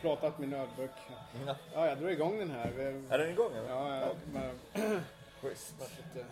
Plåtat 0.00 0.38
min 0.38 0.52
ölburk. 0.52 0.90
Ja. 1.46 1.56
Ja, 1.74 1.86
jag 1.86 1.98
drar 1.98 2.08
igång 2.08 2.38
den 2.38 2.50
här. 2.50 2.68
Är 3.10 3.18
den 3.18 3.30
igång? 3.30 3.52
eller? 3.52 3.68
Ja, 3.68 3.96
jag, 4.00 4.16
men, 4.32 4.58
Schysst. 5.40 5.74
lite, 5.80 6.26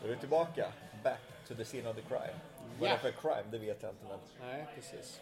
Då 0.00 0.06
är 0.06 0.10
vi 0.10 0.16
tillbaka. 0.16 0.72
Back 1.04 1.20
to 1.48 1.54
the 1.54 1.64
scene 1.64 1.88
of 1.90 1.96
the 1.96 2.02
crime. 2.02 2.38
Vad 2.80 2.90
är 2.90 2.92
det 2.92 2.98
för 2.98 3.12
crime? 3.12 3.50
Det 3.50 3.58
vet 3.58 3.82
jag 3.82 3.92
inte. 3.92 4.04
Men 4.08 4.18
nej, 4.40 4.66
precis. 4.74 5.20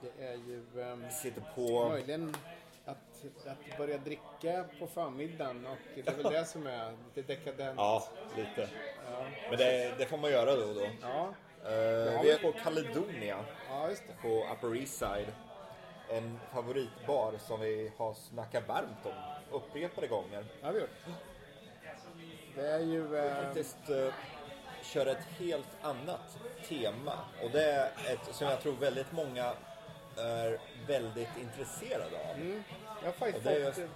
Det 0.00 0.24
är 0.26 0.34
ju 0.34 0.82
ehm, 0.82 1.10
sitter 1.10 1.42
på... 1.54 1.88
möjligen 1.88 2.34
att, 2.90 3.46
att 3.46 3.78
börja 3.78 3.98
dricka 3.98 4.64
på 4.78 4.86
förmiddagen 4.86 5.66
och 5.66 5.78
det 5.94 6.08
är 6.08 6.16
väl 6.16 6.32
det 6.32 6.44
som 6.44 6.66
är 6.66 6.96
lite 7.14 7.34
dekadent. 7.34 7.74
Ja, 7.76 8.04
lite. 8.36 8.68
Men 9.48 9.58
det, 9.58 9.94
det 9.98 10.06
får 10.06 10.18
man 10.18 10.30
göra 10.30 10.56
då 10.56 10.62
och 10.62 10.74
då. 10.74 10.86
Ja, 11.02 11.34
Eh, 11.64 12.22
vi 12.22 12.30
är 12.30 12.38
på 12.38 12.52
Caledonia 12.52 13.44
ja 13.68 13.88
på 14.22 14.46
Upper 14.52 14.76
East 14.76 14.98
Side. 14.98 15.32
En 16.08 16.40
favoritbar 16.52 17.34
som 17.38 17.60
vi 17.60 17.92
har 17.96 18.14
snackat 18.14 18.68
varmt 18.68 19.06
om 19.06 19.12
upprepade 19.50 20.06
gånger. 20.06 20.44
Ja, 20.62 20.70
vi 20.70 20.80
gjort. 20.80 20.90
Det 22.54 22.66
är 22.66 22.80
ju... 22.80 23.16
Eh, 23.16 23.44
Faktiskt 23.44 23.90
uh, 23.90 24.12
köra 24.82 25.10
ett 25.10 25.24
helt 25.38 25.68
annat 25.82 26.38
tema. 26.68 27.12
Och 27.42 27.50
det 27.50 27.64
är 27.64 27.86
ett 27.86 28.34
som 28.34 28.46
jag 28.46 28.60
tror 28.60 28.72
väldigt 28.72 29.12
många 29.12 29.52
är 30.16 30.60
väldigt 30.86 31.36
intresserade 31.40 32.16
av. 32.30 32.62
jag 33.00 33.06
har 33.06 33.12
faktiskt 33.12 33.44
fått, 33.46 33.58
just- 33.58 33.78
eh, 33.78 33.88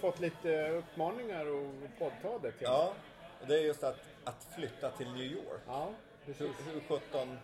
fått 0.00 0.20
lite 0.20 0.68
uppmaningar 0.70 1.46
och 1.46 1.72
poddta 1.98 2.38
det 2.38 2.52
till. 2.52 2.62
Ja, 2.62 2.92
och 3.40 3.46
det 3.46 3.54
är 3.54 3.62
just 3.62 3.84
att, 3.84 3.96
att 4.24 4.46
flytta 4.54 4.90
till 4.90 5.12
New 5.12 5.24
York. 5.32 5.60
ja 5.66 5.90
precis. 6.26 6.50
hur 6.72 6.80
sjutton 6.80 7.38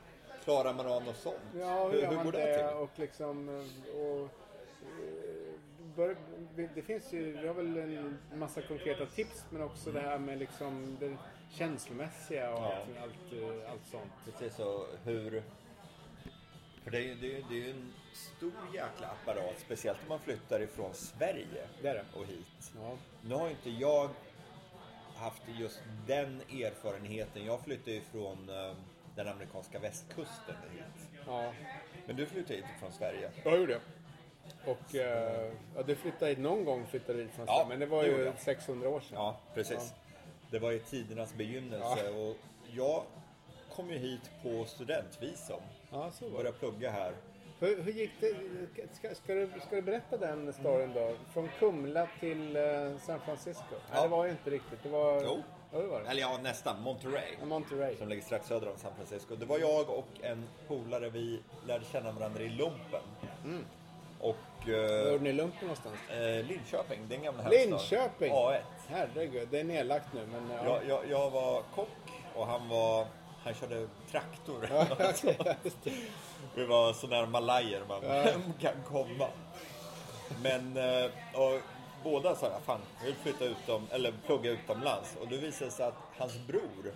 klarar 0.45 0.72
man 0.75 0.87
av 0.87 1.05
något 1.05 1.17
sånt? 1.17 1.37
Ja, 1.59 1.89
hur, 1.89 2.00
hur, 2.03 2.09
hur 2.17 2.25
går 2.25 2.33
det? 2.33 2.39
det 2.39 2.69
till? 2.69 2.77
Och 2.77 2.91
liksom, 2.97 3.48
eh, 3.48 3.97
och, 4.00 4.20
eh, 4.22 5.53
bör, 5.97 6.17
det 6.75 6.83
finns 6.83 7.12
ju, 7.12 7.33
vi 7.41 7.47
har 7.47 7.55
väl 7.55 7.77
en 7.77 8.19
massa 8.34 8.62
konkreta 8.62 9.06
tips 9.06 9.44
men 9.50 9.62
också 9.62 9.91
det 9.92 10.00
här 10.00 10.19
med 10.19 10.39
liksom 10.39 10.97
det 11.00 11.17
känslomässiga 11.50 12.50
och 12.55 12.59
Ja. 12.62 12.75
allt, 12.77 13.03
allt, 13.03 13.67
allt 13.70 13.87
sånt. 13.87 14.12
Precis, 14.25 14.59
och 14.59 14.87
hur... 15.05 15.42
För 16.84 16.91
det 16.91 16.98
är 16.98 17.03
ju 17.03 17.15
det 17.15 17.37
är, 17.39 17.44
det 17.50 17.67
är 17.67 17.70
en 17.70 17.92
stor 18.13 18.53
jäkla 18.75 19.07
apparat, 19.07 19.55
speciellt 19.59 19.99
om 20.03 20.09
man 20.09 20.19
flyttar 20.19 20.61
ifrån 20.61 20.95
Sverige 20.95 21.67
Det 21.83 21.93
det. 21.93 22.05
och 22.15 22.25
hit. 22.27 22.73
Ja. 22.77 22.97
Nu 23.23 23.35
har 23.35 23.51
inte 23.51 23.71
jag 23.71 24.11
haft 25.17 25.43
just 25.59 25.81
den 26.07 26.41
erfarenheten. 26.41 27.45
Jag 27.45 27.61
flyttade 27.61 27.93
ju 27.93 28.01
från 28.01 28.49
eh, 28.49 28.73
den 29.17 29.29
amerikanska 29.29 29.79
västkusten 29.79 30.55
hit. 30.73 31.09
Ja, 31.27 31.53
Men 32.07 32.17
du 32.17 32.27
flyttade 32.27 32.55
hit 32.55 32.65
från 32.81 32.93
Sverige. 32.93 33.31
jag 33.45 33.59
gjorde 33.59 33.73
det. 33.75 33.81
Och 34.71 34.95
eh, 34.95 35.53
ja, 35.77 35.83
du 35.83 35.95
flyttade 35.95 36.27
hit 36.31 36.39
någon 36.39 36.65
gång, 36.65 36.87
flyttade 36.87 37.23
hit 37.23 37.31
från 37.33 37.47
Ja, 37.47 37.67
men 37.69 37.81
det 37.81 37.87
var 37.87 38.03
det 38.03 38.09
ju 38.09 38.25
jag. 38.25 38.39
600 38.39 38.89
år 38.89 39.01
sedan. 39.01 39.15
Ja, 39.19 39.37
precis. 39.55 39.95
Det 40.51 40.59
var 40.59 40.71
ju 40.71 40.79
tidernas 40.79 41.35
begynnelse 41.35 42.11
och 42.11 42.37
jag 42.71 43.03
kom 43.75 43.91
ju 43.91 43.99
hit 43.99 44.31
på 44.43 44.65
studentvisum. 44.65 45.61
Ja, 45.91 46.11
så 46.11 46.29
var. 46.29 46.39
Började 46.39 46.59
plugga 46.59 46.91
här. 46.91 47.15
Hur, 47.63 47.83
hur 47.83 47.93
gick 47.93 48.11
det? 48.21 48.35
Ska, 48.93 49.15
ska, 49.15 49.35
du, 49.35 49.49
ska 49.67 49.77
du 49.77 49.83
berätta 49.83 50.17
den 50.17 50.53
storyn 50.53 50.91
då? 50.95 51.13
Från 51.33 51.49
Kumla 51.59 52.09
till 52.21 52.57
eh, 52.57 52.63
San 53.07 53.21
Francisco? 53.21 53.65
Nej, 53.71 53.81
Ja. 53.95 54.03
det 54.03 54.09
var 54.09 54.25
ju 54.25 54.31
inte 54.31 54.51
riktigt. 54.51 54.83
Det 54.83 54.89
var... 54.89 55.23
Jo. 55.25 55.43
Ja, 55.73 55.79
det 55.79 55.87
var 55.87 56.01
det. 56.03 56.09
Eller 56.09 56.21
ja, 56.21 56.39
nästan. 56.43 56.83
Monterey. 56.83 57.37
Monterey. 57.45 57.97
Som 57.97 58.09
ligger 58.09 58.23
strax 58.23 58.47
söder 58.47 58.69
om 58.71 58.77
San 58.77 58.93
Francisco. 58.97 59.37
Det 59.37 59.47
var 59.47 59.59
jag 59.59 59.91
och 59.91 60.09
en 60.22 60.45
polare, 60.69 61.09
vi 61.11 61.41
lärde 61.67 61.84
känna 61.93 62.12
varandra 62.12 62.43
i 62.43 62.49
lumpen. 62.49 63.03
Och 64.21 64.37
Var 64.67 64.72
eh, 64.75 65.12
gjorde 65.12 65.25
ni 65.25 65.33
lumpen 65.33 65.59
någonstans? 65.61 65.97
eh, 66.11 66.47
Linköping, 66.47 67.01
den 67.09 67.22
gamla 67.22 67.43
hemstaden. 67.43 67.71
Linköping! 67.71 68.33
A1. 68.33 68.61
Herregud, 68.89 69.49
det 69.51 69.61
är 69.61 69.65
nedlagt 69.65 70.06
nu 70.15 70.27
men... 70.27 70.51
Ja. 70.51 70.65
Jag, 70.65 70.89
jag, 70.89 71.11
jag 71.11 71.31
var 71.31 71.62
kock 71.75 71.89
och 72.34 72.47
han 72.47 72.69
var, 72.69 73.06
han 73.44 73.54
körde 73.54 73.88
traktor. 74.10 74.69
Vi 76.54 76.64
var 76.64 76.92
så 76.92 77.06
nära 77.06 77.26
malajer 77.26 77.82
man 77.88 78.00
kan 78.60 78.75
komma. 78.88 79.28
Men, 80.42 80.76
eh, 80.76 81.10
och 81.34 81.60
båda 82.04 82.34
sa 82.36 82.60
fan, 82.64 82.80
jag 82.98 83.06
vill 83.06 83.14
flytta 83.14 83.44
utom, 83.44 83.86
eller 83.91 84.12
plugga 84.26 84.50
utomlands. 84.50 85.16
Och 85.20 85.28
då 85.28 85.36
visade 85.36 85.64
det 85.64 85.70
sig 85.70 85.86
att 85.86 85.94
hans 86.19 86.38
bror 86.47 86.94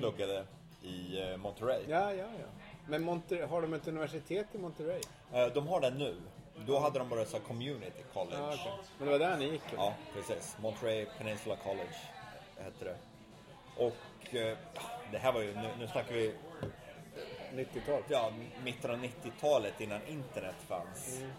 pluggade 0.00 0.44
i 0.82 1.22
eh, 1.22 1.36
Monterey. 1.36 1.82
ja, 1.88 2.12
ja, 2.12 2.24
ja. 2.38 2.46
Men 2.88 3.04
Monter- 3.04 3.46
har 3.46 3.62
de 3.62 3.74
ett 3.74 3.88
universitet 3.88 4.46
i 4.52 4.58
Monterey? 4.58 5.00
Eh, 5.32 5.46
De 5.46 5.68
har 5.68 5.80
det 5.80 5.90
nu. 5.90 6.16
Då 6.66 6.78
hade 6.78 6.98
de 6.98 7.08
bara 7.08 7.24
så 7.24 7.38
community 7.38 8.02
college. 8.12 8.36
Ja, 8.38 8.48
okej. 8.54 8.72
Men 8.98 9.06
det 9.06 9.12
var 9.12 9.18
där 9.18 9.36
ni 9.36 9.44
gick? 9.44 9.62
eller? 9.72 9.82
Ja, 9.82 9.94
precis. 10.14 10.56
Monterey 10.60 11.06
Peninsula 11.18 11.56
College 11.56 11.96
hette 12.58 12.84
det. 12.84 12.96
Och 13.84 14.34
det 15.14 15.20
här 15.20 15.32
var 15.32 15.40
ju, 15.40 15.54
nu, 15.54 15.68
nu 15.78 15.86
snackar 15.86 16.14
vi 16.14 16.34
90-tal? 17.54 18.02
ja, 18.08 18.32
mitten 18.64 18.90
av 18.90 18.96
90-talet 18.96 19.80
innan 19.80 20.00
internet 20.06 20.54
fanns. 20.68 21.18
Mm. 21.18 21.30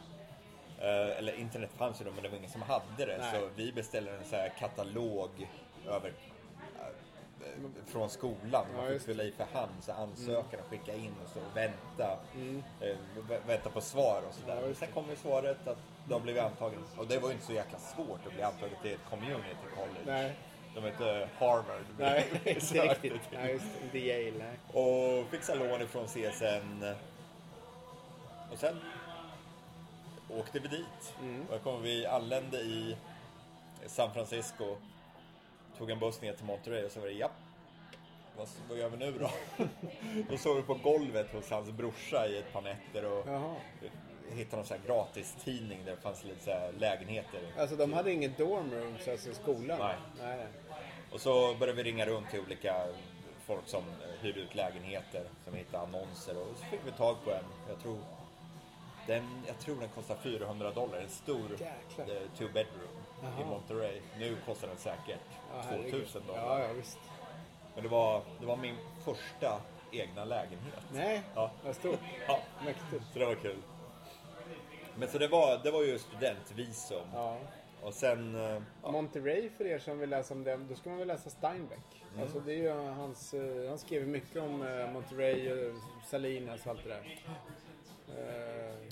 Eh, 0.80 1.18
eller 1.18 1.34
internet 1.34 1.70
fanns 1.78 2.02
ju 2.02 2.06
då, 2.06 2.12
men 2.12 2.24
det 2.24 2.30
var 2.30 2.38
ingen 2.38 2.50
som 2.50 2.62
hade 2.62 3.06
det. 3.06 3.18
Nej. 3.18 3.40
Så 3.40 3.50
vi 3.56 3.72
beställde 3.72 4.12
en 4.12 4.26
så 4.26 4.36
här 4.36 4.50
katalog 4.60 5.30
över 5.88 6.14
eh, 7.42 7.86
från 7.88 8.10
skolan. 8.10 8.42
Man 8.52 8.76
Ja, 8.76 8.82
fick 8.84 8.92
just 8.94 9.06
fylla 9.06 9.24
i 9.24 9.32
för 9.32 9.44
hand, 9.54 9.72
så 9.82 9.92
ansökan 9.92 10.60
och 10.60 10.70
skicka 10.70 10.94
in 10.94 11.14
och 11.24 11.30
så 11.30 11.40
och 11.40 11.58
vänta. 11.58 12.20
Eh, 12.82 12.96
vä- 13.30 13.40
vänta 13.48 13.70
på 13.70 13.82
svar 13.82 14.22
och 14.30 14.34
sådär. 14.34 14.52
Mm. 14.54 14.64
Ja, 14.64 14.68
just 14.70 14.80
Sen 14.80 14.90
kom 14.94 15.10
ju 15.10 15.16
svaret 15.16 15.68
att 15.68 15.78
de 16.10 16.22
blev 16.22 16.40
antagen. 16.46 16.84
Och 16.98 17.08
det 17.08 17.20
var 17.20 17.28
ju 17.30 17.34
inte 17.34 17.46
så 17.46 17.54
jäkla 17.54 17.80
svårt 17.80 18.28
att 18.28 18.34
bli 18.34 18.42
antagen 18.42 18.76
till 18.82 18.94
ett 18.94 19.06
community 19.10 19.56
college. 19.76 20.06
Nej. 20.06 20.34
De 20.76 20.84
hette 20.84 21.30
Harvard. 21.38 21.86
Nej, 22.00 22.26
inte 22.46 22.82
riktigt. 22.84 23.22
Nej, 23.34 23.52
just. 23.54 23.66
Inte 23.84 24.00
Yale. 24.00 24.46
Och 24.74 25.28
fixa 25.32 25.56
lån 25.56 25.82
ifrån 25.82 26.08
CSN. 26.08 26.84
Och 28.52 28.58
sen 28.60 28.80
åkte 30.30 30.60
vi 30.60 30.68
dit. 30.68 31.14
Och 31.50 31.54
jag 31.56 31.64
kommer 31.64 31.80
vi 31.80 32.06
anlände 32.06 32.58
i 32.58 32.96
San 33.86 34.14
Francisco. 34.14 34.78
Tog 35.78 35.90
en 35.90 36.00
buss 36.00 36.22
ner 36.22 36.34
till 36.34 36.46
Monterey 36.46 36.86
och 36.86 36.92
så 36.92 37.00
var 37.00 37.08
det 37.08 37.14
japp. 37.14 37.32
Vad, 38.38 38.48
vad 38.70 38.78
gör 38.78 38.90
vi 38.90 38.98
nu 38.98 39.12
då? 39.12 39.30
då 40.30 40.38
sov 40.38 40.56
vi 40.56 40.62
på 40.62 40.74
golvet 40.74 41.34
hos 41.34 41.50
hans 41.50 41.72
brorsa 41.72 42.28
i 42.28 42.38
ett 42.38 42.54
par 42.54 42.62
nätter 42.62 43.06
och 43.06 43.28
Jaha. 43.28 43.56
hittade 44.30 44.58
någon 44.58 44.66
sån 44.66 44.78
här 44.78 44.88
gratis 44.88 45.36
tidning 45.44 45.86
där 45.86 45.92
det 45.92 46.02
fanns 46.02 46.24
lite 46.24 46.44
så 46.44 46.72
lägenheter. 46.80 47.40
Alltså 47.58 47.76
de 47.76 47.94
hade 47.94 48.12
ingen 48.12 48.34
dorm 48.38 48.72
rooms 48.72 49.08
alltså 49.08 49.34
skolan? 49.34 49.80
Nej, 49.80 49.96
nej. 50.22 50.48
Och 51.16 51.22
så 51.22 51.56
började 51.60 51.84
vi 51.84 51.92
ringa 51.92 52.06
runt 52.06 52.30
till 52.30 52.40
olika 52.40 52.76
folk 53.46 53.68
som 53.68 53.84
hyrde 54.22 54.40
ut 54.40 54.56
lägenheter, 54.56 55.24
som 55.46 55.54
hittade 55.54 55.84
annonser 55.84 56.38
och 56.38 56.48
så 56.58 56.66
fick 56.66 56.80
vi 56.86 56.92
tag 56.92 57.16
på 57.24 57.32
en. 57.32 57.44
Jag 57.70 57.80
tror 57.80 57.98
den, 59.08 59.44
jag 59.48 59.60
tror 59.60 59.80
den 59.80 59.90
kostar 59.90 60.16
400 60.16 60.72
dollar, 60.72 60.98
en 60.98 61.10
stor 61.10 61.52
Jäklar. 61.52 62.16
eh, 62.16 62.22
two 62.38 62.54
bedroom 62.54 62.88
Jaha. 63.24 63.42
i 63.42 63.46
Monterey. 63.46 64.02
Nu 64.20 64.38
kostar 64.46 64.68
den 64.68 64.78
säkert 64.78 65.20
Ja, 65.54 65.64
2000 65.64 65.84
herregud. 65.92 66.08
dollar. 66.28 66.60
Ja, 66.60 66.68
ja, 66.68 66.74
visst. 66.74 66.98
Men 67.76 67.84
det 67.84 67.90
var, 67.90 68.22
det 68.40 68.46
var 68.46 68.58
min 68.58 68.76
första 69.06 69.62
egna 69.92 70.26
lägenhet. 70.26 70.84
Nej, 70.94 71.22
Ja. 71.36 71.52
vad 71.66 71.76
stort. 71.76 72.00
Ja, 72.28 72.40
Mäktigt. 72.66 73.04
så 73.14 73.20
det 73.20 73.26
var 73.26 73.36
kul. 73.36 73.58
Men 74.96 75.10
så 75.10 75.18
det 75.18 75.28
var, 75.28 75.58
det 75.64 75.72
var 75.72 75.84
ju 75.84 76.00
studentvisum. 76.00 77.08
Ja. 77.14 77.38
Och 77.86 77.94
sen, 77.94 78.36
eh, 78.36 78.62
ja, 78.84 78.92
Monterey 78.92 79.50
för 79.58 79.66
er 79.68 79.80
som 79.80 80.00
vill 80.00 80.10
läsa 80.10 80.34
om 80.34 80.44
det, 80.44 80.60
då 80.70 80.76
ska 80.76 80.90
man 80.90 81.00
väl 81.00 81.08
läsa 81.08 81.30
Steinbeck. 81.30 82.04
Mm. 82.14 82.22
Alltså 82.24 82.40
det 82.40 82.54
är 82.54 82.58
ju 82.58 82.70
hans, 82.70 83.34
eh, 83.34 83.70
han 83.70 83.78
skrev 83.78 84.08
mycket 84.08 84.42
om 84.42 84.62
eh, 84.62 84.92
Monterey, 84.92 85.52
och 85.52 85.76
Salinas 86.10 86.66
och 86.66 86.72
allt 86.72 86.84
det 86.84 86.90
där. 86.90 87.20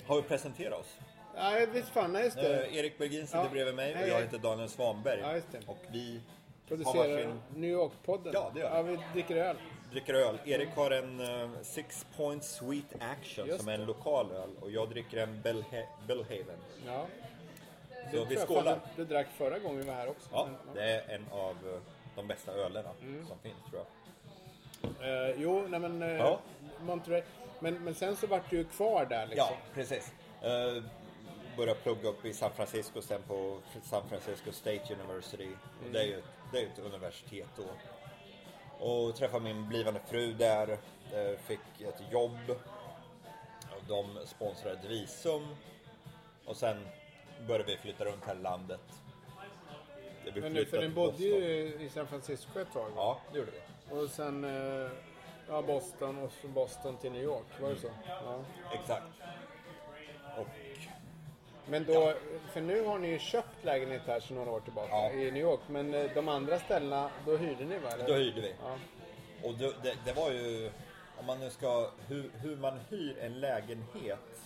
Har 0.06 0.16
vi 0.16 0.22
presenterat 0.22 0.80
oss? 0.80 0.96
Nej, 1.36 1.66
visst 1.66 1.88
fan, 1.88 2.12
nej 2.12 2.24
just 2.24 2.36
det. 2.36 2.66
Eh, 2.66 2.76
Erik 2.76 2.98
Bergin 2.98 3.26
sitter 3.26 3.38
Ja. 3.44 3.48
bredvid 3.52 3.74
mig 3.74 4.02
och 4.02 4.08
jag 4.08 4.20
heter 4.20 4.38
Daniel 4.38 4.68
Svanberg. 4.68 5.20
Ja, 5.20 5.34
just 5.34 5.52
det. 5.52 5.58
Och 5.66 5.78
vi 5.92 6.20
Producerar 6.68 7.08
varsin, 7.08 7.40
New 7.54 7.70
York-podden. 7.70 8.30
Ja, 8.34 8.50
det 8.54 8.60
gör 8.60 8.82
vi. 8.82 8.92
Ja, 8.92 8.98
vi 8.98 8.98
dricker 9.12 9.36
öl. 9.36 9.56
dricker 9.92 10.14
öl. 10.14 10.38
Erik 10.44 10.68
har 10.74 10.90
en 10.90 11.20
eh, 11.20 11.50
Six 11.62 12.06
Point 12.16 12.44
Sweet 12.44 12.94
Action 13.00 13.46
Just 13.46 13.60
som 13.60 13.68
är 13.68 13.74
en 13.74 13.84
lokal 13.86 14.32
öl 14.32 14.50
och 14.60 14.70
jag 14.70 14.88
dricker 14.90 15.16
en 15.16 15.42
Bellhaven. 16.06 16.58
Ja. 16.86 17.06
Så 18.12 18.24
vi 18.24 18.36
skålar. 18.36 18.80
Du, 18.96 19.04
du 19.04 19.14
drack 19.14 19.26
förra 19.36 19.58
gången 19.58 19.78
vi 19.78 19.84
var 19.86 19.94
här 19.94 20.08
också. 20.08 20.28
Ja, 20.32 20.48
det 20.74 20.82
är 20.90 21.14
en 21.14 21.26
av 21.30 21.50
eh, 21.50 21.80
de 22.16 22.26
bästa 22.26 22.52
ölerna 22.52 22.90
Mm. 23.02 23.26
som 23.26 23.38
finns 23.38 23.56
tror 23.70 23.82
jag. 23.82 25.28
Eh, 25.30 25.34
jo, 25.38 25.64
nej 25.68 25.80
men... 25.80 26.02
eh, 26.02 26.08
Ja. 26.16 26.40
Monterey. 26.82 27.22
Men, 27.60 27.74
men 27.84 27.94
sen 27.94 28.16
så 28.16 28.26
vart 28.26 28.50
du 28.50 28.56
ju 28.56 28.64
kvar 28.64 29.04
där 29.06 29.26
liksom. 29.26 29.46
Ja, 29.50 29.56
precis. 29.74 30.12
Eh, 30.42 30.82
började 31.56 31.80
plugga 31.80 32.08
upp 32.08 32.24
i 32.24 32.32
San 32.32 32.50
Francisco 32.52 33.02
sen 33.02 33.22
på 33.22 33.58
San 33.82 34.02
Francisco 34.08 34.52
State 34.52 34.94
University. 35.00 35.48
Och 35.84 35.90
det 35.92 35.98
är 36.00 36.04
ju 36.06 36.22
det 36.52 36.58
är 36.62 36.66
ett 36.66 36.78
universitet 36.78 37.48
då. 37.56 37.64
Och 38.86 39.16
träffade 39.16 39.44
min 39.44 39.68
blivande 39.68 40.00
fru 40.06 40.32
där. 40.32 40.68
eh, 41.12 41.38
Fick 41.38 41.80
ett 41.80 42.02
jobb. 42.12 42.38
De 43.88 44.18
sponsrade 44.26 44.76
ett 44.78 44.84
visum. 44.84 45.56
Och 46.44 46.56
sen 46.56 46.86
började 47.46 47.64
vi 47.64 47.76
flytta 47.76 48.04
runt 48.04 48.24
här 48.24 48.34
i 48.34 48.38
landet. 48.42 48.80
Men 50.34 50.52
nu, 50.52 50.64
för 50.64 50.80
den 50.80 50.94
bodde 50.94 51.22
ju 51.22 51.34
i 51.80 51.88
San 51.94 52.06
Francisco 52.06 52.60
ett 52.60 52.72
tag. 52.72 52.90
Ja, 52.96 53.20
det 53.32 53.38
gjorde 53.38 53.50
vi. 53.50 53.94
Och 53.96 54.10
sen 54.10 54.44
eh, 54.44 54.90
ja, 55.48 55.62
Boston 55.62 56.18
och 56.18 56.32
från 56.32 56.52
Boston 56.52 56.96
till 56.96 57.12
New 57.12 57.22
York. 57.22 57.46
Var 57.60 57.70
det 57.70 57.76
så? 57.76 57.90
Ja. 58.08 58.44
Exakt. 58.72 59.06
Och 60.38 60.46
Men 61.66 61.84
då, 61.84 62.14
för 62.52 62.60
nu 62.60 62.84
har 62.84 62.98
ni 62.98 63.08
ju 63.08 63.18
köpt 63.18 63.64
lägenhet 63.64 64.02
här 64.06 64.20
sedan 64.20 64.36
några 64.36 64.50
år 64.50 64.60
tillbaka 64.60 64.88
Ja. 64.90 65.10
i 65.10 65.30
New 65.30 65.42
York. 65.42 65.60
Men 65.68 65.94
eh, 65.94 66.10
de 66.14 66.28
andra 66.28 66.58
ställena, 66.58 67.10
då 67.26 67.36
hyrde 67.36 67.64
ni 67.64 67.78
va? 67.78 67.88
eller? 67.90 68.06
då 68.06 68.14
hyrde 68.14 68.40
vi. 68.40 68.54
Ja. 68.62 68.76
Och 69.48 69.54
det, 69.54 69.74
det, 69.82 69.96
det 70.04 70.12
var 70.12 70.30
ju, 70.30 70.70
om 71.18 71.26
man 71.26 71.40
nu 71.40 71.50
ska, 71.50 71.90
hur, 72.08 72.30
hur 72.34 72.56
man 72.56 72.80
hyr 72.90 73.18
en 73.20 73.40
lägenhet. 73.40 74.40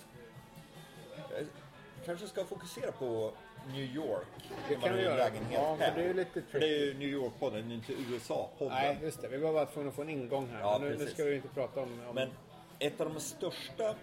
Kanske 2.06 2.27
ska 2.27 2.45
fokusera 2.45 2.93
på 2.93 3.33
New 3.67 3.95
York. 3.95 4.27
Det 4.69 4.75
kan 4.75 4.97
vi 4.97 5.03
göra. 5.03 5.31
Ja, 5.53 5.77
för 5.77 5.93
det 5.95 6.03
är 6.03 6.06
ju 6.06 6.15
lite 6.15 6.43
För 6.43 6.61
det 6.61 6.67
är 6.67 6.85
ju 6.85 6.95
New 6.95 7.09
York-podden, 7.09 7.73
inte 7.73 7.93
USA-podden. 7.93 8.69
Nej, 8.69 8.99
just 9.03 9.23
det. 9.23 9.29
Vi 9.29 9.39
var 9.39 9.53
bara 9.53 9.67
tvungna 9.67 9.89
att 9.89 9.97
få 9.97 10.03
en 10.03 10.09
ingång 10.09 10.49
här. 10.53 10.61
Ja, 10.61 10.79
nu, 10.83 10.97
nu 10.99 11.06
ska 11.06 11.25
vi 11.25 11.37
inte 11.37 11.49
prata 11.49 11.81
om... 11.81 12.03
om 12.09 12.15
Men 12.15 12.31
ett 12.79 13.00
av 13.00 13.15
de 13.15 13.21
största 13.21 13.95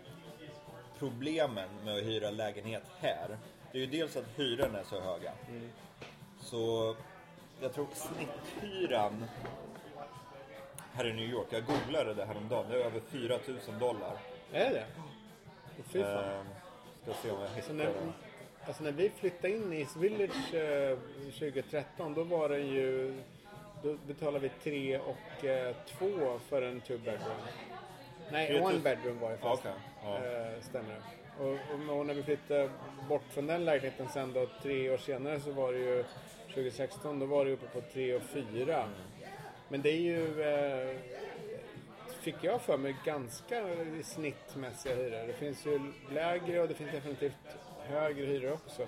problemen 0.99 1.69
med 1.83 1.97
att 1.97 2.03
hyra 2.03 2.31
lägenhet 2.31 2.83
här, 2.99 3.37
det 3.71 3.77
är 3.77 3.81
ju 3.81 3.87
dels 3.87 4.15
att 4.17 4.25
hyrorna 4.35 4.79
är 4.79 4.83
så 4.83 5.01
höga. 5.01 5.31
Mm. 5.49 5.69
Så 6.39 6.95
Jag 7.61 7.73
tror 7.73 7.87
snitthyran 7.93 9.25
här 10.93 11.07
i 11.07 11.13
New 11.13 11.29
York, 11.29 11.47
jag 11.49 11.63
googlade 11.65 12.13
det 12.13 12.25
häromdagen, 12.25 12.65
det 12.69 12.75
är 12.75 12.85
över 12.85 12.99
4 12.99 13.39
000 13.67 13.79
dollar. 13.79 14.17
är 14.51 14.69
det 14.69 14.85
Fy 15.83 16.03
fan. 16.03 16.23
Ehm, 16.23 16.45
ska 17.05 17.13
se 17.21 17.31
om 17.31 17.41
jag 17.41 17.49
Så 17.49 17.55
hittar 17.55 17.73
när, 17.73 17.85
det. 17.85 18.13
alltså 18.65 18.83
när 18.83 18.91
vi 18.91 19.09
flyttade 19.09 19.53
in 19.53 19.73
i 19.73 19.79
East 19.79 19.97
Village 19.97 20.53
eh, 20.53 20.97
2013 21.39 22.13
då 22.13 22.23
var 22.23 22.49
den 22.49 22.67
ju... 22.67 23.13
Då 23.83 23.93
betalade 24.07 24.39
vi 24.39 24.49
tre 24.63 24.97
och 24.97 25.45
eh, 25.45 25.75
två 25.87 26.39
för 26.49 26.61
en 26.61 26.81
two 26.81 26.97
bedroom. 26.97 27.37
Nej, 28.31 28.47
3000. 28.47 28.65
one 28.65 28.79
bedroom 28.79 29.19
var 29.19 29.31
det 29.31 29.37
fast. 29.37 29.61
okej. 29.65 29.73
Ja. 30.03 30.15
Eh, 30.15 30.61
stämmer. 30.61 30.95
Och, 31.39 31.47
och, 31.49 31.99
och 31.99 32.05
när 32.05 32.13
vi 32.13 32.23
flyttade 32.23 32.69
bort 33.09 33.23
från 33.29 33.47
den 33.47 33.65
lägenheten 33.65 34.07
sen 34.09 34.33
då 34.33 34.47
tre 34.61 34.89
år 34.89 34.97
senare 34.97 35.39
så 35.39 35.51
var 35.51 35.73
det 35.73 35.79
ju 35.79 36.03
2016 36.47 37.19
då 37.19 37.25
var 37.25 37.45
det 37.45 37.51
uppe 37.51 37.67
på 37.67 37.81
tre 37.81 38.15
och 38.15 38.21
fyra. 38.23 38.85
Men 39.69 39.81
det 39.81 39.89
är 39.89 40.01
ju 40.01 40.41
eh, 40.41 40.95
fick 42.25 42.43
jag 42.43 42.61
för 42.61 42.77
mig 42.77 42.95
ganska 43.05 43.63
snittmässiga 44.03 44.95
hyror. 44.95 45.27
Det 45.27 45.33
finns 45.33 45.65
ju 45.65 45.79
lägre 46.11 46.61
och 46.61 46.67
det 46.67 46.73
finns 46.73 46.91
definitivt 46.91 47.33
högre 47.79 48.25
hyror 48.25 48.53
också. 48.53 48.87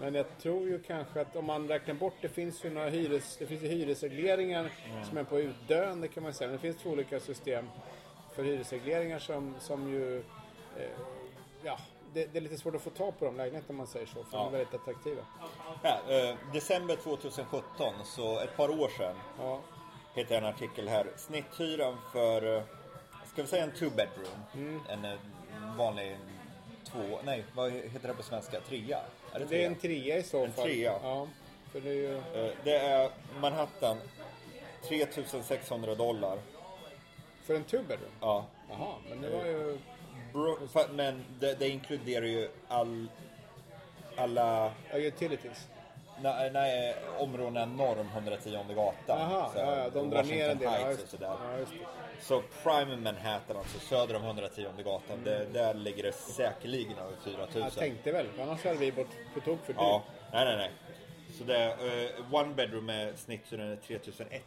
Men 0.00 0.14
jag 0.14 0.26
tror 0.38 0.68
ju 0.68 0.82
kanske 0.82 1.20
att 1.20 1.36
om 1.36 1.44
man 1.44 1.68
räknar 1.68 1.94
bort, 1.94 2.14
det 2.20 2.28
finns 2.28 2.64
ju 2.64 2.70
några 2.70 2.88
hyres, 2.88 3.36
det 3.36 3.46
finns 3.46 3.62
ju 3.62 3.68
hyresregleringar 3.68 4.70
som 5.08 5.18
är 5.18 5.24
på 5.24 5.40
utdöende 5.40 6.08
kan 6.08 6.22
man 6.22 6.34
säga. 6.34 6.48
Men 6.48 6.56
det 6.56 6.62
finns 6.62 6.76
två 6.76 6.90
olika 6.90 7.20
system 7.20 7.68
för 8.34 8.42
hyresregleringar 8.44 9.18
som, 9.18 9.54
som 9.60 9.88
ju, 9.92 10.18
eh, 10.18 10.90
ja, 11.62 11.78
det, 12.14 12.26
det 12.32 12.38
är 12.38 12.42
lite 12.42 12.56
svårt 12.58 12.74
att 12.74 12.82
få 12.82 12.90
tag 12.90 13.18
på 13.18 13.24
de 13.24 13.36
lägenheterna 13.36 13.70
om 13.72 13.76
man 13.76 13.86
säger 13.86 14.06
så. 14.06 14.24
För 14.24 14.36
Ja. 14.36 14.38
de 14.38 14.46
är 14.46 14.50
väldigt 14.58 14.74
attraktiva. 14.74 15.22
Ja, 15.82 16.00
eh, 16.08 16.36
december 16.52 16.96
2017, 16.96 17.92
så 18.04 18.38
ett 18.40 18.56
par 18.56 18.68
år 18.80 18.88
sedan, 18.88 19.16
Ja, 19.38 19.60
hittade 20.18 20.34
jag 20.34 20.42
en 20.44 20.54
artikel 20.54 20.88
här. 20.88 21.06
Snitthyran 21.16 21.96
för, 22.12 22.56
eh, 22.56 22.62
ska 23.32 23.42
vi 23.42 23.48
säga 23.48 23.64
en 23.64 23.70
two 23.72 23.90
bedroom? 23.96 24.44
Mm. 24.54 24.80
En 24.88 25.04
eh, 25.04 25.18
vanlig 25.76 26.16
två, 26.84 27.18
nej 27.24 27.44
vad 27.54 27.72
heter 27.72 28.08
det 28.08 28.14
på 28.14 28.22
svenska? 28.22 28.60
Trea? 28.60 29.00
Är 29.32 29.38
det 29.38 29.44
det 29.44 29.62
är 29.62 29.66
en 29.66 29.74
trea 29.74 30.16
i 30.18 30.22
så 30.22 30.44
En 30.44 30.52
fall. 30.52 30.64
trea. 30.64 30.94
Ja, 31.02 31.26
för 31.72 31.80
det 31.80 31.90
är 31.90 31.94
ju... 31.94 32.16
Eh, 32.16 32.52
Det 32.64 32.78
är 32.78 33.10
Manhattan, 33.40 33.96
3600 34.88 35.94
dollar. 35.94 36.38
För 37.44 37.54
en 37.54 37.64
two 37.64 37.82
bedroom? 37.88 38.10
Ja. 38.20 38.44
Jaha, 38.70 38.94
men 39.08 39.20
det 39.20 39.28
var 39.30 39.44
ju... 39.44 39.78
Bro, 40.32 40.58
men 40.92 41.24
det, 41.40 41.54
det 41.58 41.68
inkluderar 41.68 42.26
ju 42.26 42.48
all, 42.68 43.06
alla 44.16 44.72
Ja, 44.90 44.96
utilities. 44.98 45.68
Nej, 46.22 46.50
nej, 46.52 46.94
områdena 47.18 47.66
norr 47.66 47.98
om 48.00 48.08
110 48.08 48.50
gatan. 48.74 48.92
Jaha, 49.06 49.50
Så, 49.52 49.58
ja, 49.58 49.90
de 49.90 50.10
drar 50.10 50.22
ner 50.24 50.48
en 50.50 50.58
del. 50.58 50.68
Heights 50.68 51.02
och 51.02 51.08
sådär. 51.08 51.26
ja. 51.28 51.66
Så 52.20 52.42
prime 52.62 52.96
Manhattan, 52.96 53.56
alltså 53.56 53.78
söder 53.78 54.16
om 54.16 54.24
110 54.24 54.66
gatan, 54.84 55.24
det, 55.24 55.44
där 55.52 55.74
ligger 55.74 56.02
det 56.02 56.12
säkerligen 56.12 56.98
över 56.98 57.16
4000. 57.24 57.62
Jag 57.62 57.72
tänkte 57.72 58.12
väl, 58.12 58.26
annars 58.40 58.64
hade 58.64 58.76
vi 58.76 58.92
bort 58.92 59.06
på 59.34 59.40
tok 59.40 59.58
för 59.64 59.72
dyrt. 59.72 59.82
Ja, 59.82 60.02
nej 60.32 60.44
nej 60.44 60.56
nej. 60.56 60.70
Så 61.38 61.44
det 61.44 61.64
eh, 61.64 62.34
one 62.34 62.54
bedroom 62.54 62.88
är 62.90 63.12
snitthyran 63.16 63.68
är 63.72 63.76
3100, 63.76 64.38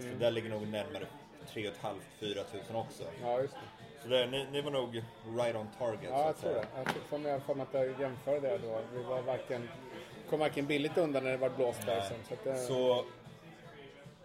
så 0.00 0.06
Mm. 0.06 0.18
där 0.18 0.30
ligger 0.30 0.50
nog 0.50 0.66
närmare 0.66 1.06
3 1.52 1.70
500-4 2.20 2.34
000 2.72 2.82
också. 2.86 3.02
Ja, 3.22 3.40
just 3.40 3.54
det. 3.54 3.60
Så 4.02 4.08
det, 4.08 4.26
ni, 4.26 4.46
ni 4.52 4.60
var 4.60 4.70
nog 4.70 5.02
right 5.38 5.56
on 5.56 5.68
target. 5.78 6.10
Ja, 6.10 6.18
så 6.22 6.26
jag 6.26 6.36
tror 6.38 6.54
det. 6.54 7.28
Jag 7.30 7.42
får 7.42 7.54
mig 7.54 7.66
för 7.72 7.78
att 7.80 7.88
jag 7.88 8.00
jämförde 8.00 8.40
det 8.48 8.58
då. 8.58 8.80
Vi 8.94 9.02
var 9.02 9.22
varken, 9.22 9.68
kom 10.30 10.38
varken 10.38 10.66
billigt 10.66 10.98
undan 10.98 11.24
när 11.24 11.30
det 11.30 11.36
var 11.36 11.50
blåst 11.50 11.86
där. 11.86 12.00
Sen, 12.00 12.16
så 12.28 12.34
det, 12.44 12.56
Så 12.58 13.04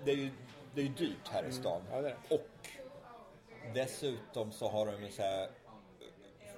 det 0.05 0.11
är 0.11 0.15
ju, 0.15 0.29
det 0.75 0.81
är 0.81 0.85
ju 0.85 0.91
dyrt 0.93 1.27
här 1.31 1.43
i 1.45 1.51
stan. 1.51 1.81
ja, 1.91 2.01
det 2.01 2.09
är 2.09 2.15
det. 2.29 2.35
Och 2.35 2.47
dessutom 3.73 4.51
så 4.51 4.69
har 4.69 4.85
de 4.85 5.03
en 5.03 5.11
så 5.11 5.21
här 5.21 5.49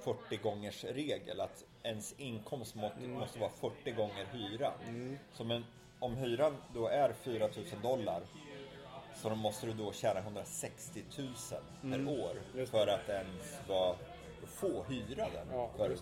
40 0.04 0.36
gångers 0.36 0.84
regel 0.84 1.40
att 1.40 1.64
ens 1.82 2.14
inkomst 2.18 2.74
måste, 2.74 2.98
Mm. 2.98 3.10
måste 3.18 3.38
vara 3.38 3.50
40 3.50 3.90
gånger 3.92 4.26
hyran. 4.32 5.18
Så 5.32 5.44
men, 5.44 5.64
om 6.00 6.16
hyran 6.16 6.56
då 6.74 6.88
är 6.88 7.12
4 7.12 7.48
000 7.48 7.82
dollar 7.82 8.22
så 9.14 9.34
måste 9.34 9.66
du 9.66 9.72
då 9.72 9.92
tjäna 9.92 10.20
160 10.20 11.02
000 11.18 11.28
per 11.92 12.08
år 12.08 12.30
Mm. 12.30 12.58
Just 12.58 12.72
för 12.72 12.86
att 12.86 13.08
ens 13.08 13.58
vara, 13.68 13.96
få 14.46 14.84
hyra 14.88 15.28
den. 15.34 15.46
Ja, 15.52 15.70
för 15.76 15.96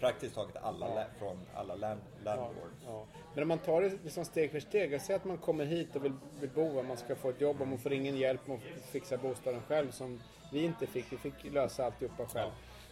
praktiskt 0.00 0.34
taget 0.34 0.56
alla 0.62 0.94
lä- 0.94 1.06
från 1.18 1.38
alla 1.54 1.74
land, 1.74 2.00
Ja, 2.24 2.34
landlords. 2.36 2.76
ja. 2.86 3.04
Men 3.34 3.42
om 3.42 3.48
man 3.48 3.58
tar 3.58 3.82
det 3.82 3.92
liksom 4.04 4.24
steg 4.24 4.50
för 4.50 4.60
steg. 4.60 4.92
Jag 4.92 5.00
säger 5.00 5.18
att 5.20 5.24
man 5.24 5.38
kommer 5.38 5.64
hit 5.64 5.96
och 5.96 6.04
vill, 6.04 6.12
vill 6.40 6.50
bo, 6.50 6.78
och 6.78 6.84
man 6.84 6.96
ska 6.96 7.14
få 7.16 7.30
ett 7.30 7.40
jobb 7.40 7.60
och 7.60 7.68
man 7.68 7.78
får 7.78 7.92
ingen 7.92 8.16
hjälp 8.16 8.46
med 8.46 8.56
att 8.56 8.84
fixa 8.90 9.16
bostaden 9.16 9.60
själv 9.68 9.90
som 9.90 10.20
vi 10.52 10.64
inte 10.64 10.86
fick. 10.86 11.12
Vi 11.12 11.16
fick 11.16 11.44
lösa 11.52 11.84
alltihopa 11.86 12.26
själv. 12.26 12.50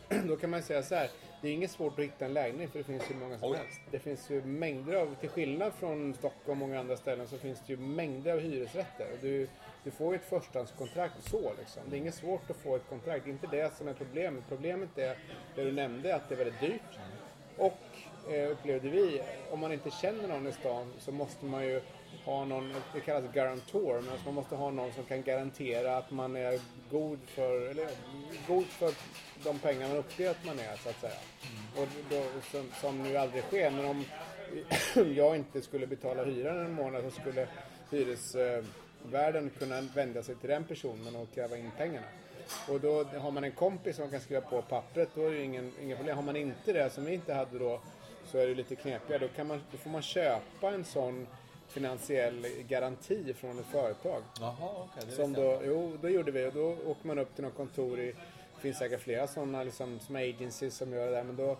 Då 0.28 0.36
kan 0.36 0.50
man 0.50 0.62
säga 0.62 0.82
så 0.82 0.94
här. 0.94 1.10
Det 1.42 1.48
är 1.48 1.52
inget 1.52 1.70
svårt 1.70 1.98
att 1.98 2.04
hitta 2.04 2.24
en 2.24 2.32
lägenhet 2.32 2.70
för 2.70 2.78
det 2.78 2.84
finns 2.84 3.10
ju 3.10 3.14
många 3.14 3.38
som 3.38 3.50
Oj. 3.50 3.56
helst. 3.56 3.80
Det 3.90 3.98
finns 3.98 4.30
ju 4.30 4.42
mängder 4.44 4.94
av, 4.94 5.14
till 5.20 5.28
skillnad 5.28 5.72
från 5.72 6.14
Stockholm 6.14 6.62
och 6.62 6.68
många 6.68 6.80
andra 6.80 6.96
ställen 6.96 7.28
så 7.28 7.38
finns 7.38 7.60
det 7.66 7.72
ju 7.72 7.76
mängder 7.76 8.32
av 8.32 8.40
hyresrätter. 8.40 9.06
Och 9.12 9.18
du, 9.20 9.48
du 9.84 9.90
får 9.90 10.12
ju 10.12 10.18
ett 10.18 10.28
förstahandskontrakt 10.28 11.30
så 11.30 11.52
liksom. 11.58 11.82
Det 11.86 11.96
är 11.96 11.98
inget 11.98 12.14
svårt 12.14 12.50
att 12.50 12.56
få 12.56 12.76
ett 12.76 12.88
kontrakt. 12.88 13.24
Det 13.24 13.30
är 13.30 13.32
inte 13.32 13.46
det 13.46 13.76
som 13.76 13.88
är 13.88 13.94
problemet. 13.94 14.44
Problemet 14.48 14.98
är 14.98 15.18
det 15.54 15.64
du 15.64 15.72
nämnde 15.72 16.14
att 16.14 16.28
det 16.28 16.34
är 16.34 16.38
väldigt 16.38 16.60
dyrt. 16.60 16.98
Och 17.56 17.80
eh, 18.32 18.50
upplevde 18.50 18.88
vi, 18.88 19.22
om 19.50 19.60
man 19.60 19.72
inte 19.72 19.90
känner 19.90 20.28
någon 20.28 20.46
i 20.46 20.52
stan 20.52 20.92
så 20.98 21.12
måste 21.12 21.44
man 21.44 21.64
ju 21.64 21.80
ha 22.24 22.44
någon, 22.44 22.74
det 22.94 23.00
kallas 23.00 23.32
garantor, 23.32 24.00
men 24.00 24.12
alltså 24.12 24.26
man 24.26 24.34
måste 24.34 24.56
ha 24.56 24.70
någon 24.70 24.92
som 24.92 25.04
kan 25.04 25.22
garantera 25.22 25.96
att 25.96 26.10
man 26.10 26.36
är 26.36 26.60
god 26.90 27.18
för, 27.26 27.70
eller 27.70 27.88
god 28.46 28.66
för 28.66 28.92
de 29.44 29.58
pengar 29.58 29.88
man 29.88 29.96
uppger 29.96 30.30
att 30.30 30.44
man 30.44 30.58
är 30.58 30.76
så 30.76 30.88
att 30.88 31.00
säga. 31.00 31.20
Och 31.76 31.88
då, 32.10 32.22
som, 32.50 32.70
som 32.80 33.02
nu 33.02 33.16
aldrig 33.16 33.42
sker, 33.42 33.70
men 33.70 33.84
om 33.84 34.04
jag 35.14 35.36
inte 35.36 35.62
skulle 35.62 35.86
betala 35.86 36.24
hyran 36.24 36.66
en 36.66 36.72
månad 36.72 37.04
så 37.04 37.20
skulle 37.20 37.48
hyres... 37.90 38.34
Eh, 38.34 38.64
hyresvärden 39.04 39.50
kunna 39.58 39.80
vända 39.80 40.22
sig 40.22 40.34
till 40.34 40.50
den 40.50 40.64
personen 40.64 41.16
och 41.16 41.34
kräva 41.34 41.56
in 41.56 41.70
pengarna. 41.78 42.06
Och 42.68 42.80
då 42.80 43.04
har 43.04 43.30
man 43.30 43.44
en 43.44 43.52
kompis 43.52 43.96
som 43.96 44.10
kan 44.10 44.20
skriva 44.20 44.40
på 44.40 44.62
pappret, 44.62 45.08
då 45.14 45.26
är 45.26 45.30
det 45.30 45.36
ju 45.36 45.44
ingen, 45.44 45.72
ingen 45.82 45.96
problem. 45.96 46.16
Har 46.16 46.22
man 46.22 46.36
inte 46.36 46.72
det, 46.72 46.90
som 46.90 47.04
vi 47.04 47.14
inte 47.14 47.34
hade 47.34 47.58
då, 47.58 47.80
så 48.26 48.38
är 48.38 48.46
det 48.46 48.54
lite 48.54 48.76
knepigare. 48.76 49.18
Då, 49.18 49.28
kan 49.28 49.46
man, 49.46 49.60
då 49.72 49.78
får 49.78 49.90
man 49.90 50.02
köpa 50.02 50.70
en 50.70 50.84
sån 50.84 51.26
finansiell 51.68 52.46
garanti 52.68 53.34
från 53.34 53.58
ett 53.58 53.66
företag. 53.66 54.22
Jaha, 54.40 54.54
okej. 54.60 55.02
det 55.06 55.12
Som 55.12 55.32
då, 55.32 55.60
jo, 55.64 55.98
då 56.02 56.08
gjorde 56.08 56.30
vi 56.30 56.46
och 56.46 56.52
då 56.52 56.76
åker 56.86 57.06
man 57.06 57.18
upp 57.18 57.34
till 57.34 57.44
något 57.44 57.56
kontor 57.56 58.00
i, 58.00 58.06
det 58.54 58.60
finns 58.60 58.78
säkert 58.78 59.00
flera 59.00 59.26
sådana 59.26 59.62
liksom, 59.62 60.00
som 60.00 60.16
agencies 60.16 60.76
som 60.76 60.92
gör 60.92 61.06
det 61.06 61.12
där. 61.12 61.24
Men 61.24 61.36
då 61.36 61.56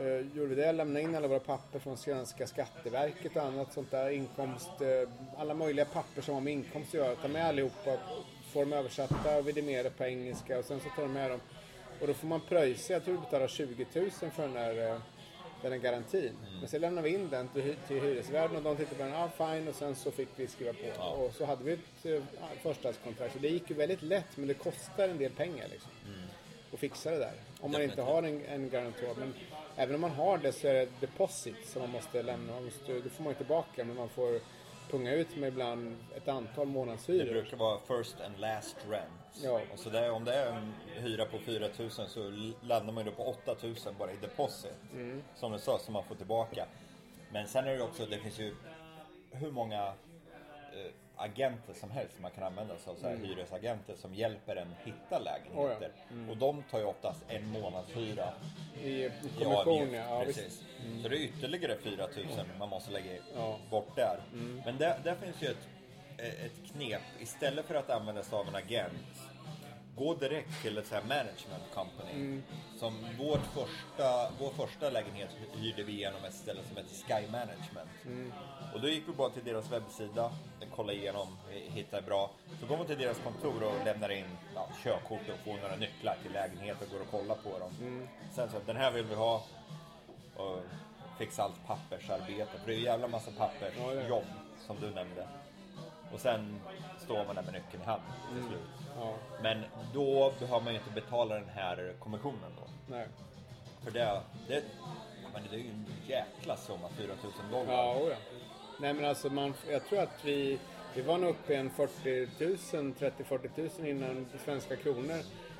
eh, 0.00 0.36
gjorde 0.36 0.48
vi 0.48 0.54
det, 0.54 0.72
lämnade 0.72 1.00
in 1.00 1.14
alla 1.14 1.28
våra 1.28 1.40
papper 1.40 1.78
från 1.78 1.96
Svenska 1.96 2.46
Skatteverket 2.46 3.36
och 3.36 3.42
annat 3.42 3.72
sånt 3.72 3.90
där. 3.90 4.10
Inkomst, 4.10 4.80
eh, 4.80 5.08
alla 5.36 5.54
möjliga 5.54 5.84
papper 5.84 6.22
som 6.22 6.34
har 6.34 6.40
med 6.40 6.52
inkomst 6.52 6.88
att 6.88 6.94
göra. 6.94 7.14
Ta 7.14 7.28
med 7.28 7.46
allihopa, 7.46 7.96
får 8.52 8.60
dem 8.60 8.72
översatta 8.72 9.36
och 9.38 9.48
vidimerade 9.48 9.90
på 9.90 10.04
engelska 10.04 10.58
och 10.58 10.64
sen 10.64 10.80
så 10.80 10.88
tar 10.88 11.02
de 11.02 11.12
med 11.12 11.30
dem. 11.30 11.40
Och 12.00 12.06
då 12.06 12.14
får 12.14 12.26
man 12.26 12.40
pröjsa, 12.40 12.92
jag 12.92 13.04
tror 13.04 13.14
du 13.14 13.20
betalar 13.20 13.48
20 13.48 13.86
000 13.94 14.10
för 14.10 14.42
den 14.42 14.52
där 14.52 14.90
eh, 14.90 14.98
den 15.64 15.72
här 15.72 15.78
garantin. 15.78 16.32
Men 16.60 16.68
sen 16.68 16.80
lämnade 16.80 17.08
vi 17.08 17.14
in 17.14 17.28
den 17.30 17.48
till, 17.48 17.74
till 17.88 18.00
hyresvärden 18.00 18.56
och 18.56 18.62
de 18.62 18.76
tittade 18.76 18.96
på 18.96 19.02
den, 19.02 19.14
ah, 19.14 19.28
fine 19.28 19.68
och 19.68 19.74
sen 19.74 19.94
så 19.94 20.10
fick 20.10 20.28
vi 20.36 20.46
skriva 20.46 20.72
på. 20.72 20.78
Ja. 20.98 21.10
Och 21.10 21.34
så 21.34 21.44
hade 21.44 21.64
vi 21.64 21.72
ett 21.72 22.06
eh, 22.06 22.22
förstahandskontrakt. 22.62 23.32
Så 23.32 23.38
det 23.38 23.48
gick 23.48 23.70
ju 23.70 23.76
väldigt 23.76 24.02
lätt 24.02 24.36
men 24.36 24.48
det 24.48 24.54
kostar 24.54 25.08
en 25.08 25.18
del 25.18 25.32
pengar 25.32 25.68
liksom. 25.70 25.90
Att 26.72 26.80
fixa 26.80 27.10
det 27.10 27.18
där. 27.18 27.32
Om 27.60 27.72
man 27.72 27.82
inte 27.82 28.02
har 28.02 28.22
en, 28.22 28.44
en 28.44 28.70
garantör. 28.70 29.14
Men 29.18 29.34
även 29.76 29.94
om 29.94 30.00
man 30.00 30.10
har 30.10 30.38
det 30.38 30.52
så 30.52 30.66
är 30.68 30.74
det 30.74 30.88
deposit 31.00 31.68
som 31.68 31.82
man 31.82 31.90
måste 31.90 32.22
lämna. 32.22 32.52
Man 32.52 32.64
måste, 32.64 32.92
det 32.92 33.10
får 33.10 33.22
man 33.24 33.30
ju 33.32 33.36
tillbaka 33.36 33.84
men 33.84 33.96
man 33.96 34.08
får 34.08 34.40
punga 34.90 35.12
ut 35.12 35.36
med 35.36 35.48
ibland 35.48 35.96
ett 36.16 36.28
antal 36.28 36.66
Det 36.66 36.72
månadshyror. 36.72 37.32
brukar 37.32 37.56
vara 37.56 37.78
first 37.78 38.20
and 38.20 38.38
last 38.40 38.76
rent. 38.90 39.42
Ja. 39.44 39.60
Och 39.72 39.78
så 39.78 39.90
där, 39.90 40.10
om 40.10 40.24
det 40.24 40.34
är 40.34 40.52
en 40.52 40.74
hyra 40.94 41.24
på 41.26 41.38
4000 41.38 42.08
så 42.08 42.30
landar 42.62 42.92
man 42.92 43.04
ju 43.04 43.10
då 43.10 43.16
på 43.16 43.24
8000 43.26 43.94
bara 43.98 44.12
i 44.12 44.16
deposit. 44.16 44.72
Mm. 44.92 45.22
Som 45.34 45.52
du 45.52 45.58
sa, 45.58 45.78
som 45.78 45.92
man 45.92 46.04
får 46.04 46.14
tillbaka. 46.14 46.66
Men 47.32 47.46
sen 47.48 47.64
är 47.66 47.76
det 47.76 47.82
också, 47.82 48.06
det 48.06 48.18
finns 48.18 48.38
ju 48.40 48.54
hur 49.30 49.50
många 49.50 49.86
eh, 49.86 50.92
agenter 51.16 51.74
som 51.74 51.90
helst 51.90 52.14
man 52.20 52.30
kan 52.30 52.44
använda 52.44 52.76
sig 52.76 52.90
av. 52.90 52.94
Så 52.96 53.08
här 53.08 53.16
Hyresagenter 53.16 53.94
som 53.96 54.14
hjälper 54.14 54.56
en 54.56 54.74
hitta 54.84 55.18
lägenheter. 55.18 55.90
Och 56.30 56.36
de 56.36 56.62
tar 56.70 56.78
ju 56.78 56.84
oftast 56.84 57.24
en 57.28 57.48
månadshyra 57.48 58.28
I, 58.82 58.88
i 58.88 59.04
i 59.04 59.10
kommission 59.38 59.78
avgift. 59.78 59.92
ja. 59.94 60.18
ja. 60.18 60.24
Precis. 60.24 60.62
Så 61.02 61.08
det 61.08 61.16
är 61.16 61.20
ytterligare 61.20 61.76
4000 61.76 62.46
man 62.58 62.68
måste 62.68 62.92
lägga 62.92 63.12
Ja. 63.36 63.58
bort 63.70 63.96
där. 63.96 64.20
Men 64.64 64.78
där, 64.78 64.98
där 65.04 65.14
finns 65.14 65.42
ju 65.42 65.46
ett, 65.46 65.68
ett 66.18 66.72
knep. 66.72 67.02
Istället 67.20 67.66
för 67.66 67.74
att 67.74 67.90
använda 67.90 68.22
sig 68.22 68.38
av 68.38 68.48
en 68.48 68.54
agent, 68.54 68.92
gå 69.96 70.14
direkt 70.14 70.62
till 70.62 70.78
ett 70.78 70.86
så 70.86 70.94
här 70.94 71.02
management 71.02 71.64
company. 71.74 72.40
Som 72.78 73.06
vårt 73.18 73.46
första, 73.46 74.30
vår 74.40 74.50
första 74.50 74.90
lägenhet 74.90 75.30
hyrde 75.52 75.82
vi 75.82 75.92
genom 75.92 76.24
ett 76.24 76.34
ställe 76.34 76.60
som 76.68 76.76
heter 76.76 76.94
Sky 76.94 77.30
Management. 77.32 77.90
Och 78.74 78.80
då 78.80 78.88
gick 78.88 79.08
vi 79.08 79.12
bara 79.12 79.30
till 79.30 79.44
deras 79.44 79.72
webbsida, 79.72 80.30
kollade 80.76 80.98
igenom, 80.98 81.28
hittade 81.50 82.02
bra. 82.02 82.30
Så 82.60 82.66
går 82.66 82.76
man 82.76 82.86
till 82.86 82.98
deras 82.98 83.18
kontor 83.18 83.62
och 83.62 83.84
lämnar 83.84 84.10
in 84.12 84.26
ja, 84.54 84.68
körkort 84.84 85.28
och 85.28 85.44
får 85.44 85.56
några 85.62 85.76
nycklar 85.76 86.16
till 86.22 86.32
lägenheten 86.32 86.86
och 86.86 86.92
går 86.92 87.00
och 87.00 87.10
kollar 87.10 87.34
på 87.34 87.58
dem. 87.58 87.72
Sen 88.34 88.50
så, 88.50 88.56
den 88.66 88.76
här 88.76 88.90
vill 88.90 89.04
vi 89.04 89.14
ha. 89.14 89.44
Och 90.36 90.60
fixa 91.18 91.42
allt 91.42 91.66
pappersarbete. 91.66 92.58
För 92.58 92.66
det 92.66 92.72
är 92.74 92.76
ju 92.76 92.84
jävla 92.84 93.08
massa 93.08 93.30
pappersjobb 93.30 94.24
som 94.66 94.76
du 94.80 94.90
nämnde. 94.90 95.28
Och 96.14 96.20
sen 96.20 96.60
står 96.98 97.24
man 97.26 97.34
där 97.34 97.42
med 97.42 97.52
nyckeln 97.52 97.82
i 97.82 97.86
hand 97.86 98.02
till 98.34 98.42
slut. 98.48 98.60
Ja, 98.98 99.14
Men 99.42 99.64
då 99.94 100.32
behöver 100.38 100.64
man 100.64 100.72
ju 100.72 100.78
inte 100.78 100.92
betala 100.94 101.34
den 101.34 101.48
här 101.48 101.92
kommissionen 101.98 102.52
då. 102.56 102.94
nej. 102.94 103.06
För 103.84 103.90
det, 103.90 104.20
det, 104.48 104.62
men 105.32 105.42
det 105.50 105.56
är 105.56 105.60
ju 105.60 105.70
en 105.70 105.86
jäkla 106.06 106.56
summa, 106.56 106.88
4000 106.96 107.30
dollar. 107.50 107.72
Ja, 107.72 107.96
oja. 108.02 108.16
Nej 108.80 108.94
men 108.94 109.04
alltså 109.04 109.30
man, 109.30 109.54
jag 109.70 109.84
tror 109.86 110.00
att 110.02 110.24
vi, 110.24 110.58
vi 110.94 111.02
var 111.02 111.18
nog 111.18 111.30
uppe 111.30 111.52
i 111.52 111.56
en 111.56 111.70
40 111.70 112.28
000, 112.76 112.92
30-40 112.92 113.80
000 113.80 113.88
innan 113.88 114.26
svenska 114.44 114.76
kronor. 114.76 115.16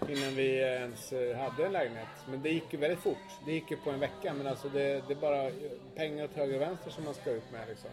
Innan 0.08 0.34
vi 0.34 0.56
ens 0.58 1.12
eh, 1.12 1.36
hade 1.38 1.66
en 1.66 1.72
lägenhet. 1.72 2.08
Men 2.28 2.42
det 2.42 2.48
gick 2.50 2.72
ju 2.72 2.78
väldigt 2.78 2.98
fort. 3.00 3.28
Det 3.46 3.52
gick 3.52 3.70
ju 3.70 3.76
på 3.76 3.90
en 3.90 4.00
vecka. 4.00 4.34
Men 4.34 4.46
alltså 4.46 4.68
det, 4.68 5.04
det 5.08 5.14
är 5.14 5.20
bara 5.20 5.50
pengar 5.94 6.24
åt 6.24 6.34
höger 6.34 6.54
och 6.54 6.60
vänster 6.60 6.90
som 6.90 7.04
man 7.04 7.14
ska 7.14 7.30
ut 7.30 7.52
med 7.52 7.68
liksom. 7.68 7.90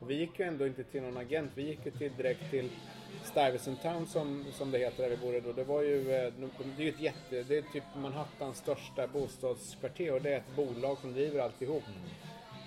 Och 0.00 0.10
vi 0.10 0.14
gick 0.14 0.38
ju 0.38 0.44
ändå 0.44 0.66
inte 0.66 0.84
till 0.84 1.02
någon 1.02 1.16
agent. 1.16 1.50
Vi 1.54 1.62
gick 1.62 1.78
ju 1.84 1.90
till, 1.90 2.12
direkt 2.16 2.50
till 2.50 2.70
Stuyvesant 3.24 3.82
Town 3.82 4.06
som, 4.06 4.44
som 4.52 4.70
det 4.70 4.78
heter 4.78 5.02
där 5.02 5.10
vi 5.10 5.16
bodde 5.16 5.40
då. 5.40 5.52
Det 5.52 5.64
var 5.64 5.82
ju, 5.82 6.12
eh, 6.12 6.32
det 6.76 6.82
är 6.82 6.84
ju 6.84 6.88
ett 6.88 7.00
jätte, 7.00 7.42
det 7.42 7.58
är 7.58 7.62
typ 7.72 7.84
Manhattans 7.96 8.58
största 8.58 9.06
bostadskvarter 9.06 10.12
och 10.12 10.22
det 10.22 10.32
är 10.32 10.36
ett 10.36 10.56
bolag 10.56 10.98
som 10.98 11.12
driver 11.12 11.40
alltihop 11.40 11.82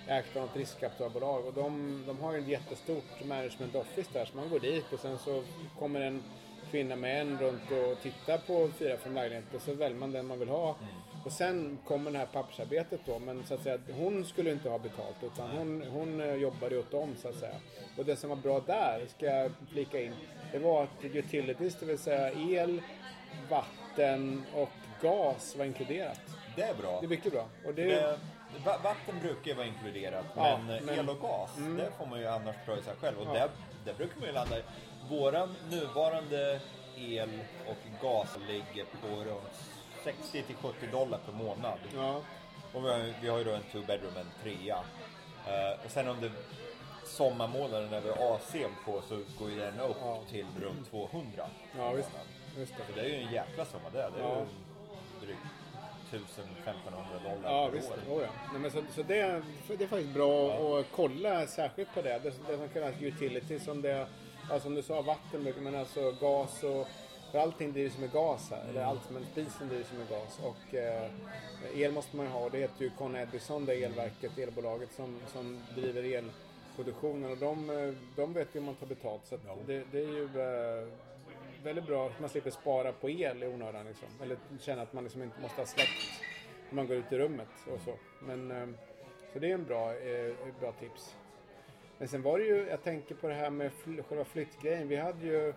ägt 0.08 0.36
av 0.36 0.44
ett 0.44 0.56
riskkapitalbolag 0.56 1.46
och 1.46 1.52
de, 1.52 2.02
de 2.06 2.18
har 2.18 2.32
ju 2.32 2.40
ett 2.40 2.48
jättestort 2.48 3.24
management 3.24 3.74
office 3.74 4.10
där 4.12 4.24
så 4.24 4.36
man 4.36 4.50
går 4.50 4.60
dit 4.60 4.92
och 4.92 5.00
sen 5.00 5.18
så 5.18 5.44
kommer 5.78 6.00
en 6.00 6.22
kvinna 6.70 6.96
med 6.96 7.20
en 7.20 7.38
runt 7.38 7.70
och 7.70 8.02
tittar 8.02 8.38
på 8.38 8.70
fyra, 8.78 8.96
fem 8.96 9.14
lägenheter 9.14 9.56
och 9.56 9.62
så 9.62 9.74
väljer 9.74 9.98
man 9.98 10.12
den 10.12 10.26
man 10.26 10.38
vill 10.38 10.48
ha. 10.48 10.76
Och 11.24 11.32
sen 11.32 11.78
kommer 11.86 12.10
det 12.10 12.18
här 12.18 12.26
pappersarbetet 12.26 13.00
då 13.06 13.18
men 13.18 13.46
så 13.46 13.54
att 13.54 13.62
säga 13.62 13.78
hon 13.92 14.24
skulle 14.24 14.52
inte 14.52 14.68
ha 14.68 14.78
betalt 14.78 15.16
utan 15.22 15.50
hon, 15.50 15.84
hon 15.90 16.20
eh, 16.20 16.34
jobbade 16.34 16.78
åt 16.78 16.90
dem 16.90 17.16
så 17.22 17.28
att 17.28 17.34
säga. 17.34 17.54
Och 17.98 18.04
det 18.04 18.16
som 18.16 18.30
var 18.30 18.36
bra 18.36 18.60
där, 18.66 19.06
ska 19.16 19.26
jag 19.26 19.50
flika 19.72 20.00
in, 20.02 20.14
det 20.52 20.58
var 20.58 20.82
att 20.82 21.04
utilities, 21.04 21.74
det 21.80 21.86
vill 21.86 21.98
säga 21.98 22.30
el, 22.32 22.82
vatten 23.50 24.44
och 24.54 24.68
gas 25.02 25.56
var 25.56 25.64
inkluderat. 25.64 26.20
Det 26.56 26.62
är 26.62 26.74
bra. 26.74 27.00
Det 27.00 27.06
är 27.06 27.08
mycket 27.08 27.32
bra. 27.32 27.46
Och 27.64 27.74
det, 27.74 27.82
Det, 27.84 28.18
va- 28.64 28.78
vatten 28.82 29.20
brukar 29.22 29.46
ju 29.50 29.54
vara 29.54 29.66
inkluderat, 29.66 30.24
Ja, 30.36 30.60
men, 30.66 30.76
eh, 30.76 30.82
men- 30.82 30.98
el 30.98 31.08
och 31.08 31.20
gas, 31.20 31.50
det 31.56 31.90
får 31.98 32.06
man 32.06 32.20
ju 32.20 32.26
annars 32.26 32.56
pröjsa 32.64 32.90
själv. 33.00 33.18
Och 33.20 33.26
Ja. 33.28 33.32
där, 33.32 33.48
där 33.84 33.94
brukar 33.94 34.18
man 34.18 34.26
ju 34.28 34.32
landa 34.34 34.58
i. 34.58 34.62
Våran 35.10 35.54
nuvarande 35.70 36.60
el 36.96 37.30
och 37.68 38.02
gas 38.02 38.28
ligger 38.48 38.84
på 38.84 39.08
runt 39.24 39.70
60 40.04 40.42
till 40.42 40.56
70 40.56 40.86
dollar 40.92 41.18
per 41.26 41.32
månad. 41.32 41.78
ja. 41.96 42.20
Och 42.72 42.84
vi 42.84 42.88
har, 42.88 43.14
vi 43.22 43.28
har 43.28 43.38
ju 43.38 43.44
då 43.44 43.50
en 43.50 43.62
two 43.72 43.86
bedroom, 43.86 44.16
en 44.16 44.30
trea. 44.42 44.76
Eh, 45.46 45.84
och 45.84 45.90
sen 45.90 46.08
under 46.08 46.30
sommarmånaden 47.04 47.90
när 47.90 48.00
vi 48.00 48.08
har 48.10 48.34
AC 48.34 48.52
på 48.84 49.00
så 49.08 49.18
går 49.38 49.50
ju 49.50 49.58
den 49.58 49.80
upp 49.80 49.96
Ja. 50.00 50.20
till 50.30 50.46
runt 50.60 50.90
200. 50.90 51.46
Ja, 51.78 51.90
visst. 51.92 52.10
Just 52.58 52.72
det. 52.76 52.82
Så 52.88 52.92
det 52.94 53.00
är 53.00 53.08
ju 53.08 53.14
en 53.14 53.32
jäkla 53.32 53.64
summa 53.64 53.90
det. 53.92 54.10
Det 54.16 54.22
är 54.24 54.28
Ja. 54.28 54.38
ju 55.20 55.26
drygt 55.26 55.40
1000-1500 56.10 57.34
dollar 57.34 57.50
Ja, 57.52 57.66
per 57.68 57.76
visst. 57.76 57.90
år. 57.90 57.96
Oh, 58.16 58.22
ja. 58.22 58.28
Nej, 58.52 58.60
men 58.60 58.70
så 58.70 58.82
så 58.94 59.02
det, 59.02 59.42
det 59.68 59.84
är 59.84 59.88
faktiskt 59.88 60.14
bra 60.14 60.50
att 60.78 60.86
kolla 60.92 61.46
särskilt 61.46 61.94
på 61.94 62.02
det. 62.02 62.18
Det, 62.22 62.30
det 62.48 62.56
som 62.56 62.68
kallas 62.68 62.94
utility, 63.00 63.60
som 63.60 63.82
det 63.82 64.06
ja, 64.50 64.60
som 64.60 64.74
du 64.74 64.82
sa, 64.82 65.02
vatten, 65.02 65.54
men 65.60 65.74
alltså 65.76 66.12
gas 66.20 66.62
och... 66.62 66.88
För 67.34 67.40
allting 67.40 67.72
drivs 67.72 67.98
med 67.98 68.12
gas 68.12 68.50
här. 68.50 68.64
Eller 68.68 68.84
allt, 68.84 69.10
men 69.10 69.24
spisen 69.24 69.68
drivs 69.68 69.92
med 69.92 70.08
gas. 70.08 70.40
Och 70.42 70.74
eh, 70.74 71.10
el 71.74 71.92
måste 71.92 72.16
man 72.16 72.26
ju 72.26 72.32
ha. 72.32 72.40
och 72.44 72.50
Det 72.50 72.58
heter 72.58 72.82
ju 72.84 72.90
Con 72.98 73.16
Edison, 73.16 73.64
det 73.64 73.74
elverket, 73.84 74.38
elbolaget 74.38 74.92
som, 74.92 75.20
som 75.26 75.60
driver 75.74 76.02
elproduktionen. 76.02 77.30
Och 77.30 77.36
de, 77.36 77.70
eh, 77.70 77.94
de 78.16 78.32
vet 78.32 78.48
ju 78.54 78.58
hur 78.60 78.66
man 78.66 78.74
tar 78.74 78.86
betalt. 78.86 79.26
Så 79.26 79.38
Ja. 79.46 79.56
det, 79.66 79.82
det 79.92 79.98
är 79.98 80.08
ju 80.08 80.24
eh, 80.24 80.88
väldigt 81.64 81.86
bra 81.86 82.06
att 82.06 82.20
man 82.20 82.28
slipper 82.30 82.50
spara 82.50 82.92
på 82.92 83.10
el 83.10 83.42
i 83.42 83.46
onödan. 83.46 83.86
Liksom. 83.86 84.08
Eller 84.22 84.36
känna 84.60 84.82
att 84.82 84.92
man 84.92 85.04
liksom 85.04 85.22
inte 85.22 85.40
måste 85.40 85.60
ha 85.60 85.66
släckt 85.66 86.20
när 86.70 86.76
man 86.76 86.86
går 86.86 86.96
ut 86.96 87.12
i 87.12 87.18
rummet 87.18 87.48
och 87.74 87.80
så. 87.84 87.94
Men, 88.20 88.50
eh, 88.50 88.66
så 89.32 89.38
det 89.38 89.50
är 89.50 89.54
en 89.54 89.64
bra, 89.64 89.94
eh, 89.96 90.34
bra 90.60 90.72
tips. 90.72 91.14
Men 91.98 92.08
sen 92.08 92.22
var 92.22 92.38
det 92.38 92.44
ju, 92.44 92.66
jag 92.70 92.82
tänker 92.82 93.14
på 93.14 93.28
det 93.28 93.34
här 93.34 93.50
med 93.50 93.70
fl- 93.84 94.02
själva 94.02 94.24
flyttgrejen. 94.24 94.88
Vi 94.88 94.96
hade 94.96 95.26
ju, 95.26 95.54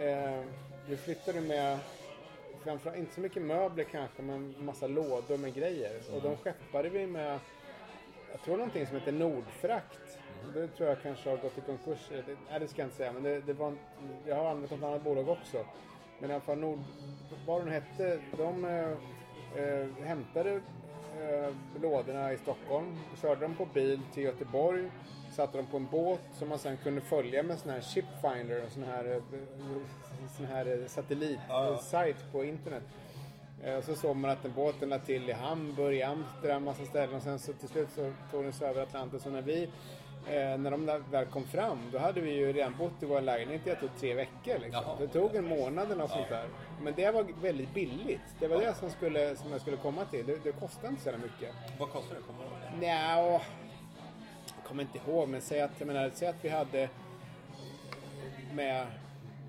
eh, 0.00 0.40
vi 0.88 0.96
flyttade 0.96 1.40
med, 1.40 1.78
framförallt, 2.64 2.98
inte 2.98 3.14
så 3.14 3.20
mycket 3.20 3.42
möbler 3.42 3.84
kanske, 3.84 4.22
men 4.22 4.54
massa 4.58 4.86
lådor 4.86 5.36
med 5.38 5.54
grejer. 5.54 6.00
Och 6.14 6.22
de 6.22 6.36
skeppade 6.36 6.88
vi 6.88 7.06
med, 7.06 7.38
jag 8.32 8.40
tror 8.42 8.56
någonting 8.56 8.86
som 8.86 8.96
heter 8.96 9.12
Nordfrakt. 9.12 10.18
Det 10.54 10.68
tror 10.68 10.88
jag 10.88 11.02
kanske 11.02 11.30
har 11.30 11.36
gått 11.36 11.58
i 11.58 11.60
konkurs. 11.60 12.10
Eh, 12.12 12.16
Det, 12.26 12.36
nej, 12.50 12.60
det 12.60 12.68
ska 12.68 12.80
jag 12.82 12.86
inte 12.86 12.96
säga, 12.96 13.12
men 13.12 13.22
det, 13.22 13.40
det 13.40 13.52
var, 13.52 13.66
en- 13.68 13.78
jag 14.26 14.36
har 14.36 14.50
använt 14.50 14.70
något 14.70 14.82
annat 14.82 15.02
bolag 15.04 15.28
också. 15.28 15.64
Men 16.20 16.30
i 16.30 16.32
alla 16.32 16.40
fall 16.42 16.58
Nord, 16.58 16.78
vad 17.46 17.66
de 17.66 17.70
hette, 17.70 18.20
de 18.36 18.64
eh, 18.64 18.90
eh, 19.64 19.86
hämtade 20.04 20.60
eh, 21.20 21.52
lådorna 21.82 22.32
i 22.32 22.38
Stockholm, 22.38 22.98
körde 23.22 23.40
dem 23.40 23.54
på 23.54 23.64
bil 23.66 24.00
till 24.14 24.22
Göteborg, 24.22 24.90
satte 25.38 25.56
dem 25.56 25.66
på 25.66 25.76
en 25.76 25.86
båt 25.86 26.20
som 26.32 26.48
man 26.48 26.58
sen 26.58 26.76
kunde 26.76 27.00
följa 27.00 27.42
med 27.42 27.58
sån 27.58 27.70
här 27.70 27.80
Shipfinder, 27.80 28.60
en 28.60 28.70
sån 28.70 28.82
här, 28.84 29.04
eh, 29.14 29.22
sån 30.36 30.46
här 30.46 30.66
eh, 30.82 30.86
satellitsajt 30.86 32.32
på 32.32 32.44
internet. 32.44 32.82
Eh, 33.64 33.74
Och 33.74 33.84
så 33.84 33.94
såg 33.94 34.16
man 34.16 34.30
att 34.30 34.42
den 34.42 34.52
båten 34.52 34.88
la 34.88 34.98
till 34.98 35.30
i 35.30 35.32
Hamburg, 35.32 35.96
i 35.96 36.02
Amsterdam, 36.02 36.64
massa 36.64 36.84
ställen 36.84 37.14
och 37.16 37.22
sen 37.22 37.38
så 37.38 37.52
till 37.52 37.68
slut 37.68 37.88
så 37.94 38.12
tog 38.30 38.42
den 38.44 38.52
sig 38.52 38.68
över 38.68 38.82
Atlanten. 38.82 39.20
Så 39.20 39.30
när 39.30 39.42
vi, 39.42 39.68
när 40.58 40.70
de 40.70 40.86
där 40.86 40.98
väl 41.10 41.26
kom 41.26 41.44
fram, 41.44 41.78
då 41.92 41.98
hade 41.98 42.20
vi 42.20 42.30
ju 42.34 42.52
redan 42.52 42.76
bott 42.78 43.02
i 43.02 43.06
vår 43.06 43.20
lägenhet 43.20 43.66
i 43.66 43.76
tror, 43.76 43.90
tre 44.00 44.14
veckor. 44.14 44.58
Liksom. 44.58 44.84
Det 44.98 45.08
tog 45.08 45.36
en 45.36 45.44
månad 45.44 45.84
eller 45.86 45.96
något 45.96 46.10
sånt 46.10 46.28
där. 46.28 46.48
Men 46.82 46.94
det 46.96 47.10
var 47.10 47.26
väldigt 47.42 47.74
billigt. 47.74 48.20
Det 48.40 48.48
var 48.48 48.60
det 48.60 48.74
som, 48.74 48.90
skulle, 48.90 49.36
som 49.36 49.52
jag 49.52 49.60
skulle 49.60 49.76
komma 49.76 50.04
till. 50.04 50.26
Det, 50.26 50.44
det 50.44 50.52
kostade 50.52 50.88
inte 50.88 51.02
så 51.02 51.10
mycket. 51.12 51.54
Vad 51.78 51.90
kostar 51.90 52.14
det? 52.14 52.20
Kommer 52.22 52.40
du 52.40 52.46
ihåg 52.46 52.58
det? 52.80 52.86
Jag 54.68 54.70
kommer 54.70 54.82
inte 54.82 55.10
ihåg, 55.10 55.28
men 55.28 55.40
säg 55.40 55.60
att, 55.60 55.70
jag 55.78 55.86
menar, 55.86 56.10
säg 56.14 56.28
att 56.28 56.44
vi 56.44 56.48
hade 56.48 56.88
med 58.54 58.86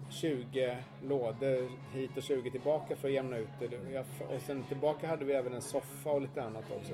20 0.10 0.78
lådor 1.04 1.70
hit 1.94 2.18
och 2.18 2.24
20 2.24 2.52
tillbaka 2.52 2.96
för 2.96 3.08
att 3.08 3.14
jämna 3.14 3.38
ut 3.38 3.50
det. 3.60 4.00
Och 4.36 4.42
sen 4.42 4.64
tillbaka 4.64 5.08
hade 5.08 5.26
vi 5.26 5.34
även 5.34 5.54
en 5.54 5.62
soffa 5.62 6.10
och 6.10 6.22
lite 6.22 6.44
annat 6.44 6.64
också. 6.72 6.94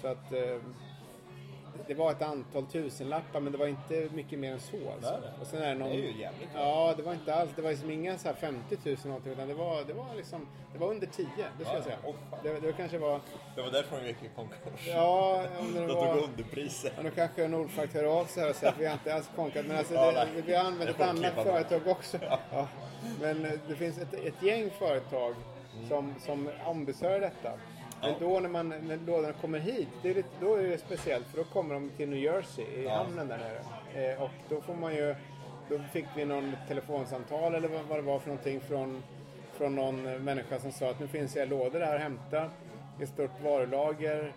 Så 0.00 0.06
att... 0.08 0.32
Eh, 0.32 0.58
det 1.86 1.94
var 1.94 2.10
ett 2.10 2.22
antal 2.22 2.66
tusenlappar 2.66 3.40
men 3.40 3.52
det 3.52 3.58
var 3.58 3.66
inte 3.66 4.08
mycket 4.14 4.38
mer 4.38 4.52
än 4.52 4.60
så. 4.60 4.76
Alltså. 4.94 5.10
Nej, 5.10 5.20
nej. 5.22 5.30
Och 5.40 5.46
sen 5.46 5.62
är 5.62 5.68
det, 5.68 5.74
någon, 5.74 5.88
Det 5.88 5.94
är 5.94 5.98
ju 6.12 6.20
jävligt. 6.20 6.48
Ja, 6.54 6.94
det 6.96 7.02
var 7.02 7.12
inte 7.12 7.34
alls. 7.34 7.50
Det 7.56 7.62
var 7.62 7.70
liksom 7.70 7.90
inga 7.90 8.18
så 8.18 8.28
här 8.28 8.34
50 8.34 8.76
000 8.84 8.96
någonting 9.04 9.32
utan 9.32 9.48
det 9.48 9.54
var, 9.54 9.84
det 9.84 9.92
var 9.92 10.14
liksom, 10.16 10.48
det 10.72 10.78
var 10.78 10.90
under 10.90 11.06
10. 11.06 11.26
Det 11.58 11.64
ska 11.64 11.72
Ja, 11.72 11.76
jag 11.78 11.84
säga. 11.84 11.96
fan. 12.02 12.38
det, 12.42 12.60
det 12.60 12.72
kanske 12.72 12.98
var, 12.98 13.20
Det 13.56 13.62
var 13.62 13.70
därför 13.70 14.00
de 14.00 14.06
gick 14.06 14.22
i 14.22 14.28
konkurs. 14.36 14.86
ja 14.88 15.44
om 15.60 15.74
det 15.74 15.80
De 15.86 15.94
var... 15.94 16.14
tog 16.14 16.24
underpriser. 16.24 16.92
Ja, 16.96 17.02
nu 17.02 17.10
kanske 17.10 17.48
Nordfrakt 17.48 17.94
hör 17.94 18.04
av 18.20 18.24
sig 18.24 18.50
och 18.50 18.56
säger 18.56 18.72
att 18.72 18.78
vi 18.80 18.86
har 18.86 18.92
inte 18.92 19.14
alls 19.14 19.30
konkat. 19.36 19.66
Men 19.66 19.78
alltså, 19.78 19.94
Ja, 19.94 20.12
det, 20.12 20.42
vi 20.46 20.54
har 20.54 20.64
använt 20.64 20.98
Det 20.98 21.04
ett 21.04 21.10
annat 21.10 21.34
företag 21.44 21.80
också. 21.86 22.18
Ja. 22.52 22.68
Men 23.20 23.44
eh, 23.44 23.52
det 23.68 23.74
finns 23.76 23.98
ett, 23.98 24.14
ett 24.14 24.42
gäng 24.42 24.70
företag 24.70 25.34
som, 25.88 26.14
som 26.20 26.50
ombesörjer 26.66 27.20
detta. 27.20 27.52
Men 28.04 28.14
Ja. 28.20 28.26
då 28.34 28.40
när, 28.40 28.48
man, 28.48 28.68
när 28.68 28.98
lådorna 29.06 29.32
kommer 29.32 29.58
hit, 29.58 29.88
det 30.02 30.10
är 30.10 30.14
lite, 30.14 30.28
då 30.40 30.54
är 30.54 30.62
det 30.62 30.78
speciellt 30.78 31.26
för 31.26 31.36
då 31.36 31.44
kommer 31.44 31.74
de 31.74 31.90
till 31.96 32.08
New 32.08 32.18
Jersey, 32.18 32.64
i 32.64 32.84
Ja. 32.84 32.90
hamnen 32.90 33.28
där 33.28 33.38
nere. 33.38 34.12
Eh, 34.12 34.22
och 34.22 34.30
då 34.48 34.60
får 34.60 34.74
man 34.74 34.94
ju, 34.94 35.14
då 35.68 35.78
fick 35.92 36.04
vi 36.16 36.24
någon 36.24 36.52
telefonsamtal 36.68 37.54
eller 37.54 37.68
vad, 37.68 37.84
vad 37.84 37.98
det 37.98 38.02
var 38.02 38.18
för 38.18 38.28
någonting 38.28 38.60
från, 38.60 39.02
från 39.52 39.74
någon 39.76 40.02
människa 40.24 40.58
som 40.60 40.72
sa 40.72 40.90
att 40.90 41.00
nu 41.00 41.06
finns 41.08 41.32
det 41.32 41.46
lådor 41.46 41.80
här 41.80 41.94
att 41.94 42.00
hämta 42.00 42.50
i 43.00 43.02
ett 43.02 43.08
stort 43.08 43.40
varulager. 43.42 44.32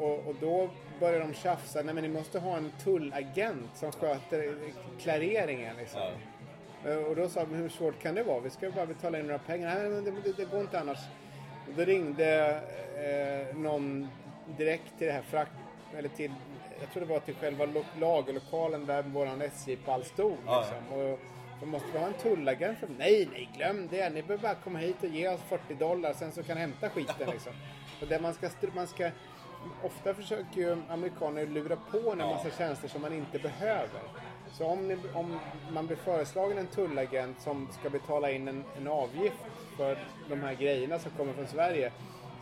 Och, 0.00 0.12
och 0.26 0.34
då 0.40 0.68
börjar 1.00 1.20
de 1.20 1.34
tjafsa, 1.34 1.82
nej 1.82 1.94
men 1.94 2.02
ni 2.04 2.08
måste 2.10 2.38
ha 2.38 2.56
en 2.56 2.70
tullagent 2.84 3.70
som 3.76 3.92
sköter 3.92 4.54
klareringen 5.00 5.76
liksom. 5.76 6.00
Eh, 6.86 6.96
Och 6.96 7.16
då 7.16 7.28
sa 7.28 7.44
vi, 7.44 7.56
hur 7.56 7.68
svårt 7.68 7.98
kan 8.02 8.14
det 8.14 8.22
vara? 8.22 8.40
Vi 8.40 8.50
ska 8.50 8.66
ju 8.66 8.72
bara 8.72 8.86
betala 8.86 9.18
in 9.18 9.26
några 9.26 9.38
pengar. 9.38 9.74
Nej, 9.74 9.88
men 9.90 10.04
det, 10.04 10.10
det, 10.24 10.36
det 10.36 10.44
går 10.50 10.60
inte 10.60 10.80
annars. 10.80 10.98
Och 11.68 11.74
då 11.76 11.84
ringde 11.84 12.60
eh, 12.96 13.56
någon 13.56 14.08
direkt 14.58 14.98
till 14.98 15.06
det 15.06 15.12
här 15.12 15.22
frakt... 15.22 15.52
Eller 15.96 16.08
till, 16.08 16.32
jag 16.80 16.90
tror 16.92 17.00
det 17.00 17.08
var 17.12 17.20
till 17.20 17.34
själva 17.34 17.64
lo- 17.64 17.84
lagerlokalen 18.00 18.86
där 18.86 19.02
våran 19.02 19.42
SJ-pall 19.42 20.04
stod. 20.04 20.36
Ja, 20.46 20.60
Liksom. 20.60 20.98
Och, 20.98 21.18
så 21.60 21.66
måste 21.66 21.88
vi 21.92 21.98
ha 21.98 22.06
en 22.06 22.12
tullagent? 22.14 22.78
För, 22.78 22.88
nej, 22.98 23.28
nej, 23.32 23.48
glöm 23.56 23.88
det. 23.90 24.10
Ni 24.10 24.22
behöver 24.22 24.42
bara 24.42 24.54
komma 24.54 24.78
hit 24.78 24.96
och 25.02 25.08
ge 25.08 25.28
oss 25.28 25.40
40 25.48 25.74
dollar, 25.74 26.12
sen 26.12 26.32
så 26.32 26.42
kan 26.42 26.56
hämta 26.56 26.90
skiten 26.90 27.30
liksom. 27.30 27.52
Och 28.00 28.06
det 28.08 28.20
man 28.20 28.34
ska, 28.34 28.48
man 28.74 28.86
ska... 28.86 29.10
Ofta 29.82 30.14
försöker 30.14 30.60
ju 30.60 30.76
amerikaner 30.88 31.46
lura 31.46 31.76
på 31.76 32.12
en 32.12 32.18
Ja. 32.18 32.30
massa 32.30 32.50
tjänster 32.58 32.88
som 32.88 33.02
man 33.02 33.12
inte 33.12 33.38
behöver. 33.38 34.00
Så 34.58 34.66
om, 34.66 34.88
ni, 34.88 34.96
om 35.14 35.38
man 35.72 35.86
blir 35.86 35.96
föreslagen 35.96 36.58
en 36.58 36.66
tullagent 36.66 37.40
som 37.40 37.68
ska 37.80 37.90
betala 37.90 38.30
in 38.30 38.48
en, 38.48 38.64
en 38.76 38.88
avgift 38.88 39.36
för 39.76 39.98
de 40.28 40.40
här 40.42 40.54
grejerna 40.54 40.98
som 40.98 41.10
kommer 41.10 41.32
från 41.32 41.46
Sverige. 41.46 41.92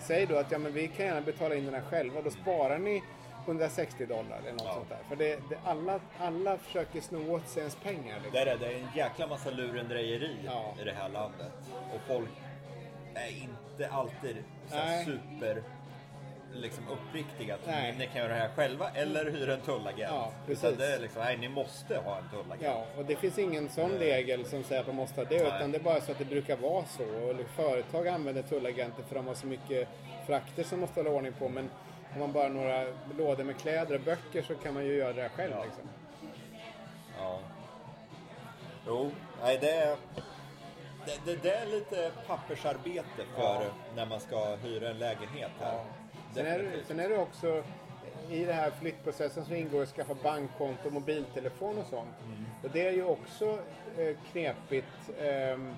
Säg 0.00 0.26
då 0.26 0.36
att 0.36 0.50
ja, 0.50 0.58
men 0.58 0.72
vi 0.72 0.88
kan 0.88 1.06
gärna 1.06 1.20
betala 1.20 1.54
in 1.54 1.64
den 1.64 1.74
här 1.74 1.82
själva. 1.90 2.22
Då 2.22 2.30
sparar 2.30 2.78
ni 2.78 3.02
160 3.46 4.06
dollar 4.06 4.38
eller 4.38 4.52
något 4.52 4.62
Ja. 4.64 4.74
sånt 4.74 4.88
där. 4.88 4.98
För 5.08 5.16
det, 5.16 5.40
det, 5.48 5.58
alla, 5.64 6.00
alla 6.18 6.58
försöker 6.58 7.00
sno 7.00 7.34
åt 7.34 7.48
sig 7.48 7.60
ens 7.60 7.76
pengar. 7.76 8.14
Liksom. 8.14 8.30
Det 8.32 8.38
är, 8.40 8.46
det, 8.46 8.56
det 8.56 8.66
är 8.66 8.78
en 8.78 8.88
jäkla 8.96 9.26
massa 9.26 9.50
lurendrejeri 9.50 10.36
Ja. 10.44 10.74
i 10.80 10.84
det 10.84 10.92
här 10.92 11.08
landet. 11.08 11.52
Och 11.94 12.00
folk 12.08 12.28
är 13.14 13.42
inte 13.42 13.88
alltid 13.94 14.36
så 14.66 14.76
super 15.04 15.62
liksom 16.54 16.84
uppriktiga. 16.88 17.54
Att 17.54 17.66
Nej. 17.66 17.94
ni 17.98 18.06
kan 18.06 18.16
göra 18.16 18.28
det 18.28 18.34
här 18.40 18.48
själva 18.56 18.90
eller 18.94 19.30
hyra 19.30 19.54
en 19.54 19.60
tullagent. 19.60 20.12
Ja, 20.12 20.32
precis. 20.46 20.64
Utan 20.64 20.78
det 20.78 20.94
är 20.94 20.98
liksom, 20.98 21.22
nej 21.22 21.36
ni 21.36 21.48
måste 21.48 21.96
ha 21.98 22.18
en 22.18 22.28
tullagent. 22.30 22.62
Ja, 22.62 22.86
och 22.96 23.04
det 23.04 23.16
finns 23.16 23.38
ingen 23.38 23.68
sån 23.68 23.90
regel 23.90 24.44
som 24.44 24.64
säger 24.64 24.80
att 24.80 24.86
man 24.86 24.96
måste 24.96 25.20
ha 25.20 25.24
det. 25.24 25.42
Nej. 25.42 25.46
Utan 25.56 25.72
det 25.72 25.78
är 25.78 25.82
bara 25.82 26.00
så 26.00 26.12
att 26.12 26.18
det 26.18 26.24
brukar 26.24 26.56
vara 26.56 26.84
så. 26.84 27.04
Och 27.04 27.36
företag 27.56 28.08
använder 28.08 28.42
tullagenter 28.42 29.02
för 29.02 29.14
de 29.14 29.26
har 29.26 29.34
så 29.34 29.46
mycket 29.46 29.88
frakter 30.26 30.62
som 30.64 30.80
måste 30.80 31.00
hålla 31.00 31.10
ordning 31.10 31.32
på. 31.32 31.48
Men 31.48 31.70
om 32.14 32.18
man 32.20 32.32
bara 32.32 32.42
har 32.44 32.50
några 32.50 32.84
lådor 33.18 33.44
med 33.44 33.58
kläder 33.58 33.94
och 33.94 34.00
böcker 34.00 34.42
så 34.42 34.54
kan 34.54 34.74
man 34.74 34.84
ju 34.84 34.94
göra 34.94 35.12
det 35.12 35.22
här 35.22 35.28
själv. 35.28 35.52
Ja. 35.56 35.64
Liksom. 35.64 35.88
Ja. 37.18 37.38
Jo, 38.86 39.10
nej 39.42 39.58
det 39.60 39.70
är... 39.70 39.96
Det, 41.06 41.20
det, 41.24 41.42
det 41.42 41.54
är 41.54 41.66
lite 41.66 42.10
pappersarbete 42.26 43.22
för 43.36 43.42
Ja. 43.42 43.62
när 43.96 44.06
man 44.06 44.20
ska 44.20 44.56
hyra 44.56 44.88
en 44.90 44.98
lägenhet 44.98 45.50
här. 45.60 45.72
Ja. 45.72 45.84
Sen, 46.34 46.46
är, 46.46 46.58
Definitivt. 46.58 46.86
sen 46.86 47.00
är 47.00 47.08
det 47.08 47.18
också 47.18 47.62
i 48.30 48.44
den 48.44 48.54
här 48.54 48.70
flyttprocessen 48.70 49.44
så 49.44 49.54
ingår 49.54 49.82
att 49.82 49.88
skaffa 49.88 50.14
bankkonto, 50.22 50.90
mobiltelefon 50.90 51.78
och 51.78 51.86
sånt. 51.86 52.08
Mm. 52.26 52.44
Och 52.62 52.70
det 52.72 52.86
är 52.88 52.92
ju 52.92 53.04
också 53.04 53.58
eh, 53.98 54.16
knepigt 54.32 54.86
ehm, 55.20 55.74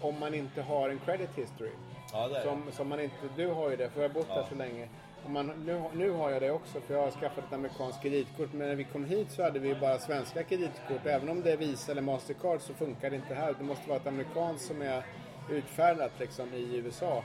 om 0.00 0.18
man 0.20 0.34
inte 0.34 0.62
har 0.62 0.88
en 0.90 0.98
credit 0.98 1.30
history. 1.34 1.70
Ja. 2.12 2.30
Som, 2.44 2.62
som 2.72 2.88
man 2.88 3.00
inte, 3.00 3.16
du 3.36 3.46
har 3.48 3.70
ju 3.70 3.76
det, 3.76 3.90
för 3.90 4.02
jag 4.02 4.08
har 4.08 4.14
bott 4.14 4.28
här 4.28 4.36
Ja. 4.36 4.46
så 4.48 4.54
länge. 4.54 4.88
Och 5.24 5.30
man, 5.30 5.46
nu, 5.66 5.82
nu 5.94 6.10
har 6.10 6.30
jag 6.30 6.42
det 6.42 6.50
också, 6.50 6.80
för 6.80 6.94
jag 6.94 7.02
har 7.02 7.10
skaffat 7.10 7.44
ett 7.44 7.52
amerikanskt 7.52 8.02
kreditkort. 8.02 8.52
Men 8.52 8.68
när 8.68 8.74
vi 8.74 8.84
kom 8.84 9.04
hit 9.04 9.30
så 9.30 9.42
hade 9.42 9.58
vi 9.58 9.74
bara 9.74 9.98
svenska 9.98 10.42
kreditkort. 10.42 11.06
Även 11.06 11.28
om 11.28 11.42
det 11.42 11.52
är 11.52 11.56
Visa 11.56 11.92
eller 11.92 12.02
Mastercard 12.02 12.60
så 12.60 12.74
funkar 12.74 13.10
det 13.10 13.16
inte 13.16 13.34
här. 13.34 13.54
Det 13.58 13.64
måste 13.64 13.88
vara 13.88 13.98
ett 14.00 14.06
amerikanskt 14.06 14.66
som 14.66 14.82
är 14.82 15.02
utfärdat 15.50 16.12
liksom, 16.18 16.54
i 16.54 16.76
USA. 16.76 17.24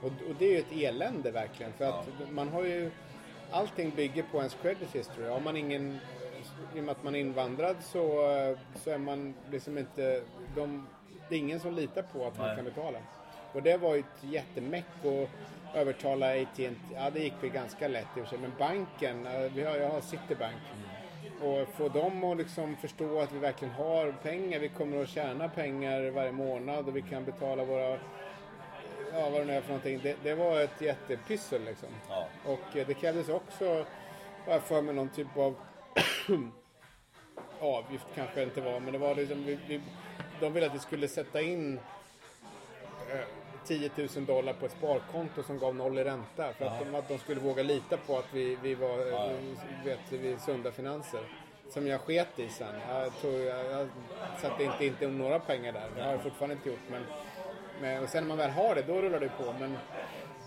Och, 0.00 0.06
och 0.06 0.34
det 0.38 0.44
är 0.44 0.50
ju 0.50 0.58
ett 0.58 0.72
elände 0.72 1.30
verkligen. 1.30 1.72
För 1.72 1.84
att 1.84 2.08
man 2.30 2.48
har 2.48 2.64
ju... 2.64 2.90
Allting 3.52 3.90
bygger 3.96 4.22
på 4.22 4.38
ens 4.38 4.56
credit 4.62 4.94
history. 4.94 5.28
Har 5.28 5.40
man 5.40 5.56
ingen... 5.56 5.98
I 6.74 6.80
och 6.80 6.84
med 6.84 6.92
att 6.92 7.04
man 7.04 7.14
är 7.14 7.20
invandrad 7.20 7.76
så, 7.80 8.00
så 8.74 8.90
är 8.90 8.98
man 8.98 9.34
liksom 9.50 9.78
inte... 9.78 10.22
De, 10.56 10.86
det 11.28 11.34
är 11.34 11.38
ingen 11.38 11.60
som 11.60 11.74
litar 11.74 12.02
på 12.02 12.26
att 12.26 12.38
man 12.38 12.46
Nej. 12.46 12.56
kan 12.56 12.64
betala. 12.64 12.98
Och 13.52 13.62
det 13.62 13.76
var 13.76 13.94
ju 13.94 14.00
ett 14.00 14.24
jättemäck 14.32 14.84
att 15.04 15.28
övertala 15.76 16.42
AT&T. 16.42 16.70
Ja, 16.94 17.10
det 17.10 17.20
gick 17.20 17.34
väl 17.42 17.50
ganska 17.50 17.88
lätt 17.88 18.06
i 18.16 18.20
och 18.20 18.24
för 18.24 18.30
sig. 18.30 18.38
Men 18.38 18.52
banken, 18.58 19.28
vi 19.54 19.64
har, 19.64 19.76
jag 19.76 19.90
har 19.90 20.00
Citibank. 20.00 20.56
Och 21.42 21.68
få 21.74 21.88
dem 21.88 22.24
att 22.24 22.36
liksom 22.36 22.76
förstå 22.76 23.20
att 23.20 23.32
vi 23.32 23.38
verkligen 23.38 23.74
har 23.74 24.12
pengar. 24.12 24.58
Vi 24.58 24.68
kommer 24.68 25.02
att 25.02 25.08
tjäna 25.08 25.48
pengar 25.48 26.10
varje 26.10 26.32
månad 26.32 26.88
och 26.88 26.96
vi 26.96 27.02
kan 27.02 27.24
betala 27.24 27.64
våra... 27.64 27.98
Ja, 29.14 29.30
vad 29.30 29.40
det 29.40 29.44
nu 29.44 29.52
är 29.52 29.60
för 29.60 29.68
någonting. 29.68 30.00
Det, 30.02 30.16
det 30.22 30.34
var 30.34 30.60
ett 30.60 30.80
jättepyssel 30.80 31.64
liksom. 31.64 31.88
Ja. 32.08 32.26
Och 32.44 32.76
eh, 32.76 32.86
det 32.86 32.94
krävdes 32.94 33.28
också, 33.28 33.64
har 34.44 34.52
jag 34.52 34.62
för 34.62 34.82
mig, 34.82 34.94
någon 34.94 35.08
typ 35.08 35.36
av 35.36 35.54
avgift 37.60 38.06
kanske 38.14 38.42
inte 38.42 38.60
var, 38.60 38.80
men 38.80 38.92
det 38.92 38.98
var 38.98 39.14
liksom, 39.14 39.44
vi, 39.44 39.58
vi, 39.68 39.80
de 40.40 40.52
ville 40.52 40.66
att 40.66 40.74
vi 40.74 40.78
skulle 40.78 41.08
sätta 41.08 41.40
in 41.40 41.80
eh, 43.12 43.20
10 43.64 43.90
000 43.96 44.08
dollar 44.26 44.52
på 44.52 44.66
ett 44.66 44.72
sparkonto 44.72 45.42
som 45.42 45.58
gav 45.58 45.74
noll 45.74 45.98
i 45.98 46.04
ränta. 46.04 46.52
För 46.52 46.64
att 46.66 46.78
de, 46.78 46.94
att 46.94 47.08
de 47.08 47.18
skulle 47.18 47.40
våga 47.40 47.62
lita 47.62 47.96
på 47.96 48.18
att 48.18 48.28
vi, 48.34 48.58
vi 48.62 48.74
var 48.74 48.98
eh, 48.98 49.06
Ja. 49.08 49.30
vet, 49.84 49.98
vi 50.12 50.36
sunda 50.38 50.72
finanser. 50.72 51.20
Som 51.68 51.86
jag 51.86 52.00
sket 52.00 52.38
i 52.38 52.48
sen. 52.48 52.74
Jag, 52.88 53.12
tror, 53.20 53.40
jag, 53.40 53.64
jag 53.66 53.88
satte 54.40 54.64
inte, 54.64 54.86
inte 54.86 55.06
några 55.08 55.38
pengar 55.38 55.72
där. 55.72 55.88
Det 55.96 56.02
har 56.02 56.10
jag 56.12 56.22
fortfarande 56.22 56.54
inte 56.54 56.68
gjort. 56.68 56.78
Men, 56.90 57.02
men, 57.80 58.02
och 58.02 58.08
sen 58.08 58.22
när 58.22 58.28
man 58.28 58.38
väl 58.38 58.50
har 58.50 58.74
det, 58.74 58.82
då 58.82 59.02
rullar 59.02 59.20
det 59.20 59.28
på. 59.28 59.54
Men, 59.60 59.76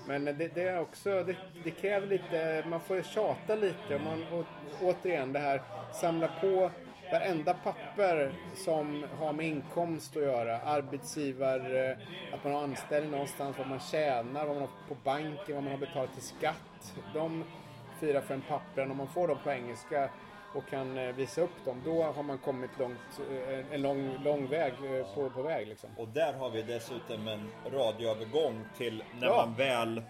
men 0.08 0.26
det, 0.38 0.48
det 0.56 0.62
är 0.62 0.80
också, 0.80 1.24
det, 1.24 1.36
det 1.64 1.72
kräver 1.72 2.08
lite, 2.08 2.64
man 2.68 2.80
får 2.80 3.02
tjata 3.02 3.56
lite. 3.56 3.96
Och 3.96 4.02
man, 4.02 4.26
och, 4.32 4.46
återigen 4.82 5.34
det 5.34 5.40
här, 5.40 5.62
samla 5.94 6.28
på 6.42 6.72
varenda 7.12 7.54
papper 7.54 8.34
som 8.56 9.06
har 9.20 9.34
med 9.34 9.46
inkomst 9.46 10.18
att 10.18 10.24
göra. 10.24 10.62
Arbetsgivare, 10.62 11.98
att 12.34 12.44
man 12.44 12.54
har 12.54 12.64
anställning 12.64 13.12
någonstans, 13.12 13.58
vad 13.58 13.68
man 13.68 13.80
tjänar, 13.80 14.46
vad 14.46 14.56
man 14.56 14.62
har 14.62 14.88
på 14.88 14.96
banken, 15.04 15.56
vad 15.56 15.64
man 15.64 15.72
har 15.72 15.80
betalat 15.80 16.14
till 16.14 16.24
skatt. 16.24 16.94
De 17.14 17.44
fyra, 18.00 18.22
fem 18.22 18.42
pappren, 18.48 18.92
om 18.92 18.98
man 18.98 19.08
får 19.08 19.28
dem 19.28 19.38
på 19.44 19.52
engelska 19.52 20.10
och 20.54 20.66
kan 20.70 20.98
eh, 20.98 21.16
visa 21.16 21.42
upp 21.42 21.66
dem, 21.66 21.82
då 21.86 22.04
har 22.04 22.24
man 22.24 22.38
kommit 22.38 22.72
långt, 22.80 23.22
eh, 23.32 23.74
en 23.74 23.82
lång, 23.82 24.18
lång 24.24 24.48
väg 24.48 24.74
eh, 24.74 25.06
på, 25.16 25.30
på 25.30 25.42
väg 25.42 25.68
liksom. 25.68 25.90
Och 25.98 26.08
där 26.08 26.34
har 26.34 26.50
vi 26.50 26.62
dessutom 26.62 27.28
en 27.28 27.52
radioövergång 27.72 28.66
till 28.78 29.04
när 29.20 29.28
Ja. 29.28 29.36
man 29.46 29.56
väl 29.56 30.02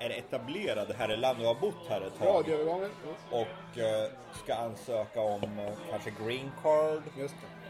är 0.00 0.10
etablerad 0.10 0.92
här 0.98 1.12
i 1.12 1.16
landet 1.16 1.46
och 1.48 1.54
har 1.54 1.60
bott 1.60 1.88
här 1.88 2.00
ett 2.00 2.18
tag. 2.18 2.26
Radioövergången, 2.38 2.90
Och 3.30 3.78
eh, 3.78 4.10
ska 4.44 4.54
ansöka 4.54 5.20
om 5.20 5.58
eh, 5.58 5.72
kanske 5.90 6.10
green 6.24 6.50
card 6.62 7.02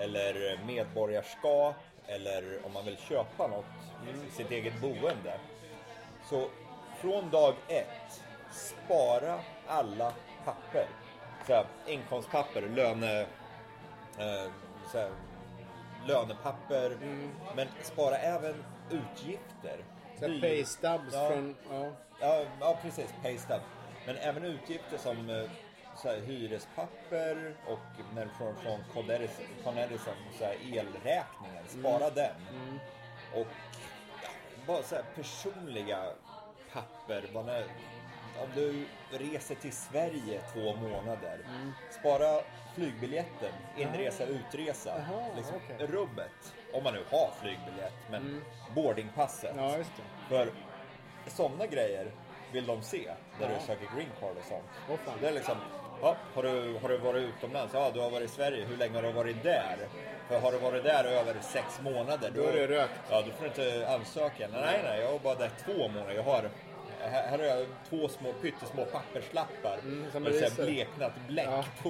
eller 0.01 0.59
medborgarskap 0.67 1.75
eller 2.07 2.67
om 2.67 2.73
man 2.73 2.85
vill 2.85 2.97
köpa 2.97 3.47
något, 3.49 3.65
sitt 4.33 4.51
eget 4.51 4.81
boende. 4.81 5.39
Så 6.31 6.47
från 7.01 7.31
dag 7.31 7.55
ett, 7.69 8.23
spara 8.51 9.39
alla 9.67 10.13
papper. 10.45 10.87
Så 11.47 11.55
här, 11.55 11.67
inkomstpapper, 11.87 12.63
löne, 12.63 13.21
eh, 14.19 14.51
så 14.93 14.99
här, 14.99 15.11
lönepapper. 16.07 16.97
Men 17.57 17.69
spara 17.83 18.17
även 18.17 18.65
utgifter. 18.91 19.85
Så 20.19 20.25
Hyr- 20.27 20.41
pay 20.41 20.65
stubs 20.65 21.13
Ja. 21.15 21.29
från, 21.29 21.57
ja. 21.71 21.91
Ja, 22.21 22.45
ja 22.61 22.79
precis. 22.83 23.15
Paystub. 23.23 23.61
Men 24.07 24.17
även 24.17 24.45
utgifter 24.45 24.99
som 24.99 25.31
eh, 25.31 25.51
så 25.97 26.09
här, 26.09 26.17
hyrespapper 26.21 27.55
och 27.67 28.15
när 28.15 28.29
från, 28.39 28.57
från 28.57 28.81
Con 29.65 29.79
Edison, 29.79 30.15
så 30.39 30.45
här, 30.45 30.57
elräkningen. 30.63 31.65
Spara 31.69 32.11
den. 32.11 32.35
Och 33.35 33.47
ja, 34.23 34.29
bara 34.67 34.83
så 34.83 34.95
här 34.95 35.05
personliga 35.17 35.99
papper. 36.73 37.25
Bara 37.35 37.45
när, 37.45 37.65
om 38.43 38.49
du 38.55 38.85
reser 39.19 39.55
till 39.55 39.73
Sverige 39.73 40.41
två 40.53 40.77
månader. 40.77 41.39
Spara 42.01 42.41
flygbiljetten, 42.75 43.53
inresa, 43.77 44.25
utresa. 44.25 44.91
Jaha, 44.99 45.25
liksom 45.37 45.57
okej. 45.65 45.87
rubbet. 45.87 46.55
Om 46.73 46.85
man 46.85 46.95
nu 46.95 47.01
har 47.11 47.31
flygbiljett, 47.41 47.95
men 48.11 48.43
boardingpasset. 48.75 49.55
Ja. 49.57 49.77
För 50.29 50.49
sådana 51.27 51.67
grejer 51.67 52.07
vill 52.53 52.67
de 52.67 52.83
se 52.83 53.11
där 53.39 53.51
Ja. 53.51 53.55
du 53.61 53.67
söker 53.67 53.89
green 53.97 54.11
card 54.21 54.37
och 54.39 54.45
sånt. 54.49 55.01
Fan. 55.05 55.15
det 55.21 55.29
är 55.29 55.33
liksom, 55.33 55.57
ja, 56.03 56.17
har, 56.35 56.43
du, 56.43 56.79
har 56.83 56.89
du 56.89 56.99
varit 56.99 57.23
utomlands? 57.23 57.75
Ja, 57.75 57.91
du 57.95 58.01
har 58.01 58.11
varit 58.11 58.31
i 58.31 58.33
Sverige. 58.33 58.65
Hur 58.65 58.77
länge 58.77 58.95
har 58.95 59.03
du 59.03 59.13
varit 59.13 59.43
där? 59.43 59.77
För 60.29 60.41
har 60.41 60.53
du 60.53 60.59
varit 60.59 60.85
där 60.85 61.05
över 61.05 61.37
sex 61.41 61.81
månader, 61.83 62.31
Då 62.35 62.43
är 62.43 62.53
det 62.53 62.67
rökt. 62.67 63.01
Ja, 63.11 63.23
då 63.23 63.31
får 63.33 63.43
du 63.43 63.47
inte 63.49 63.89
ansöka. 63.89 64.49
Nej, 64.53 64.81
nej, 64.85 65.01
jag 65.01 65.13
har 65.13 65.19
bara 65.19 65.35
där 65.35 65.51
två 65.65 65.89
månader. 65.89 66.15
Jag 66.15 66.23
har, 66.23 66.51
här, 67.11 67.27
här 67.29 67.39
har 67.39 67.45
jag 67.45 67.67
två 67.89 68.09
små, 68.09 68.33
pyttesmå 68.33 68.85
papperslappar 68.85 69.79
Mm, 69.79 70.11
som 70.13 70.23
med 70.23 70.35
så 70.35 70.45
här 70.45 70.65
bleknat 70.67 71.13
bläck 71.29 71.47
Ja. 71.51 71.65
på. 71.83 71.89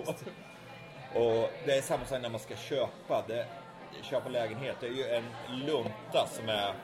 Och 1.20 1.50
det 1.66 1.72
är 1.78 1.82
samma 1.82 2.04
sak 2.04 2.22
när 2.22 2.28
man 2.28 2.40
ska 2.40 2.56
köpa. 2.56 3.24
Det, 3.28 3.46
köpa 4.02 4.28
lägenhet. 4.28 4.76
Det 4.80 4.86
är 4.86 4.90
ju 4.90 5.04
en 5.08 5.24
lunta 5.66 6.26
som 6.30 6.48
är 6.48 6.74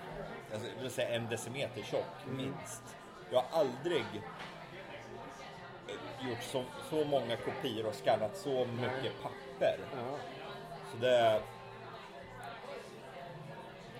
alltså, 0.53 0.69
jag 0.77 0.83
vill 0.83 0.91
säga 0.91 1.09
en 1.09 1.29
decimeter 1.29 1.83
tjock, 1.83 2.05
Mm. 2.25 2.37
minst. 2.37 2.83
Jag 3.31 3.43
har 3.51 3.61
aldrig 3.61 4.05
gjort 6.21 6.43
så, 6.43 6.65
så 6.91 7.05
många 7.05 7.37
kopior 7.37 7.87
och 7.87 7.95
skannat 7.95 8.37
så 8.37 8.65
mycket 8.67 9.23
papper. 9.23 9.79
Ja. 9.97 10.17
Så 10.93 10.97
det 11.01 11.17
är... 11.17 11.33
Det, 11.35 11.41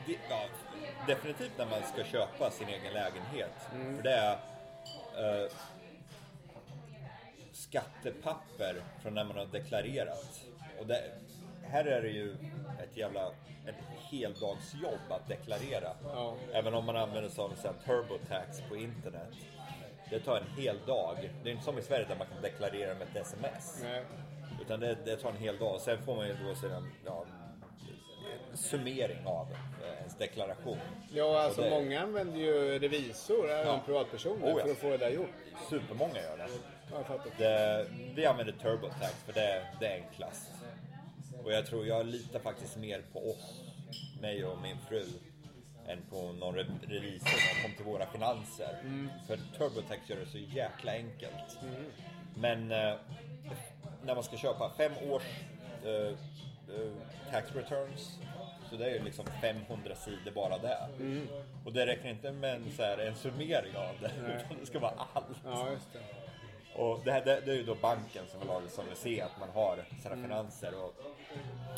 ja, 0.07 0.45
definitivt 1.07 1.59
när 1.59 1.67
man 1.67 1.83
ska 1.83 2.05
köpa 2.05 2.51
sin 2.51 2.69
egen 2.69 2.93
lägenhet. 2.93 3.69
För 3.97 4.03
det 4.03 4.13
är 4.13 4.33
eh, 5.17 5.51
skattepapper 7.53 8.83
från 9.03 9.15
när 9.15 9.25
man 9.25 9.37
har 9.37 9.47
deklarerat. 9.47 10.41
Och 10.81 10.87
det, 10.87 11.03
här 11.63 11.85
är 11.85 12.03
det 12.03 12.09
ju 12.09 12.37
ett 12.83 12.97
jävla 12.97 13.27
ett 13.67 13.75
heldagsjobb 14.11 15.01
att 15.11 15.29
deklarera. 15.29 15.93
Ja. 16.05 16.37
Även 16.53 16.75
om 16.75 16.85
man 16.85 16.97
använder 16.97 17.31
sig 17.31 17.45
av 17.45 17.55
så 17.55 17.69
här 17.69 17.75
turbotax 17.87 18.63
på 18.69 18.77
internet. 18.77 19.35
Det 20.11 20.21
tar 20.21 20.37
en 20.37 20.63
hel 20.63 20.77
dag. 20.87 21.31
Det 21.43 21.51
är 21.51 21.53
inte 21.53 21.65
som 21.65 21.79
i 21.79 21.83
Sverige 21.83 22.07
där 22.09 22.17
man 22.17 22.27
kan 22.27 22.43
deklarera 22.43 22.95
med 22.95 23.03
ett 23.03 23.17
sms. 23.17 23.83
Nej. 23.83 24.05
Utan 24.61 24.81
det, 24.81 24.97
det 25.05 25.17
tar 25.17 25.31
en 25.31 25.37
hel 25.37 25.59
dag. 25.59 25.81
Sen 25.81 26.03
får 26.03 26.17
man 26.17 26.27
ju 26.27 26.37
då 26.45 26.55
sedan, 26.55 26.93
ja, 27.05 27.25
summering 28.61 29.27
av 29.27 29.47
eh, 29.85 29.99
ens 29.99 30.17
deklaration. 30.19 30.79
Ja, 31.13 31.41
alltså 31.43 31.63
det- 31.63 31.71
många 31.71 32.01
använder 32.01 32.39
ju 32.39 32.79
revisor, 32.79 33.51
även 33.51 33.81
privatpersoner, 33.81 34.47
Oh, 34.47 34.59
ja. 34.59 34.65
för 34.65 34.71
att 34.73 34.79
få 34.79 34.91
det 34.91 34.97
där 34.99 35.11
gjort. 35.11 35.31
Supermånga 35.71 36.15
gör 36.21 36.37
det. 36.37 36.49
Ja, 36.93 37.19
det 37.39 37.87
vi 38.15 38.27
använder 38.27 38.53
TurboTax 38.53 39.15
för 39.27 39.33
det, 39.33 39.67
det 39.81 39.87
är 39.87 39.95
enklast. 40.03 40.51
Och 41.45 41.53
jag 41.53 41.67
tror 41.67 41.87
jag 41.87 42.07
litar 42.07 42.39
faktiskt 42.39 42.77
mer 42.77 43.03
på 43.13 43.31
oss, 43.31 43.61
mig 44.21 44.45
och 44.45 44.59
min 44.63 44.77
fru, 44.89 45.05
än 45.89 45.99
på 46.11 46.33
någon 46.33 46.55
re- 46.57 46.81
revisor 46.89 47.27
som 47.29 47.63
kom 47.63 47.75
till 47.77 47.85
våra 47.85 48.07
finanser. 48.07 48.77
För 49.27 49.37
TurboTax 49.59 50.11
gör 50.11 50.17
det 50.17 50.27
så 50.27 50.39
jäkla 50.39 50.93
enkelt. 50.93 51.59
Men 52.37 52.73
eh, 52.73 52.95
när 54.05 54.15
man 54.15 54.25
ska 54.25 54.37
köpa 54.37 54.71
fem 54.77 54.93
års 55.11 55.23
eh, 55.85 55.91
eh, 56.77 56.93
tax 57.31 57.55
returns 57.55 58.19
så 58.71 58.77
det 58.77 58.85
är 58.91 58.95
ju 58.95 59.03
liksom 59.03 59.25
500 59.41 59.95
sidor 59.95 60.31
bara 60.35 60.59
där. 60.59 60.89
Och 61.65 61.73
det 61.73 61.87
räcker 61.87 62.09
inte 62.09 62.33
med 62.33 62.55
en, 62.55 62.71
så 62.77 62.83
här, 62.83 62.99
en 62.99 63.15
summering 63.15 63.77
av 63.77 63.95
det, 64.01 64.11
utan 64.27 64.57
det 64.61 64.67
ska 64.67 64.79
vara 64.79 64.93
allt. 65.15 65.27
Ja, 65.45 65.71
just 65.71 65.93
det. 65.93 65.99
Och 66.75 67.01
det, 67.05 67.13
här, 67.13 67.25
det, 67.25 67.41
det 67.45 67.51
är 67.53 67.57
ju 67.57 67.63
då 67.63 67.75
banken 67.75 68.23
som 68.31 68.41
vill, 68.41 68.71
som 68.71 68.87
vill 68.87 68.97
se 68.97 69.21
att 69.21 69.39
man 69.41 69.49
har 69.49 69.85
sina 70.03 70.17
finanser. 70.17 70.85
Och, 70.85 70.95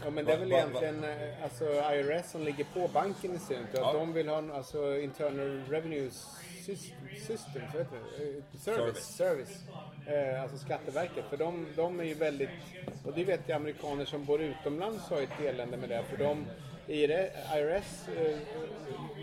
Ja, 0.04 0.10
men 0.10 0.24
det 0.24 0.32
är 0.32 0.38
väl 0.38 0.50
Va- 0.50 0.56
va- 0.56 0.70
va- 0.72 0.80
egentligen 0.86 1.28
eh, 1.30 1.44
alltså, 1.44 1.64
IRS 1.64 2.30
som 2.30 2.42
ligger 2.44 2.64
på 2.64 2.88
banken 2.88 3.34
i 3.34 3.38
sin. 3.38 3.62
Att 3.64 3.68
Ja. 3.78 3.92
de 3.92 4.12
vill 4.12 4.28
ha 4.28 4.38
en 4.38 4.52
alltså, 4.52 4.98
internal 4.98 5.62
revenue 5.68 6.08
sys- 6.08 6.92
system, 7.26 7.62
så 7.72 7.78
heter 7.78 7.98
det? 8.18 8.24
Eh, 8.24 8.42
Service. 8.60 9.16
Service. 9.16 9.60
Eh, 10.06 10.42
alltså 10.42 10.58
Skatteverket. 10.58 11.24
För 11.30 11.36
de, 11.36 11.66
de 11.76 12.00
är 12.00 12.04
ju 12.04 12.14
väldigt, 12.14 12.50
och 13.06 13.12
det 13.14 13.24
vet 13.24 13.40
jag 13.46 13.56
amerikaner 13.56 14.04
som 14.04 14.24
bor 14.24 14.40
utomlands 14.42 15.08
har 15.10 15.18
ju 15.18 15.24
ett 15.24 15.40
elände 15.40 15.76
med 15.76 15.88
det. 15.88 16.02
För 16.10 16.16
de, 16.16 16.46
IRS 16.92 18.08
eh, 18.08 18.38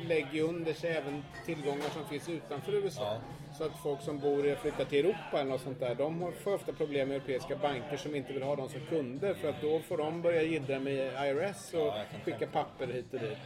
lägger 0.07 0.41
under 0.43 0.73
sig 0.73 0.91
även 0.91 1.23
tillgångar 1.45 1.89
som 1.93 2.05
finns 2.07 2.29
utanför 2.29 2.71
USA. 2.73 3.01
Ja. 3.03 3.19
Så 3.57 3.63
att 3.63 3.77
folk 3.83 4.01
som 4.01 4.19
bor 4.19 4.55
flyttar 4.55 4.85
till 4.85 5.05
Europa 5.05 5.39
eller 5.39 5.51
något 5.51 5.61
sånt 5.61 5.79
där, 5.79 5.95
de 5.95 6.21
har- 6.21 6.31
får 6.31 6.53
ofta 6.53 6.73
problem 6.73 7.07
med 7.07 7.15
europeiska 7.17 7.55
banker 7.55 7.97
som 7.97 8.15
inte 8.15 8.33
vill 8.33 8.43
ha 8.43 8.55
dem 8.55 8.69
som 8.69 8.79
kunder 8.89 9.33
för 9.33 9.49
att 9.49 9.61
då 9.61 9.79
får 9.79 9.97
de 9.97 10.21
börja 10.21 10.41
jiddra 10.43 10.79
med 10.79 10.95
IRS 11.29 11.73
och 11.73 11.93
kan 12.11 12.21
skicka 12.25 12.47
papper 12.47 12.87
hit 12.87 13.13
och 13.13 13.19
dit. 13.19 13.37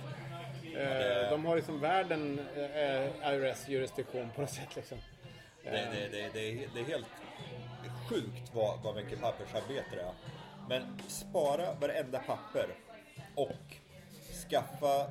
Eh, 0.77 1.29
De 1.29 1.45
har 1.45 1.55
liksom 1.55 1.79
världen 1.79 2.39
eh, 2.55 3.33
IRS-jurisdiktion 3.33 4.29
på 4.35 4.41
något 4.41 4.49
sätt 4.49 4.75
liksom. 4.75 4.97
det, 5.63 5.69
det, 5.71 6.07
det, 6.11 6.29
det, 6.33 6.49
är, 6.49 6.67
det 6.73 6.79
är 6.79 6.83
helt 6.85 7.05
sjukt 8.09 8.51
vad, 8.53 8.79
vad 8.83 8.95
mycket 8.95 9.21
pappersarbete 9.21 9.85
det 9.95 10.01
är. 10.01 10.13
Men 10.69 10.99
spara 11.07 11.73
varenda 11.73 12.19
papper 12.19 12.65
och 13.35 13.49
skaffa 14.53 15.07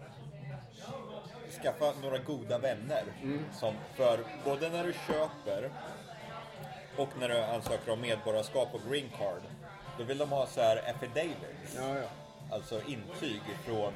skaffa 1.62 1.92
några 2.02 2.18
goda 2.18 2.58
vänner. 2.58 3.04
Som 3.52 3.74
för 3.94 4.20
både 4.44 4.70
när 4.70 4.84
du 4.84 4.92
köper 4.92 5.70
och 6.96 7.08
när 7.20 7.28
du 7.28 7.38
ansöker 7.38 7.92
om 7.92 8.00
medborgarskap 8.00 8.68
och 8.74 8.80
green 8.90 9.08
card. 9.18 9.42
Då 9.98 10.04
vill 10.04 10.18
de 10.18 10.30
ha 10.30 10.46
så 10.46 10.60
här 10.60 10.90
affidavits. 10.90 11.76
Ja, 11.76 11.96
ja. 11.98 12.08
Alltså 12.50 12.80
intyg 12.86 13.40
från 13.64 13.92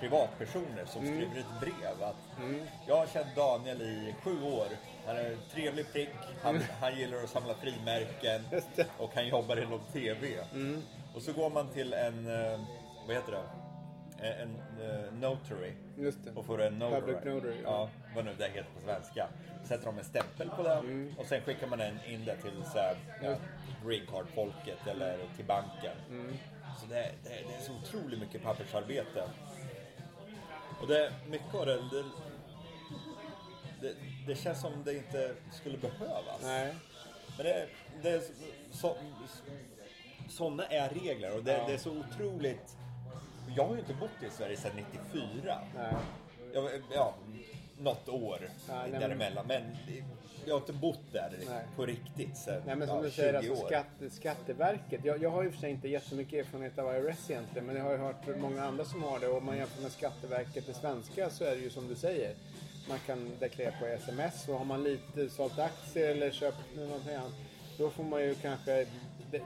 privatpersoner 0.00 0.84
som 0.86 1.02
skriver 1.02 1.38
ett 1.40 1.60
brev 1.60 2.02
att 2.02 2.16
jag 2.86 2.96
har 2.96 3.06
känt 3.06 3.36
Daniel 3.36 3.82
i 3.82 4.14
sju 4.22 4.42
år. 4.42 4.66
Han 5.06 5.16
är 5.16 5.24
en 5.24 5.38
trevlig 5.52 5.92
prick, 5.92 6.08
han, 6.42 6.60
han 6.80 6.98
gillar 6.98 7.22
att 7.22 7.30
samla 7.30 7.54
frimärken 7.54 8.44
och 8.98 9.10
han 9.14 9.28
jobbar 9.28 9.56
inom 9.62 9.80
TV. 9.92 10.28
Och 11.14 11.22
så 11.22 11.32
går 11.32 11.50
man 11.50 11.68
till 11.68 11.92
en, 11.92 12.26
eh, 12.26 12.60
vad 13.06 13.16
heter 13.16 13.32
det? 13.32 13.67
En, 14.22 14.32
en 14.32 14.56
eh, 14.90 15.12
notary 15.12 15.72
och 16.34 16.44
får 16.46 16.62
en 16.62 16.78
notary. 16.78 17.00
Public 17.00 17.24
notary, 17.24 17.60
ja. 17.64 17.88
Vad 18.14 18.24
nu 18.24 18.34
det 18.38 18.48
heter 18.48 18.70
på 18.74 18.80
svenska. 18.80 19.28
Sätter 19.64 19.84
de 19.84 19.98
en 19.98 20.04
stämpel 20.04 20.50
på 20.50 20.62
den 20.62 21.14
och 21.18 21.26
sen 21.26 21.40
skickar 21.40 21.66
man 21.66 21.80
in 22.06 22.24
det 22.24 22.36
till 22.36 22.64
så 22.72 22.78
här, 22.78 22.96
ja, 23.22 23.36
green 23.86 24.06
card-folket 24.06 24.86
eller 24.86 25.18
till 25.36 25.44
banken. 25.44 25.96
Så 26.80 26.86
det, 26.86 26.94
det, 27.24 27.28
det 27.48 27.54
är 27.54 27.60
så 27.60 27.72
otroligt 27.72 28.20
mycket 28.20 28.42
pappersarbete. 28.42 29.22
Och 30.80 30.86
det, 30.88 31.12
mycket 31.28 31.54
av 31.54 31.66
det, 31.66 31.74
det, 31.76 32.04
det, 33.80 33.94
det 34.26 34.34
känns 34.34 34.60
som 34.60 34.84
det 34.84 34.94
inte 34.94 35.34
skulle 35.52 35.78
behövas. 35.78 36.40
Nej. 36.42 36.74
Men 37.36 37.46
det, 37.46 37.66
det 38.02 38.10
är 38.10 38.22
så, 38.70 38.96
sådana 40.28 40.66
är 40.66 40.88
regler 40.88 41.36
och 41.36 41.44
det, 41.44 41.52
Ja. 41.52 41.64
det 41.66 41.72
är 41.74 41.78
så 41.78 41.90
otroligt. 41.98 42.76
Jag 43.56 43.64
har 43.64 43.74
ju 43.74 43.80
inte 43.80 43.94
bott 43.94 44.22
i 44.22 44.30
Sverige 44.30 44.56
sedan 44.56 44.72
94. 45.12 45.60
Nej. 45.74 45.94
Jag, 46.52 46.70
ja, 46.94 47.14
något 47.78 48.08
år 48.08 48.38
nej, 48.68 48.90
men- 48.90 49.00
däremellan. 49.00 49.46
Men 49.46 49.62
jag 50.46 50.54
har 50.54 50.60
inte 50.60 50.72
bott 50.72 51.12
där 51.12 51.32
Nej. 51.48 51.64
på 51.76 51.86
riktigt 51.86 52.36
sedan 52.36 52.62
Nej 52.66 52.76
men 52.76 52.88
som 52.88 52.96
ja, 52.96 53.02
du 53.02 53.10
säger, 53.10 53.42
20 53.42 53.50
alltså 53.50 53.66
skatte, 53.66 54.10
Skatteverket. 54.10 55.04
Jag, 55.04 55.22
jag 55.22 55.30
har 55.30 55.42
ju 55.42 55.50
för 55.50 55.58
sig 55.58 55.70
inte 55.70 55.88
jättemycket 55.88 56.46
erfarenhet 56.46 56.78
av 56.78 56.96
IRS 56.96 57.30
egentligen. 57.30 57.66
Men 57.66 57.76
jag 57.76 57.84
har 57.84 57.92
ju 57.92 57.98
hört 57.98 58.26
många 58.40 58.64
andra 58.64 58.84
som 58.84 59.02
har 59.02 59.20
det. 59.20 59.28
Och 59.28 59.36
om 59.36 59.44
man 59.44 59.56
jämför 59.56 59.82
med 59.82 59.92
Skatteverket 59.92 60.66
det 60.66 60.74
svenska 60.74 61.30
så 61.30 61.44
är 61.44 61.50
det 61.50 61.62
ju 61.62 61.70
som 61.70 61.88
du 61.88 61.94
säger. 61.94 62.34
Man 62.88 62.98
kan 63.06 63.30
deklarera 63.40 63.72
på 63.80 63.86
sms 63.86 64.48
och 64.48 64.54
har 64.58 64.64
man 64.64 64.84
lite 64.84 65.28
sålt 65.30 65.58
aktier 65.58 66.08
eller 66.08 66.30
köpt 66.30 66.76
någonting 66.76 67.14
annat. 67.14 67.32
Då 67.78 67.90
får 67.90 68.04
man 68.04 68.22
ju 68.22 68.34
kanske 68.34 68.86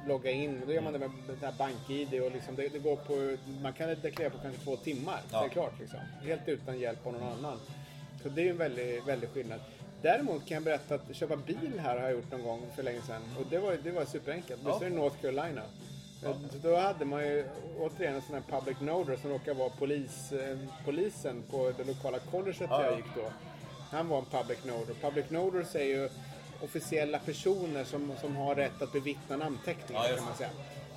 logga 0.08 0.30
in. 0.30 0.62
Då 0.66 0.72
gör 0.72 0.80
man 0.82 0.92
det 0.92 0.98
med 0.98 1.10
det 1.40 1.46
här 1.46 1.54
bank-id 1.58 2.22
och 2.22 2.32
liksom 2.32 2.56
det, 2.56 2.68
det 2.68 2.78
går 2.78 2.96
på, 2.96 3.36
man 3.62 3.72
kan 3.72 3.88
deklarera 3.88 4.30
på 4.30 4.38
kanske 4.38 4.60
två 4.64 4.76
timmar. 4.76 5.20
Ja. 5.32 5.40
Det 5.40 5.46
är 5.46 5.48
klart 5.48 5.72
liksom. 5.80 5.98
Helt 6.22 6.48
utan 6.48 6.80
hjälp 6.80 7.06
av 7.06 7.12
någon 7.12 7.22
annan. 7.22 7.58
Så 8.22 8.28
det 8.28 8.46
är 8.46 8.50
en 8.50 8.56
väldig, 8.58 9.02
väldig 9.04 9.28
skillnad. 9.30 9.60
Däremot 10.02 10.46
kan 10.46 10.54
jag 10.54 10.62
berätta 10.64 10.94
att 10.94 11.16
köpa 11.16 11.36
bil 11.36 11.72
här 11.78 11.96
har 11.98 12.02
jag 12.04 12.12
gjort 12.12 12.30
någon 12.30 12.42
gång 12.42 12.60
för 12.76 12.82
länge 12.82 13.02
sedan. 13.02 13.22
Och 13.38 13.46
det 13.50 13.58
var, 13.58 13.78
det 13.84 13.90
var 13.90 14.04
superenkelt. 14.04 14.60
Ja. 14.64 14.78
Det 14.80 14.86
är 14.86 14.90
North 14.90 15.16
Carolina. 15.20 15.62
Så 16.22 16.34
Då 16.62 16.76
hade 16.76 17.04
man 17.04 17.22
ju 17.26 17.44
återigen 17.80 18.14
en 18.14 18.22
sån 18.22 18.34
här 18.34 18.60
public 18.60 18.80
noter 18.80 19.16
som 19.16 19.30
råkar 19.30 19.54
vara 19.54 19.70
polis, 19.70 20.32
eh, 20.32 20.58
polisen 20.84 21.42
på 21.50 21.72
det 21.76 21.84
lokala 21.84 22.18
colleget 22.18 22.60
Ja. 22.70 22.84
jag 22.84 22.96
gick 22.96 23.14
då. 23.16 23.32
Han 23.90 24.08
var 24.08 24.18
en 24.18 24.24
public 24.24 24.64
noter. 24.64 24.94
Public 25.00 25.30
noters 25.30 25.74
är 25.74 25.84
ju 25.84 26.08
officiella 26.62 27.18
personer 27.18 27.85
som, 27.85 28.12
som 28.20 28.37
har 28.37 28.55
rätt 28.55 28.83
att 28.83 28.92
bevittna 28.92 29.37
namnteckningar 29.37 30.03
Ja, 30.11 30.16
kan 30.16 30.25
man 30.25 30.37
säga. 30.37 30.51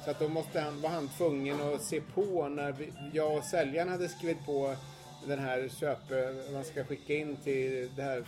Så 0.06 0.12
att 0.12 0.20
då 0.20 0.28
måste 0.28 0.60
han, 0.60 0.82
var 0.82 0.90
han 0.90 1.10
tvungen 1.18 1.62
att 1.62 1.84
se 1.84 2.02
på 2.02 2.50
när 2.50 2.72
vi, 2.72 2.94
jag 3.14 3.38
och 3.38 3.44
säljaren 3.44 3.90
hade 3.90 4.10
skrivit 4.10 4.46
på 4.46 4.76
den 5.28 5.40
här 5.40 5.70
köp... 5.80 5.98
Man 6.54 6.64
ska 6.64 6.84
skicka 6.84 7.14
in 7.14 7.36
till 7.36 7.90
det 7.96 8.02
här... 8.02 8.26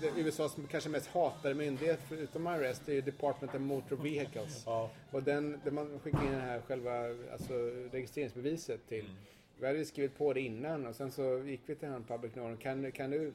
Det 0.00 0.20
USAs 0.20 0.56
kanske 0.70 0.90
mest 0.90 1.06
hatade 1.06 1.54
myndighet 1.54 2.00
förutom 2.08 2.46
IRS, 2.46 2.80
det 2.86 2.92
är 2.92 2.94
ju 2.94 3.00
Department 3.00 3.54
of 3.54 3.60
Motor 3.60 3.96
Vehicles. 3.96 4.62
Ja. 4.66 4.90
Och 5.10 5.22
den, 5.22 5.60
där 5.64 5.70
man 5.70 5.98
skickar 6.02 6.24
in 6.24 6.32
det 6.32 6.40
här 6.40 6.60
själva 6.60 6.92
alltså, 7.32 7.52
registreringsbeviset 7.92 8.88
till. 8.88 9.04
Mm. 9.04 9.16
Vi 9.60 9.66
hade 9.66 9.84
skrivit 9.84 10.18
på 10.18 10.32
det 10.32 10.40
innan 10.40 10.86
och 10.86 10.94
sen 10.94 11.12
så 11.12 11.38
gick 11.38 11.60
vi 11.66 11.74
till 11.74 11.88
han 11.88 12.04
Public 12.04 12.34
Norm. 12.34 12.56
Kan, 12.56 12.92
kan 12.92 13.10
du... 13.10 13.32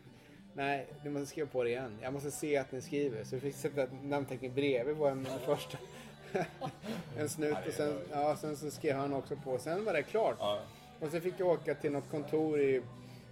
Nej, 0.59 0.85
du 1.03 1.09
måste 1.09 1.27
skriva 1.27 1.47
på 1.47 1.63
det 1.63 1.69
igen. 1.69 1.97
Jag 2.01 2.13
måste 2.13 2.31
se 2.31 2.57
att 2.57 2.71
ni 2.71 2.81
skriver. 2.81 3.23
Så 3.23 3.35
vi 3.35 3.41
fick 3.41 3.55
sätta 3.55 3.87
namnteckning 4.03 4.53
bredvid 4.53 4.97
på 4.97 5.07
en 5.07 5.27
första. 5.45 5.77
en 7.17 7.29
snut 7.29 7.57
och 7.67 7.73
sen, 7.73 7.99
ja, 8.11 8.35
sen 8.35 8.57
så 8.57 8.71
skrev 8.71 8.95
han 8.95 9.13
också 9.13 9.35
på. 9.35 9.57
Sen 9.57 9.85
var 9.85 9.93
det 9.93 10.03
klart. 10.03 10.35
Ja. 10.39 10.59
Och 10.99 11.11
sen 11.11 11.21
fick 11.21 11.33
jag 11.37 11.47
åka 11.47 11.75
till 11.75 11.91
något 11.91 12.11
kontor 12.11 12.59
i 12.59 12.75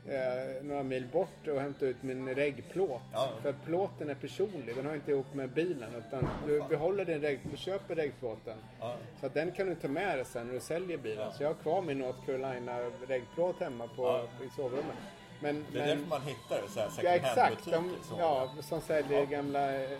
eh, 0.07 0.63
några 0.63 0.83
mil 0.83 1.07
bort 1.11 1.47
och 1.47 1.61
hämta 1.61 1.85
ut 1.85 2.03
min 2.03 2.35
reggplåt. 2.35 3.01
Ja. 3.13 3.29
För 3.41 3.49
att 3.49 3.65
plåten 3.65 4.09
är 4.09 4.15
personlig, 4.15 4.75
den 4.75 4.85
har 4.85 4.95
inte 4.95 5.11
ihop 5.11 5.33
med 5.33 5.49
bilen. 5.49 5.95
Utan 5.95 6.29
du 6.45 6.63
behåller 6.69 7.05
din 7.05 7.21
regg, 7.21 7.39
du 7.51 7.57
köper 7.57 7.95
reggplåten. 7.95 8.57
Ja. 8.79 8.95
Så 9.19 9.25
att 9.25 9.33
den 9.33 9.51
kan 9.51 9.67
du 9.67 9.75
ta 9.75 9.87
med 9.87 10.17
dig 10.17 10.25
sen 10.25 10.47
när 10.47 10.53
du 10.53 10.59
säljer 10.59 10.97
bilen. 10.97 11.31
Så 11.33 11.43
jag 11.43 11.49
har 11.49 11.55
kvar 11.55 11.81
min 11.81 11.99
North 11.99 12.25
Carolina 12.25 12.79
reggplåt 13.07 13.59
hemma 13.59 13.87
på, 13.87 14.27
i 14.45 14.49
sovrummet. 14.55 14.97
Men, 15.39 15.65
Det 15.71 15.79
är 15.79 15.85
men, 15.85 15.97
därför 15.97 16.09
man 16.09 16.21
hittar 16.21 16.67
så 16.67 16.79
här 16.79 16.85
ja, 16.87 16.91
second 16.91 17.15
exakt. 17.15 17.37
hand-butiker. 17.37 17.71
De, 17.71 18.19
ja, 18.19 18.49
som 18.61 18.81
säljer 18.81 19.25
gamla 19.25 19.59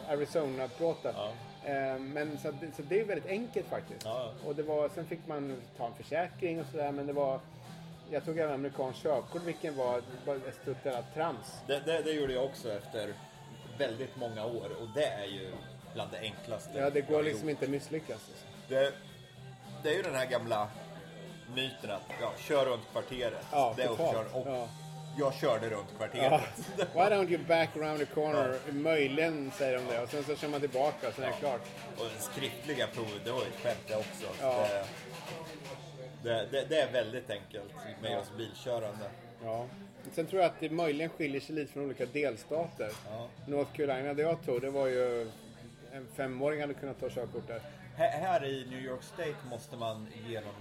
Arizona-plåtar. 0.10 1.14
Ja. 1.16 1.32
Eh, 1.72 2.00
Men 2.00 2.38
så, 2.38 2.54
så 2.76 2.82
det 2.82 3.00
är 3.00 3.06
väldigt 3.06 3.30
enkelt 3.30 3.68
faktiskt. 3.68 4.06
Ja. 4.06 4.32
Och 4.46 4.56
det 4.56 4.64
var, 4.64 4.90
sen 4.90 5.06
fick 5.06 5.28
man 5.28 5.62
ta 5.78 5.86
en 5.86 5.94
försäkring 5.94 6.60
och 6.62 6.66
sådär 6.72 6.92
men 6.92 7.08
det 7.08 7.14
var... 7.14 7.40
Jag 8.12 8.26
tog 8.26 8.38
även 8.40 8.54
amerikanskt 8.54 9.04
körkort 9.04 9.44
vilken 9.44 9.76
var 9.78 9.98
ett 9.98 10.06
jävla 10.84 11.02
trams. 11.14 11.54
Det, 11.68 11.80
det, 11.80 12.02
det 12.02 12.12
gjorde 12.12 12.34
jag 12.34 12.46
också 12.46 12.72
efter 12.74 13.14
väldigt 13.78 14.16
många 14.16 14.46
år 14.46 14.70
och 14.82 14.88
det 14.96 15.06
är 15.06 15.26
ju 15.26 15.52
bland 15.94 16.12
det 16.12 16.20
enklaste. 16.20 16.80
Ja, 16.80 16.90
det 16.90 17.02
går 17.02 17.24
liksom 17.24 17.50
inte 17.50 17.66
att 17.66 17.72
misslyckas. 17.72 18.12
Alltså. 18.12 18.46
Det, 18.68 18.94
det 19.84 19.90
är 19.90 19.96
ju 19.96 20.02
den 20.02 20.16
här 20.16 20.26
gamla 20.26 20.68
myten 21.56 21.92
att 21.92 22.02
ja, 22.22 22.32
kör 22.38 22.66
runt 22.66 22.92
kvarteret. 22.92 23.46
Ja, 23.52 23.74
det 23.78 23.84
är 23.84 23.90
uppkörd. 23.90 24.26
Och 24.34 24.48
Ja. 24.48 24.68
Jag 25.18 25.34
körde 25.34 25.70
runt 25.70 25.88
Ja. 25.92 25.98
kvarteret. 25.98 26.42
Why 26.78 27.02
don't 27.16 27.30
you 27.32 27.44
back 27.48 27.70
around 27.78 28.00
the 28.00 28.06
corner? 28.06 28.60
Möjligen 28.72 29.52
säger 29.52 29.78
de 29.78 29.94
det 29.94 30.02
och 30.02 30.10
sen 30.10 30.24
så 30.24 30.36
kör 30.36 30.48
man 30.48 30.60
tillbaka 30.60 31.08
och 31.08 31.14
sen 31.14 31.24
är 31.24 31.28
det 31.28 31.34
klart. 31.40 31.62
Och 31.98 32.06
det 32.16 32.22
skriftliga 32.22 32.88
provet, 32.88 33.26
det 33.26 33.32
var 33.32 33.40
ju 33.42 33.48
ett 33.48 33.62
skämt 33.64 34.00
också. 34.08 34.28
Så 34.40 34.42
Ja. 34.42 34.68
Det, 36.24 36.30
det, 36.30 36.48
det, 36.52 36.66
det 36.70 36.82
är 36.82 36.92
väldigt 36.92 37.30
enkelt 37.30 37.74
med 38.02 38.12
just 38.12 38.38
bilkörande. 38.38 39.10
Ja. 39.44 39.66
Sen 40.14 40.26
tror 40.26 40.42
jag 40.42 40.50
att 40.50 40.60
det 40.60 40.70
möjligen 40.70 41.10
skiljer 41.10 41.42
sig 41.42 41.56
lite 41.56 41.74
från 41.74 41.86
olika 41.86 42.06
delstater. 42.06 42.92
Ja. 43.10 43.28
North 43.48 43.72
Carolina, 43.74 44.14
det 44.14 44.22
jag 44.22 44.46
tog, 44.46 44.62
det 44.62 44.70
var 44.70 44.88
ju... 44.88 45.32
En 45.94 46.08
femåring 46.16 46.62
hade 46.62 46.74
kunnat 46.74 47.00
ta 47.00 47.10
körkort 47.10 47.48
där. 47.48 47.62
Här, 47.96 48.10
här 48.12 48.46
i 48.46 48.66
New 48.70 48.80
York 48.82 49.04
State 49.04 49.36
måste 49.50 49.76
man 49.76 50.08
genom, 50.28 50.54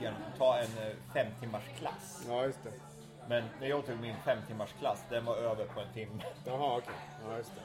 genom, 0.00 0.18
ta 0.38 0.58
en 0.58 0.86
eh, 0.86 0.94
fem 1.14 1.26
timmars 1.40 1.62
klass. 1.78 2.24
Ja, 2.28 2.44
just 2.44 2.58
det. 2.64 2.70
Men 3.30 3.44
när 3.60 3.68
jag 3.68 3.86
tog 3.86 4.00
min 4.00 4.14
fem 4.24 4.38
timmars 4.48 4.70
klass, 4.80 4.98
den 5.10 5.24
var 5.24 5.36
över 5.36 5.64
på 5.64 5.80
en 5.80 5.92
timme. 5.94 6.22
Jaha, 6.44 6.76
okej. 6.78 6.94
Ja, 7.28 7.36
just 7.36 7.52
det. 7.54 7.60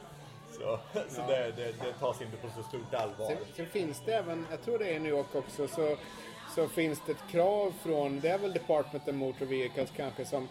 Så, 0.52 0.78
så 1.14 1.20
Ja. 1.20 1.26
det, 1.26 1.52
det, 1.56 1.72
det 1.84 1.92
tas 2.00 2.22
inte 2.22 2.36
på 2.36 2.48
så 2.56 2.62
stort 2.62 2.94
allvar. 2.94 3.26
Sen, 3.26 3.36
sen 3.56 3.66
finns 3.66 4.02
det 4.06 4.12
även, 4.12 4.46
jag 4.50 4.62
tror 4.62 4.78
det 4.78 4.86
är 4.86 4.96
i 4.96 4.98
New 4.98 5.12
York 5.12 5.34
också, 5.34 5.68
så, 5.68 5.96
så 6.54 6.68
finns 6.68 7.02
det 7.06 7.12
ett 7.12 7.30
krav 7.30 7.72
från, 7.82 8.20
det 8.20 8.28
är 8.28 8.38
väl 8.38 8.52
Department 8.52 9.08
of 9.08 9.14
Motor 9.14 9.46
Vehicles 9.46 9.90
kanske, 9.96 10.24
som 10.24 10.48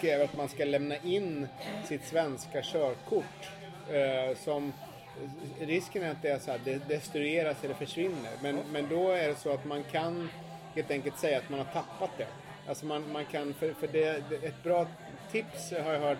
kräver 0.00 0.24
att 0.24 0.36
man 0.36 0.48
ska 0.48 0.64
lämna 0.64 0.96
in 0.96 1.48
sitt 1.84 2.04
svenska 2.04 2.62
körkort. 2.62 3.50
Eh, 3.90 4.36
som, 4.36 4.72
risken 5.60 6.02
är 6.02 6.10
att 6.10 6.22
det 6.22 6.30
är 6.30 6.38
så 6.38 6.50
här, 6.50 6.60
det 6.64 6.88
destrueras 6.88 7.64
eller 7.64 7.74
försvinner. 7.74 8.32
Men, 8.42 8.60
men 8.72 8.88
då 8.88 9.10
är 9.10 9.28
det 9.28 9.36
så 9.36 9.52
att 9.52 9.64
man 9.64 9.84
kan 9.84 10.28
helt 10.74 10.90
enkelt 10.90 11.18
säga 11.18 11.38
att 11.38 11.50
man 11.50 11.58
har 11.58 11.66
tappat 11.72 12.10
det. 12.18 12.26
Alltså 12.68 12.86
man, 12.86 13.12
man 13.12 13.24
kan, 13.24 13.54
för, 13.54 13.72
för 13.72 13.86
det, 13.86 14.22
ett 14.42 14.62
bra 14.62 14.86
tips 15.32 15.72
har 15.72 15.92
jag 15.92 16.00
hört 16.00 16.18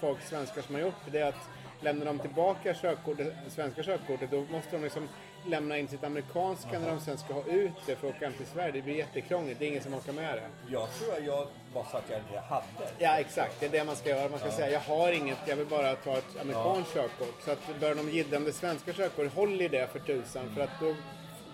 folk, 0.00 0.22
svenskar 0.22 0.62
som 0.62 0.74
har 0.74 0.82
gjort, 0.82 0.94
det 1.12 1.18
är 1.18 1.26
att 1.26 1.48
lämnar 1.80 2.06
de 2.06 2.18
tillbaka 2.18 2.74
körkortet, 2.74 3.34
svenska 3.48 3.82
körkortet 3.82 4.30
då 4.30 4.44
måste 4.50 4.70
de 4.72 4.82
liksom 4.82 5.08
lämna 5.46 5.78
in 5.78 5.88
sitt 5.88 6.04
amerikanska 6.04 6.78
när 6.78 6.88
de 6.88 7.00
sen 7.00 7.18
ska 7.18 7.34
ha 7.34 7.44
ut 7.44 7.72
det 7.86 7.96
för 7.96 8.08
att 8.08 8.16
åka 8.16 8.24
hem 8.24 8.34
till 8.34 8.46
Sverige. 8.46 8.72
Det 8.72 8.82
blir 8.82 8.94
jättekrångligt, 8.94 9.58
det 9.58 9.66
är 9.66 9.68
ingen 9.68 9.82
som 9.82 9.94
orkar 9.94 10.12
med 10.12 10.34
det. 10.34 10.72
Jag 10.72 10.88
tror 10.94 11.16
att 11.16 11.24
jag 11.24 11.48
bara 11.74 11.84
sa 11.84 11.98
att 11.98 12.10
jag 12.10 12.18
inte 12.18 12.40
hade. 12.40 12.90
Ja 12.98 13.18
exakt, 13.18 13.60
det 13.60 13.66
är 13.66 13.70
det 13.70 13.84
man 13.84 13.96
ska 13.96 14.08
göra. 14.08 14.28
Man 14.28 14.38
ska 14.38 14.50
säga 14.50 14.70
jag 14.70 14.80
har 14.80 15.12
inget, 15.12 15.38
jag 15.46 15.56
vill 15.56 15.66
bara 15.66 15.94
ta 15.94 16.18
ett 16.18 16.40
amerikanskt 16.40 16.94
körkort. 16.94 17.42
Så 17.44 17.50
att 17.50 17.80
börjar 17.80 17.94
de 17.94 18.10
gilla 18.10 18.40
det 18.40 18.52
svenska 18.52 18.92
körkortet, 18.92 19.32
håll 19.32 19.60
i 19.62 19.68
det 19.68 19.92
för 19.92 19.98
tusan. 19.98 20.54
För 20.54 20.62
att 20.62 20.80
då 20.80 20.94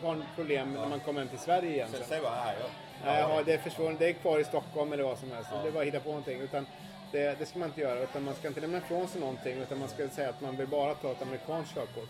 har 0.02 0.14
man 0.14 0.24
problem 0.36 0.72
när 0.72 0.88
man 0.88 1.00
kommer 1.00 1.20
hem 1.20 1.28
till 1.28 1.38
Sverige 1.38 1.70
igen. 1.70 1.88
Så 1.92 2.04
säg 2.04 2.20
bara, 2.20 2.34
här, 2.34 2.56
jag 3.04 3.28
har, 3.28 3.44
det 3.44 3.54
är 3.54 3.58
försvunnet, 3.58 3.98
det 3.98 4.08
är 4.08 4.12
kvar 4.12 4.38
i 4.38 4.44
Stockholm 4.44 4.92
eller 4.92 5.04
vad 5.04 5.18
som 5.18 5.30
helst. 5.30 5.50
Det 5.62 5.68
är 5.68 5.72
bara 5.72 5.80
att 5.80 5.86
hitta 5.86 6.00
på 6.00 6.08
någonting. 6.08 6.40
Utan 6.40 6.66
det, 7.12 7.38
det 7.38 7.46
ska 7.46 7.58
man 7.58 7.68
inte 7.68 7.80
göra. 7.80 8.00
Utan 8.00 8.24
man 8.24 8.34
ska 8.34 8.48
inte 8.48 8.60
lämna 8.60 8.78
ifrån 8.78 9.08
sig 9.08 9.20
någonting. 9.20 9.58
Utan 9.58 9.78
man 9.78 9.88
ska 9.88 10.08
säga 10.08 10.28
att 10.28 10.40
man 10.40 10.56
vill 10.56 10.66
bara 10.66 10.94
ta 10.94 11.10
ett 11.10 11.22
amerikanskt 11.22 11.74
körkort. 11.74 12.08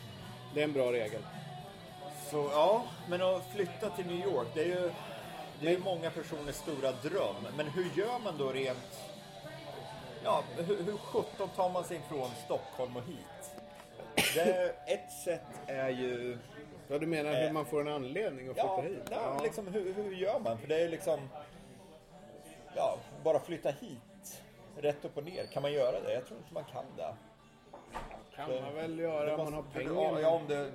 Det 0.54 0.60
är 0.60 0.64
en 0.64 0.72
bra 0.72 0.92
regel. 0.92 1.22
Så 2.30 2.48
ja, 2.52 2.84
men 3.08 3.22
att 3.22 3.46
flytta 3.54 3.90
till 3.90 4.06
New 4.06 4.26
York, 4.26 4.48
det 4.54 4.60
är 4.60 4.66
ju 4.66 4.90
det 5.60 5.66
är 5.66 5.72
ju 5.72 5.78
många 5.78 6.10
personers 6.10 6.54
stora 6.54 6.92
dröm. 6.92 7.46
Men 7.56 7.66
hur 7.66 7.90
gör 7.94 8.18
man 8.24 8.38
då 8.38 8.52
rent... 8.52 9.00
Ja, 10.24 10.44
hur, 10.56 10.82
hur 10.82 10.96
sjutton 10.96 11.48
tar 11.48 11.70
man 11.70 11.84
sig 11.84 12.00
från 12.08 12.30
Stockholm 12.44 12.96
och 12.96 13.02
hit? 13.02 13.50
Det, 14.34 14.74
ett 14.86 15.12
sätt 15.24 15.60
är 15.66 15.88
ju... 15.88 16.38
Ja, 16.88 16.98
du 16.98 17.06
menar 17.06 17.34
hur 17.34 17.52
man 17.52 17.64
får 17.64 17.80
en 17.80 17.88
anledning 17.88 18.48
att 18.48 18.54
flytta 18.54 18.68
Ja, 18.68 18.80
hit? 18.82 19.02
ja. 19.10 19.40
Liksom, 19.42 19.66
hur, 19.66 19.92
hur 19.94 20.12
gör 20.12 20.38
man? 20.40 20.58
För 20.58 20.68
det 20.68 20.80
är 20.82 20.88
liksom... 20.88 21.20
Ja, 22.76 22.98
bara 23.24 23.40
flytta 23.40 23.70
hit. 23.70 24.42
Rätt 24.76 25.04
upp 25.04 25.16
och 25.16 25.24
ner. 25.24 25.46
Kan 25.46 25.62
man 25.62 25.72
göra 25.72 26.00
det? 26.00 26.12
Jag 26.14 26.26
tror 26.26 26.38
inte 26.38 26.54
man 26.54 26.64
kan 26.64 26.84
det. 26.96 27.14
kan 28.36 28.50
man 28.62 28.74
väl 28.74 28.98
göra 28.98 29.36
om 29.36 29.44
man 29.44 29.54
har 29.54 29.62
pengar. 29.62 29.92
Ja, 29.94 30.20
ja, 30.20 30.28
om 30.28 30.42
det, 30.48 30.70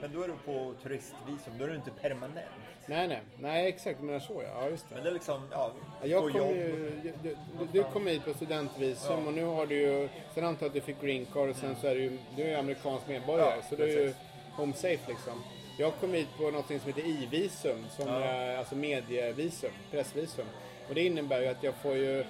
men 0.00 0.12
då 0.12 0.22
är 0.22 0.28
du 0.28 0.34
på 0.44 0.74
turistvisum. 0.82 1.58
Då 1.58 1.64
är 1.64 1.68
du 1.68 1.74
inte 1.76 1.90
permanent. 1.90 2.38
Nej, 2.86 3.08
nej. 3.08 3.20
Nej, 3.38 3.68
exakt. 3.68 4.00
Menar 4.00 4.18
så 4.18 4.42
ja. 4.42 4.48
Ja, 4.62 4.68
just 4.68 4.88
det. 4.88 4.94
Men 4.94 5.04
det 5.04 5.10
är 5.10 5.14
liksom, 5.14 5.48
ja, 5.50 5.70
Ja, 6.00 6.06
Jag 6.06 6.22
kom 6.22 6.40
jobb. 6.40 6.50
ju, 6.50 7.12
du, 7.22 7.36
du, 7.72 7.82
kom 7.82 8.06
hit 8.06 8.24
på 8.24 8.34
studentvisum 8.34 9.20
Ja. 9.20 9.26
och 9.26 9.32
nu 9.34 9.44
har 9.44 9.66
du 9.66 9.74
ju, 9.74 10.08
sen 10.34 10.44
antar 10.44 10.66
jag 10.66 10.68
att 10.68 10.74
du 10.74 10.80
fick 10.80 11.00
green 11.00 11.26
card 11.32 11.48
och 11.48 11.56
sen 11.56 11.76
så 11.76 11.86
är 11.86 11.94
du 11.94 12.00
ju, 12.02 12.18
du 12.36 12.42
är 12.42 12.48
ju 12.48 12.54
amerikansk 12.54 13.08
medborgare 13.08 13.54
Ja, 13.56 13.62
så 13.68 13.76
du 13.76 13.82
är 13.82 13.88
ju. 14.02 14.14
Home 14.56 14.72
safe 14.72 15.08
liksom. 15.08 15.44
Jag 15.78 15.92
kom 16.00 16.12
hit 16.12 16.28
på 16.38 16.50
något 16.50 16.66
som 16.66 16.76
heter 16.86 17.06
i-visum, 17.06 17.86
som 17.96 18.08
Ja. 18.08 18.20
är 18.24 18.56
alltså 18.56 18.74
medievisum, 18.74 19.70
pressvisum. 19.90 20.46
Och 20.88 20.94
det 20.94 21.06
innebär 21.06 21.40
ju 21.40 21.46
att 21.48 21.62
jag 21.62 21.74
får 21.74 21.94
ju 21.96 22.24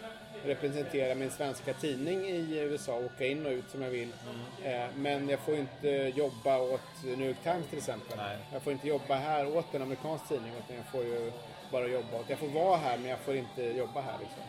representera 0.45 1.15
min 1.15 1.31
svenska 1.31 1.75
tidning 1.75 2.25
i 2.25 2.59
USA 2.59 2.95
och 2.95 3.05
åka 3.05 3.27
in 3.27 3.47
och 3.47 3.53
ut 3.53 3.71
som 3.71 3.83
jag 3.83 3.91
vill. 3.91 4.13
Mm. 4.63 4.83
Eh, 4.83 4.89
men 4.97 5.29
jag 5.29 5.39
får 5.41 5.55
inte 5.55 5.89
jobba 6.17 6.59
åt 6.59 6.81
New 7.05 7.23
York 7.29 7.43
Times 7.43 7.67
till 7.69 7.79
exempel. 7.79 8.17
Nej. 8.17 8.37
Jag 8.53 8.63
får 8.63 8.73
inte 8.73 8.89
jobba 8.89 9.15
här 9.15 9.57
åt 9.57 9.75
en 9.75 9.83
amerikansk 9.83 10.29
tidning 10.29 10.53
utan 10.65 10.77
jag 10.77 10.87
får 10.87 11.05
ju 11.05 11.33
bara 11.71 11.87
jobba 11.87 12.19
åt. 12.21 12.31
Jag 12.31 12.39
får 12.39 12.47
vara 12.49 12.77
här 12.77 12.99
men 12.99 13.11
jag 13.11 13.19
får 13.19 13.37
inte 13.37 13.63
jobba 13.63 14.01
här 14.01 14.15
liksom. 14.21 14.43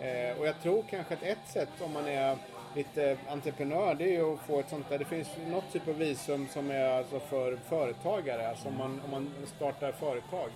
Eh, 0.00 0.38
och 0.40 0.46
jag 0.46 0.62
tror 0.62 0.84
kanske 0.90 1.14
att 1.14 1.22
ett 1.22 1.48
sätt 1.52 1.68
om 1.80 1.92
man 1.92 2.06
är 2.08 2.36
lite 2.76 3.16
entreprenör 3.28 3.94
det 3.94 4.04
är 4.04 4.12
ju 4.12 4.34
att 4.34 4.40
få 4.40 4.60
ett 4.60 4.68
sånt 4.70 4.88
där. 4.88 4.98
Det 4.98 5.04
finns 5.04 5.28
något 5.46 5.72
typ 5.72 5.88
av 5.88 5.94
visum 5.94 6.48
som 6.52 6.70
är 6.70 6.84
alltså 6.98 7.20
för 7.20 7.56
företagare. 7.68 8.48
Alltså 8.48 8.68
om 8.68 8.76
man, 8.78 9.00
om 9.04 9.10
man 9.10 9.32
startar 9.56 9.92
företag 9.92 10.48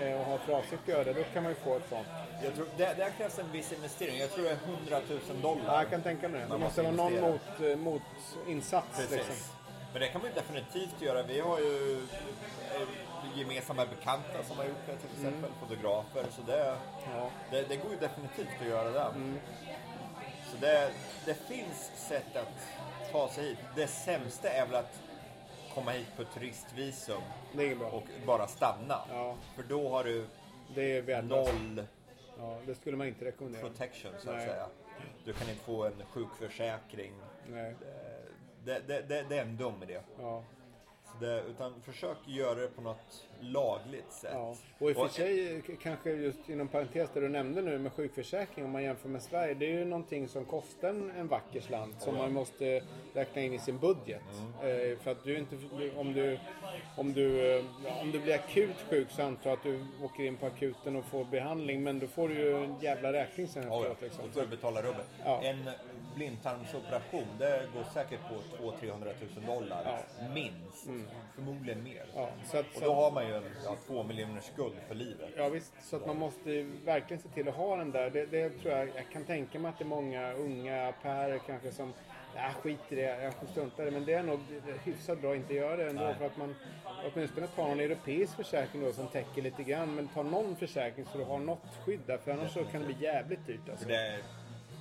eh, 0.00 0.20
och 0.20 0.24
har 0.26 0.38
för 0.38 0.52
avsikt 0.52 0.82
att 0.82 0.88
göra 0.88 1.04
det, 1.04 1.12
då 1.12 1.22
kan 1.34 1.42
man 1.42 1.52
ju 1.52 1.56
få 1.56 1.76
ett 1.76 1.88
sånt. 1.88 2.06
Jag 2.44 2.54
tror, 2.54 2.66
det, 2.76 2.94
där 2.96 3.10
krävs 3.18 3.38
en 3.38 3.52
viss 3.52 3.72
investering. 3.72 4.18
Jag 4.18 4.30
tror 4.30 4.44
det 4.44 4.50
är 4.50 4.58
100 4.90 5.00
000 5.30 5.40
dollar. 5.42 5.64
Ja, 5.66 5.78
jag 5.82 5.90
kan 5.90 6.02
tänka 6.02 6.28
mig 6.28 6.40
det. 6.40 6.46
Det 6.54 6.58
måste 6.58 6.82
vara 6.82 6.92
någon 6.92 7.12
mot, 7.20 7.40
investera. 7.40 7.70
eh, 7.70 7.76
mot 7.76 8.02
insats. 8.48 8.98
Liksom. 9.10 9.34
Men 9.92 10.00
det 10.02 10.08
kan 10.08 10.20
man 10.20 10.30
ju 10.30 10.34
definitivt 10.34 11.02
göra. 11.02 11.22
Vi 11.22 11.40
har 11.40 11.58
ju 11.58 12.00
eh, 12.74 13.38
gemensamma 13.38 13.86
bekanta 13.86 14.42
som 14.48 14.56
har 14.56 14.64
gjort 14.64 14.86
det 14.86 14.96
till 14.96 15.10
exempel. 15.16 15.50
Fotografer. 15.60 16.24
Så 16.36 16.42
det, 16.46 16.76
Ja. 17.14 17.30
det, 17.50 17.62
det 17.68 17.76
går 17.76 17.90
ju 17.90 17.96
definitivt 17.96 18.60
att 18.60 18.66
göra 18.68 18.90
det. 18.90 19.00
Mm. 19.14 19.38
Så 20.50 20.56
det, 20.60 20.90
det 21.26 21.34
finns 21.34 21.90
sätt 22.08 22.36
att 22.36 22.68
ta 23.12 23.28
sig 23.28 23.48
hit. 23.48 23.58
Det 23.76 23.86
sämsta 23.86 24.48
är 24.50 24.66
väl 24.66 24.74
att 24.74 25.00
komma 25.74 25.90
hit 25.90 26.06
på 26.16 26.24
turistvisum 26.24 27.22
och 27.92 28.02
bara 28.26 28.46
stanna. 28.46 29.00
Ja. 29.10 29.34
För 29.56 29.62
då 29.62 29.88
har 29.88 30.04
du 30.04 30.24
noll 31.22 31.84
Ja, 32.38 32.58
det 32.66 32.74
skulle 32.74 32.96
man 32.96 33.06
inte 33.06 33.24
rekommendera. 33.24 33.62
protection 33.68 34.12
så 34.18 34.30
att 34.30 34.36
Nej. 34.36 34.46
säga. 34.46 34.66
Du 35.24 35.32
kan 35.32 35.48
inte 35.50 35.64
få 35.64 35.84
en 35.84 36.02
sjukförsäkring. 36.12 37.12
Nej. 37.46 37.74
Det, 38.64 38.80
det, 38.86 39.00
det, 39.08 39.22
det 39.28 39.38
är 39.38 39.42
en 39.42 39.56
dum 39.56 39.82
idé. 39.82 40.00
Ja. 40.20 40.42
Det, 41.20 41.42
utan 41.50 41.74
försök 41.82 42.16
göra 42.26 42.54
det 42.54 42.68
på 42.68 42.80
något 42.82 43.28
lagligt 43.40 44.12
sätt. 44.12 44.30
Ja. 44.34 44.54
Och 44.78 44.90
i 44.90 44.94
och 44.94 44.96
för 44.96 45.08
sig 45.08 45.62
kanske 45.82 46.10
just 46.10 46.48
inom 46.48 46.68
parentes 46.68 47.10
det 47.14 47.20
du 47.20 47.28
nämnde 47.28 47.62
nu 47.62 47.78
med 47.78 47.92
sjukförsäkring 47.92 48.64
om 48.64 48.70
man 48.70 48.82
jämför 48.82 49.08
med 49.08 49.22
Sverige. 49.22 49.54
Det 49.54 49.66
är 49.66 49.78
ju 49.78 49.84
någonting 49.84 50.28
som 50.28 50.44
kostar 50.44 50.88
en, 50.88 51.28
vacker 51.28 51.60
slant 51.60 52.02
som 52.02 52.16
man 52.16 52.32
måste 52.32 52.82
räkna 53.14 53.42
in 53.42 53.52
i 53.52 53.58
sin 53.58 53.78
budget. 53.78 54.22
Mm. 54.62 54.90
Eh, 54.92 54.98
för 54.98 55.10
att 55.10 55.24
du 55.24 55.38
inte, 55.38 55.56
om 55.96 56.12
du, 56.12 56.38
om 56.96 57.12
du, 57.12 57.56
eh, 57.56 57.64
om 58.00 58.12
du 58.12 58.20
blir 58.20 58.34
akut 58.34 58.76
sjuk 58.90 59.10
så 59.10 59.22
antar 59.22 59.50
jag 59.50 59.56
att 59.56 59.62
du 59.62 59.84
åker 60.02 60.24
in 60.24 60.36
på 60.36 60.46
akuten 60.46 60.96
och 60.96 61.04
får 61.04 61.24
behandling. 61.24 61.82
Men 61.82 61.98
då 61.98 62.06
får 62.06 62.28
du 62.28 62.34
ju 62.34 62.64
en 62.64 62.80
jävla 62.80 63.12
räkning 63.12 63.48
sen 63.48 63.62
Ja, 63.62 63.68
ja. 63.68 63.78
efteråt. 63.80 64.02
Liksom. 64.02 64.24
Och 64.24 64.34
så 64.34 64.46
betala 64.46 64.82
rubbet. 64.82 65.06
Ja. 65.24 65.42
En 65.42 65.70
blindtarmsoperation, 66.18 67.26
det 67.38 67.68
går 67.74 67.84
säkert 67.94 68.20
på 68.28 68.64
200-300 68.64 69.12
000 69.36 69.46
dollar. 69.46 70.00
Minst. 70.34 70.86
Förmodligen 71.34 71.82
mer. 71.82 72.02
Mm. 72.02 72.08
Ja, 72.14 72.28
så 72.44 72.58
att, 72.58 72.66
Och 72.76 72.82
då 72.82 72.94
har 72.94 73.10
man 73.10 73.26
ju 73.26 73.34
en 73.34 73.44
ja, 73.64 73.76
två 73.86 74.02
miljoner 74.02 74.40
skuld 74.40 74.76
för 74.88 74.94
livet. 74.94 75.30
Ja 75.36 75.48
visst, 75.48 75.72
så 75.82 75.96
att 75.96 76.06
man 76.06 76.18
måste 76.18 76.50
ju 76.50 76.70
verkligen 76.84 77.22
se 77.22 77.28
till 77.28 77.48
att 77.48 77.54
ha 77.54 77.76
den 77.76 77.90
där. 77.90 78.10
Det, 78.10 78.26
det 78.26 78.50
tror 78.50 78.74
jag, 78.74 78.88
jag 78.88 79.10
kan 79.12 79.24
tänka 79.24 79.58
mig 79.58 79.68
att 79.68 79.78
det 79.78 79.84
är 79.84 79.86
många 79.86 80.32
unga 80.32 80.92
pärer 81.02 81.38
kanske 81.46 81.72
som 81.72 81.92
Ja, 82.34 82.50
skit 82.62 82.80
i 82.88 82.94
det, 82.94 83.22
jag 83.22 83.34
får 83.34 83.46
strunta 83.46 83.82
i 83.82 83.84
det. 83.84 83.90
Men 83.90 84.04
det 84.04 84.12
är 84.12 84.22
nog 84.22 84.40
hyfsat 84.84 85.20
bra 85.20 85.30
att 85.30 85.36
inte 85.36 85.54
göra 85.54 85.76
det 85.76 85.88
ändå. 85.90 86.02
Nej. 86.02 86.14
För 86.14 86.26
att 86.26 86.36
man 86.36 86.54
åtminstone 87.12 87.46
tar 87.46 87.68
någon 87.68 87.80
europeisk 87.80 88.36
försäkring 88.36 88.84
då 88.84 88.92
som 88.92 89.06
täcker 89.06 89.42
lite 89.42 89.62
grann. 89.62 89.94
Men 89.94 90.08
ta 90.08 90.22
någon 90.22 90.56
försäkring 90.56 91.06
så 91.12 91.18
du 91.18 91.24
har 91.24 91.38
något 91.38 91.76
skydd 91.84 92.00
där. 92.06 92.18
För 92.18 92.30
annars 92.30 92.52
så 92.52 92.64
kan 92.64 92.80
det 92.80 92.86
bli 92.86 92.96
jävligt 93.04 93.46
dyrt 93.46 93.68
alltså. 93.70 93.88
Det, 93.88 94.18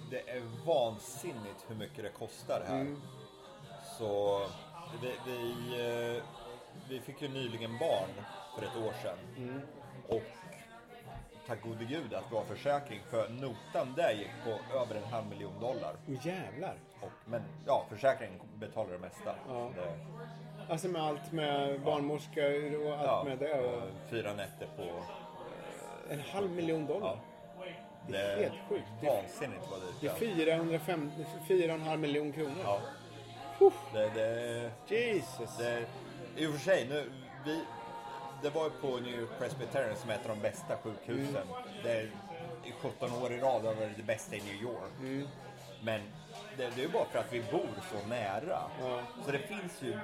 det 0.09 0.29
är 0.29 0.41
vansinnigt 0.65 1.65
hur 1.67 1.75
mycket 1.75 2.03
det 2.03 2.09
kostar 2.09 2.63
här. 2.67 2.81
Mm. 2.81 3.01
Så 3.97 4.41
vi, 5.01 5.11
vi, 5.25 5.51
eh, 6.15 6.23
vi 6.89 6.99
fick 6.99 7.21
ju 7.21 7.27
nyligen 7.27 7.77
barn 7.77 8.09
för 8.55 8.65
ett 8.65 8.87
år 8.87 8.93
sedan. 9.03 9.17
Mm. 9.37 9.61
Och 10.07 10.23
tack 11.47 11.61
gode 11.63 11.85
gud 11.85 12.13
att 12.13 12.31
vi 12.31 12.35
har 12.35 12.43
försäkring. 12.43 13.01
För 13.09 13.29
notan 13.29 13.93
där 13.95 14.11
gick 14.11 14.31
på 14.43 14.77
över 14.77 14.95
en 14.95 15.03
halv 15.03 15.27
miljon 15.27 15.59
dollar. 15.59 15.95
Åh 16.07 16.27
jävlar! 16.27 16.75
Och, 17.01 17.11
men 17.25 17.41
ja, 17.65 17.85
försäkringen 17.89 18.39
betalar 18.55 18.91
det 18.91 18.99
mesta. 18.99 19.35
Ja. 19.47 19.71
Det, 19.75 19.97
Alltså 20.69 20.87
med 20.87 21.01
allt 21.01 21.31
med 21.31 21.81
barnmorska 21.81 22.47
och 22.85 22.93
allt 22.93 23.03
ja, 23.03 23.23
med 23.25 23.39
det. 23.39 23.59
Och 23.59 23.73
eh, 23.73 23.83
fyra 24.09 24.33
nätter 24.33 24.67
på... 24.77 24.83
en 26.09 26.19
halv 26.19 26.51
miljon 26.51 26.85
dollar. 26.85 27.07
Ja. 27.07 27.36
Det 28.07 28.17
är 28.17 28.37
helt 28.37 28.53
sjukt. 28.69 28.87
Det 29.01 29.07
är- 29.07 29.15
Vansinnigt 29.21 29.61
vad 29.71 29.79
dyrt 29.81 29.95
Det 30.01 30.07
är 30.07 30.11
ja. 30.11 30.17
405, 30.17 31.11
4,5 31.47 31.97
miljoner 31.97 32.31
kronor. 32.31 32.55
Ja. 32.63 32.79
Det, 33.93 34.09
det, 34.15 34.71
Jesus! 34.95 35.57
det, 35.57 35.85
I 36.35 36.47
och 36.47 36.53
för 36.53 36.59
sig, 36.59 36.87
nu, 36.89 37.11
vi, 37.45 37.61
det 38.41 38.49
var 38.49 38.63
ju 38.63 38.69
på 38.69 38.87
New 38.97 39.27
Presbyterian 39.39 39.95
som 39.95 40.09
är 40.09 40.13
ett 40.13 40.29
av 40.29 40.35
de 40.35 40.41
bästa 40.41 40.77
sjukhusen. 40.77 41.47
Det 41.83 41.91
är 41.91 42.03
i 42.65 42.71
17 42.81 43.13
år 43.23 43.31
i 43.33 43.37
rad 43.37 43.65
har 43.65 43.75
det 43.97 44.03
bästa 44.03 44.35
i 44.35 44.41
New 44.41 44.61
York. 44.61 45.27
Men 45.83 46.01
det, 46.57 46.69
det 46.75 46.81
är 46.81 46.85
ju 46.85 46.89
bara 46.91 47.05
för 47.05 47.19
att 47.19 47.33
vi 47.33 47.41
bor 47.51 47.69
så 47.91 48.07
nära. 48.07 48.59
Ja. 48.81 49.01
Så 49.25 49.31
det 49.31 49.39
finns 49.39 49.81
ju 49.81 49.99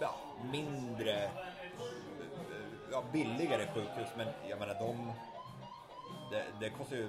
ja, 0.00 0.14
mindre, 0.52 1.30
ja, 2.92 3.02
billigare 3.12 3.66
sjukhus. 3.74 4.08
Men 4.16 4.26
jag 4.48 4.58
menar 4.58 4.74
de, 4.74 5.12
det, 6.32 6.44
det 6.60 6.70
kostar 6.70 6.96
ju 6.96 7.08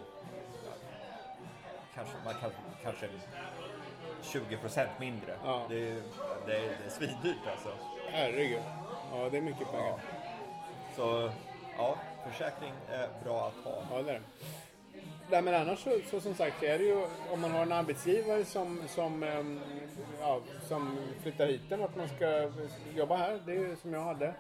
kanske, 1.96 2.16
man 2.26 2.34
kan, 2.34 2.52
kanske 2.84 3.10
20 4.22 4.58
procent 4.58 4.90
mindre. 5.00 5.36
Ja. 5.44 5.66
Det, 5.70 5.90
är, 5.90 6.02
det, 6.46 6.58
är, 6.58 6.62
det 6.62 6.86
är 6.86 6.90
svindyrt 6.90 7.48
alltså. 7.52 7.70
Herregud. 8.08 8.62
Ja, 9.12 9.30
det 9.30 9.38
är 9.38 9.42
mycket 9.42 9.72
pengar. 9.72 9.88
Ja. 9.88 10.00
Så 10.96 11.32
ja, 11.78 11.98
försäkring 12.28 12.74
är 12.90 13.10
bra 13.24 13.48
att 13.48 13.66
ha. 13.66 13.84
Ja, 13.92 14.02
det 14.02 14.10
är 14.10 14.14
det. 14.14 14.22
Nej, 15.30 15.42
men 15.42 15.54
annars 15.54 15.80
så, 15.80 15.90
så 16.12 16.20
som 16.20 16.34
sagt 16.36 16.64
är 16.64 16.78
det 16.78 16.84
ju 16.84 17.06
om 17.32 17.42
man 17.42 17.52
har 17.52 17.62
en 17.62 17.72
arbetsgivare 17.72 18.46
som, 18.46 18.80
som, 18.88 19.24
ehm, 19.24 19.60
ja, 20.22 20.40
som 20.68 20.98
flyttar 21.22 21.48
hit 21.48 21.62
en 21.72 21.80
och 21.80 21.90
att 21.90 21.96
man 21.96 22.08
ska 22.10 22.50
jobba 22.96 23.16
här. 23.16 23.40
Det 23.46 23.52
är 23.52 23.56
ju 23.60 23.76
som 23.76 23.94
jag 23.94 24.02
hade. 24.02 24.34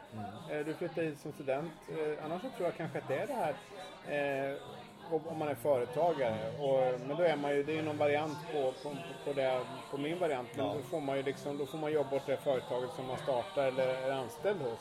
Eh, 0.51 0.65
Du 0.65 0.73
flyttar 0.73 1.01
hit 1.01 1.19
som 1.19 1.31
student. 1.31 1.71
Eh, 1.89 2.25
Annars 2.25 2.41
så 2.41 2.47
tror 2.49 2.67
jag 2.67 2.77
kanske 2.77 2.97
att 2.97 3.07
det 3.07 3.15
är 3.17 3.27
det 3.27 3.33
här 3.33 4.51
eh, 4.51 4.55
om 5.29 5.37
man 5.37 5.47
är 5.47 5.55
företagare. 5.55 6.37
Och, 6.59 6.99
men 7.07 7.17
då 7.17 7.23
är 7.23 7.35
man 7.35 7.55
ju, 7.55 7.63
det 7.63 7.71
är 7.71 7.75
ju 7.75 7.81
någon 7.81 7.97
variant 7.97 8.37
på, 8.51 8.73
på, 8.83 8.95
på, 9.25 9.33
det, 9.33 9.59
på 9.91 9.97
min 9.97 10.19
variant. 10.19 10.47
Men 10.55 10.65
Ja. 10.65 10.73
då, 10.73 10.81
får 10.81 11.01
man 11.01 11.17
ju 11.17 11.23
liksom, 11.23 11.57
då 11.57 11.65
får 11.65 11.77
man 11.77 11.91
jobba 11.91 12.15
åt 12.15 12.25
det 12.25 12.37
företaget 12.37 12.89
som 12.95 13.07
man 13.07 13.17
startar 13.17 13.63
eller 13.67 13.87
är 13.87 14.11
anställd 14.11 14.59
hos. 14.61 14.79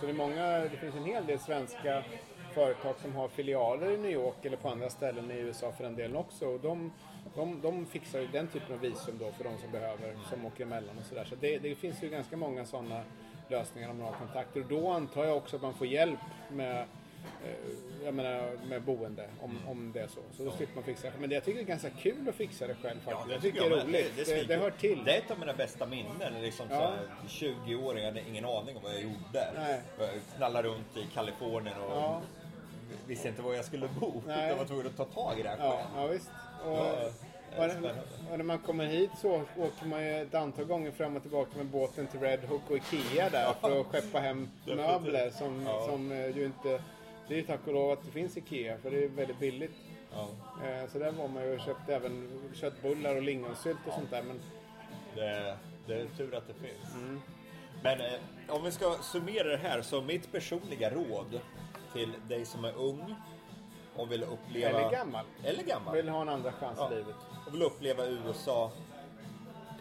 Så 0.00 0.06
det, 0.06 0.12
är 0.12 0.14
många, 0.14 0.58
det 0.58 0.76
finns 0.80 0.94
en 0.94 1.04
hel 1.04 1.26
del 1.26 1.38
svenska 1.38 2.02
företag 2.50 2.94
som 3.02 3.16
har 3.16 3.28
filialer 3.28 3.90
i 3.90 3.98
New 3.98 4.10
York 4.10 4.44
eller 4.44 4.56
på 4.56 4.68
andra 4.68 4.90
ställen 4.90 5.30
i 5.30 5.34
USA 5.34 5.72
för 5.72 5.84
den 5.84 5.96
delen 5.96 6.16
också. 6.16 6.46
Och 6.46 6.60
de, 6.60 6.92
de, 7.34 7.60
de 7.60 7.86
fixar 7.86 8.20
ju 8.20 8.26
den 8.26 8.46
typen 8.48 8.74
av 8.74 8.80
visum 8.80 9.18
då 9.18 9.32
för 9.32 9.44
de 9.44 9.58
som 9.58 9.70
behöver, 9.72 10.16
som 10.30 10.46
åker 10.46 10.64
emellan 10.64 10.98
och 10.98 11.04
sådär. 11.04 11.24
Så 11.24 11.34
det, 11.40 11.58
det 11.58 11.74
finns 11.74 12.02
ju 12.02 12.08
ganska 12.08 12.36
många 12.36 12.64
sådana 12.64 13.02
lösningar 13.48 13.90
om 13.90 13.98
man 13.98 14.06
har 14.06 14.14
kontakter. 14.18 14.60
Och 14.60 14.66
då 14.66 14.90
antar 14.90 15.24
jag 15.24 15.36
också 15.36 15.56
att 15.56 15.62
man 15.62 15.74
får 15.74 15.86
hjälp 15.86 16.18
med 16.50 16.76
eh, 17.44 17.50
jag 18.04 18.14
menar 18.14 18.52
med 18.68 18.82
boende 18.82 19.28
om, 19.40 19.58
om 19.68 19.92
det 19.92 20.00
är 20.00 20.06
så. 20.06 20.20
Så 20.36 20.44
då 20.44 20.50
slipper 20.50 20.74
man 20.74 20.84
fixa 20.84 21.06
det. 21.06 21.12
Men 21.20 21.28
det, 21.28 21.34
jag 21.34 21.44
tycker 21.44 21.58
det 21.58 21.64
är 21.64 21.66
ganska 21.66 21.90
kul 21.90 22.28
att 22.28 22.34
fixa 22.34 22.66
det 22.66 22.74
själv 22.74 23.00
faktiskt. 23.00 23.30
jag 23.32 23.42
tycker 23.42 23.60
det 23.60 23.66
är 23.66 23.84
roligt. 23.84 24.12
Det, 24.16 24.22
det, 24.22 24.24
svinkul. 24.24 24.56
hör 24.58 24.70
till. 24.70 25.04
Det 25.04 25.14
är 25.14 25.18
ett 25.18 25.30
av 25.30 25.38
mina 25.38 25.52
bästa 25.52 25.86
minnen. 25.86 26.42
Liksom 26.42 26.66
Ja. 26.70 26.76
så 26.76 26.82
här, 26.82 27.50
20-åring, 27.66 27.98
jag 28.04 28.10
hade 28.10 28.28
ingen 28.28 28.44
aning 28.44 28.76
om 28.76 28.82
vad 28.82 28.92
jag 28.94 29.02
gjorde. 29.02 29.52
Nej. 29.56 29.80
Jag 29.98 30.08
knallade 30.36 30.68
runt 30.68 30.96
i 30.96 31.06
Kalifornien 31.14 31.80
och 31.80 31.96
Ja. 31.96 32.22
Visste 33.06 33.28
inte 33.28 33.42
var 33.42 33.54
jag 33.54 33.64
skulle 33.64 33.88
bo. 34.00 34.22
Nej. 34.26 34.48
Jag 34.48 34.56
var 34.56 34.64
tvungen 34.64 34.86
att 34.86 34.96
ta 34.96 35.04
tag 35.04 35.38
i 35.38 35.42
det 35.42 35.48
här 35.48 35.56
Ja, 35.58 35.70
själv. 35.76 35.88
ja 35.96 36.06
visst. 36.06 36.30
Och, 36.64 36.76
Ja, 37.56 37.66
och, 37.66 38.32
och 38.32 38.38
när 38.38 38.44
man 38.44 38.58
kommer 38.58 38.86
hit 38.86 39.10
så 39.20 39.42
åker 39.58 39.86
man 39.86 40.02
ju 40.04 40.22
ett 40.22 40.34
antal 40.34 40.64
gånger 40.64 40.90
fram 40.90 41.16
och 41.16 41.22
tillbaka 41.22 41.50
med 41.56 41.66
båten 41.66 42.06
till 42.06 42.20
Red 42.20 42.40
Hook 42.44 42.62
och 42.70 42.76
Ikea 42.76 43.30
där 43.30 43.52
för 43.60 43.80
att 43.80 43.86
skeppa 43.86 44.18
hem 44.20 44.48
möbler 44.66 45.30
som, 45.30 45.62
Ja. 45.66 45.86
som 45.86 46.12
eh, 46.12 46.36
ju 46.36 46.44
inte... 46.44 46.82
Det 47.28 47.34
är 47.34 47.38
ju 47.38 47.42
tack 47.46 47.66
och 47.66 47.72
lov 47.74 47.90
att 47.92 48.04
det 48.04 48.10
finns 48.10 48.36
Ikea 48.36 48.78
för 48.78 48.90
det 48.90 49.04
är 49.04 49.08
väldigt 49.08 49.38
billigt. 49.38 49.74
Ja. 50.12 50.28
Eh, 50.68 50.88
Så 50.92 50.98
där 50.98 51.10
var 51.12 51.28
man 51.28 51.42
ju 51.42 51.54
och 51.54 51.60
köpte 51.60 51.94
även 51.94 52.28
köttbullar 52.54 53.16
och 53.16 53.22
lingonsylt 53.22 53.78
och 53.86 53.92
sånt 53.94 54.10
där. 54.10 54.22
Men 54.22 54.40
Det, 55.14 55.56
det 55.86 55.94
är 55.94 56.06
tur 56.16 56.34
att 56.34 56.46
det 56.46 56.54
finns. 56.54 56.94
Mm. 56.94 57.20
Men 57.82 58.00
eh, 58.00 58.12
om 58.48 58.64
vi 58.64 58.70
ska 58.72 58.94
summera 59.02 59.48
det 59.48 59.56
här 59.56 59.82
så 59.82 60.00
mitt 60.00 60.32
personliga 60.32 60.90
råd 60.90 61.40
till 61.92 62.12
dig 62.28 62.44
som 62.44 62.64
är 62.64 62.72
ung 62.76 63.14
och 63.96 64.12
vill 64.12 64.22
uppleva... 64.22 64.80
Eller 64.80 64.90
gammal. 64.90 65.24
Eller 65.44 65.62
gammal. 65.62 65.96
vill 65.96 66.08
ha 66.08 66.22
en 66.22 66.28
andra 66.28 66.52
chans 66.52 66.78
Ja. 66.78 66.92
i 66.92 66.94
livet. 66.94 67.16
och 67.46 67.54
vill 67.54 67.62
uppleva 67.62 68.06
USA 68.06 68.70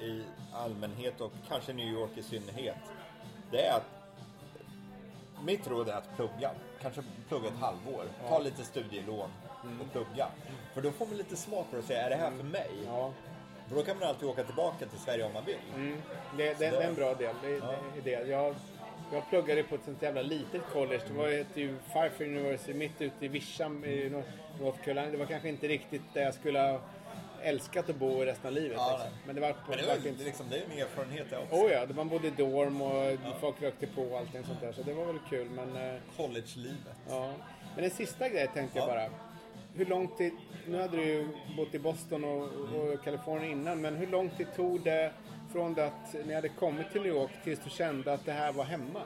i 0.01 0.23
allmänhet 0.53 1.21
och 1.21 1.31
kanske 1.47 1.73
New 1.73 1.87
York 1.87 2.11
i 2.15 2.23
synnerhet. 2.23 2.77
Det 3.51 3.65
är 3.65 3.77
att 3.77 3.89
mitt 5.43 5.67
råd 5.67 5.89
är 5.89 5.93
att 5.93 6.15
plugga. 6.15 6.51
Kanske 6.81 7.03
plugga 7.27 7.47
ett 7.47 7.59
halvår. 7.59 8.03
Ta 8.29 8.39
lite 8.39 8.63
studielån 8.63 9.29
och 9.81 9.91
plugga. 9.91 10.27
För 10.73 10.81
då 10.81 10.91
får 10.91 11.05
man 11.05 11.17
lite 11.17 11.35
smak 11.35 11.67
för 11.71 11.79
att 11.79 11.85
säga, 11.85 12.01
är 12.05 12.09
det 12.09 12.15
här 12.15 12.31
för 12.31 12.43
mig? 12.43 12.71
Ja. 12.85 13.11
För 13.67 13.75
då 13.75 13.83
kan 13.83 13.99
man 13.99 14.07
alltid 14.07 14.29
åka 14.29 14.43
tillbaka 14.43 14.85
till 14.85 14.99
Sverige 14.99 15.25
om 15.25 15.33
man 15.33 15.45
vill. 15.45 15.59
Mm. 15.75 16.01
Det, 16.37 16.43
det, 16.53 16.69
det 16.69 16.77
är 16.77 16.87
en 16.89 16.95
bra 16.95 17.13
del. 17.13 17.35
Det, 17.41 17.59
det 18.03 18.13
är 18.13 18.23
det. 18.23 18.29
Jag, 18.31 18.55
jag 19.13 19.29
pluggade 19.29 19.63
på 19.63 19.75
ett 19.75 19.83
sånt 19.85 20.01
jävla 20.01 20.21
litet 20.21 20.61
college. 20.73 21.01
Det 21.07 21.13
var 21.13 21.27
hette 21.29 21.61
ju 21.61 21.75
Pfeiffer 21.93 22.25
University 22.25 22.73
mitt 22.73 23.01
ute 23.01 23.25
i 23.25 23.27
Wisham 23.27 23.85
i 23.85 24.09
Nor- 24.09 24.23
North 24.61 24.79
Carolina. 24.83 25.07
Det 25.11 25.17
var 25.17 25.25
kanske 25.25 25.49
inte 25.49 25.67
riktigt 25.67 26.01
där 26.13 26.21
jag 26.21 26.33
skulle 26.33 26.59
ha 26.59 26.79
älskat 27.41 27.89
att 27.89 27.95
bo 27.95 28.21
resten 28.25 28.47
av 28.47 28.53
livet. 28.53 28.77
Ja, 28.77 28.91
liksom. 28.91 29.17
Men 29.25 29.35
det 29.35 29.41
var 29.41 29.51
på 29.53 29.57
Men 29.69 29.77
det, 29.77 29.85
var, 29.85 29.93
är 29.93 30.23
liksom, 30.25 30.45
det 30.49 30.57
är 30.57 30.63
en 30.65 30.71
erfarenhet 30.71 31.25
det 31.29 31.37
också. 31.37 31.55
Oh 31.55 31.71
ja, 31.71 31.85
man 31.95 32.09
bodde 32.09 32.27
i 32.27 32.31
dorm 32.31 32.81
och 32.81 33.17
folk 33.41 33.61
rökte 33.61 33.87
på 33.87 34.01
och 34.01 34.19
allting 34.19 34.43
sånt 34.43 34.61
där. 34.61 34.71
Så 34.71 34.81
det 34.83 34.93
var 34.93 35.05
väl 35.05 35.19
kul. 35.29 35.47
Men, 35.49 35.75
eh, 35.75 35.99
College-livet. 36.17 36.95
ja. 37.09 37.33
men 37.75 37.83
en 37.85 37.91
sista 37.91 38.29
grej 38.29 38.47
tänkte 38.53 38.79
jag 38.79 38.89
Ja. 38.89 38.93
bara. 38.93 39.09
Hur 39.75 39.85
lång 39.85 40.07
tid, 40.07 40.33
nu 40.67 40.81
hade 40.81 40.97
du 40.97 41.03
ju 41.03 41.27
bott 41.57 41.73
i 41.75 41.79
Boston 41.79 42.23
och, 42.23 42.43
och 42.43 43.03
Kalifornien 43.03 43.51
innan, 43.51 43.81
men 43.81 43.95
hur 43.95 44.07
lång 44.07 44.29
tid 44.29 44.47
tog 44.55 44.81
det 44.81 45.11
från 45.51 45.73
det 45.73 45.85
att 45.85 46.15
ni 46.25 46.33
hade 46.33 46.49
kommit 46.49 46.91
till 46.91 47.01
New 47.01 47.11
York 47.11 47.31
tills 47.43 47.59
du 47.63 47.69
kände 47.69 48.13
att 48.13 48.25
det 48.25 48.31
här 48.31 48.53
var 48.53 48.63
hemma? 48.63 49.01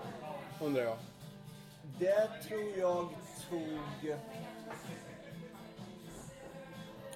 Undrar 0.62 0.84
jag. 0.84 0.98
Det 2.00 2.30
tror 2.48 2.78
jag 2.78 3.10
tog 3.50 4.10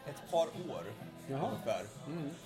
ett 0.06 0.32
par 0.32 0.46
år 0.46 0.84
Jaha. 1.28 1.40
Mm. 1.40 1.52
ungefär. 1.52 1.86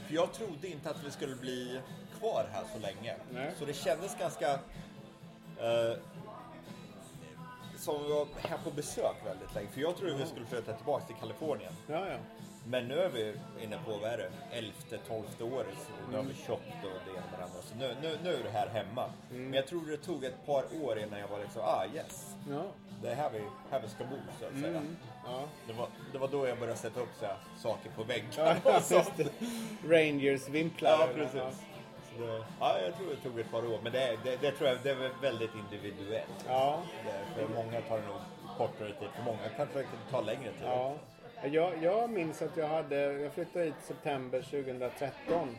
För 0.08 0.14
jag 0.14 0.34
trodde 0.34 0.68
inte 0.68 0.90
att 0.90 1.04
vi 1.06 1.12
skulle 1.12 1.36
bli 1.36 1.80
kvar 2.20 2.46
här 2.54 2.64
så 2.74 2.80
länge. 2.80 3.16
Nej. 3.34 3.52
Så 3.60 3.66
det 3.66 3.74
kändes 3.74 4.18
ganska 4.20 4.52
eh, 4.54 5.98
som 7.78 8.10
var 8.10 8.28
här 8.38 8.58
på 8.64 8.72
besök 8.72 9.16
väldigt 9.26 9.56
länge. 9.56 9.68
För 9.68 9.82
jag 9.82 9.98
trodde 9.98 10.16
vi 10.16 10.26
skulle 10.26 10.46
flytta 10.46 10.74
tillbaka 10.74 11.06
till 11.06 11.16
Kalifornien. 11.16 11.74
Ja, 11.88 12.08
ja. 12.08 12.18
Men 12.64 12.88
nu 12.88 13.00
är 13.00 13.10
vi 13.10 13.34
inne 13.64 13.78
på, 13.86 13.92
vad 13.92 14.12
är 14.12 14.18
det, 14.18 14.58
elfte, 14.58 14.98
tolfte 14.98 15.44
året. 15.44 15.78
Så 15.78 16.12
nu 16.12 16.18
har 16.18 16.24
vi 16.24 16.34
köpt 16.34 16.84
och 16.84 17.02
det 17.06 17.12
ena 17.12 17.26
med 17.32 17.40
det 17.40 17.44
andra. 17.44 17.62
Så 17.62 17.76
nu, 17.76 17.96
nu, 18.02 18.18
nu 18.24 18.34
är 18.36 18.44
det 18.44 18.50
här 18.50 18.68
hemma. 18.68 19.06
Men 19.30 19.54
jag 19.54 19.68
tror 19.68 19.86
det 19.86 19.98
tog 19.98 20.24
ett 20.24 20.46
par 20.46 20.64
år 20.82 21.00
innan 21.00 21.20
jag 21.20 21.28
var 21.28 21.40
liksom, 21.40 21.62
ah 21.62 21.86
yes. 21.96 22.36
ja. 22.50 22.64
Det 23.02 23.10
är 23.10 23.16
här 23.16 23.30
vi, 23.30 23.42
här 23.72 23.82
vi 23.82 23.90
ska 23.90 24.04
bo 24.04 24.16
så 24.40 24.46
att 24.46 24.54
säga. 24.54 24.68
Mm. 24.68 24.98
ja. 25.26 25.44
Det, 25.68 25.74
var, 25.74 25.88
det 26.12 26.18
var 26.18 26.28
då 26.28 26.48
jag 26.48 26.60
började 26.60 26.80
sätta 26.80 27.00
upp 27.00 27.14
så 27.20 27.26
här, 27.26 27.38
saker 27.58 27.90
på 27.90 28.02
Ja, 28.02 28.08
väggarna 28.08 29.06
det. 29.18 29.32
Rangers-vimplar. 29.88 30.90
Ja, 30.90 31.08
precis. 31.16 31.62
Det, 32.18 32.44
ja, 32.60 32.80
jag 32.80 32.96
tror 32.98 33.10
det 33.10 33.30
tog 33.30 33.40
ett 33.40 33.52
par 33.52 33.66
år. 33.66 33.80
Men 33.84 33.92
det, 33.92 34.18
det, 34.24 34.42
det 34.42 34.52
tror 34.52 34.70
jag 34.70 34.78
det 34.84 34.90
är 34.92 35.22
väldigt 35.22 35.52
individuellt. 35.56 36.46
Ja, 36.48 36.82
för 37.36 37.48
många 37.48 37.82
tar 37.82 37.98
det 37.98 38.08
nog 38.08 38.18
kortare 38.58 38.94
tid. 38.94 39.10
För 39.16 39.24
många 39.24 39.50
kanske 39.58 39.78
det 39.78 39.84
kan 39.84 40.00
ta 40.12 40.22
längre 40.22 40.52
tid. 40.52 40.64
ja. 40.64 40.96
Jag, 41.44 41.74
jag 41.84 42.10
minns 42.10 42.42
att 42.42 42.58
jag 42.58 42.68
hade, 42.68 42.96
jag 43.14 43.34
flyttade 43.34 43.66
hit 43.66 43.74
september 43.82 44.42
2013. 44.42 45.56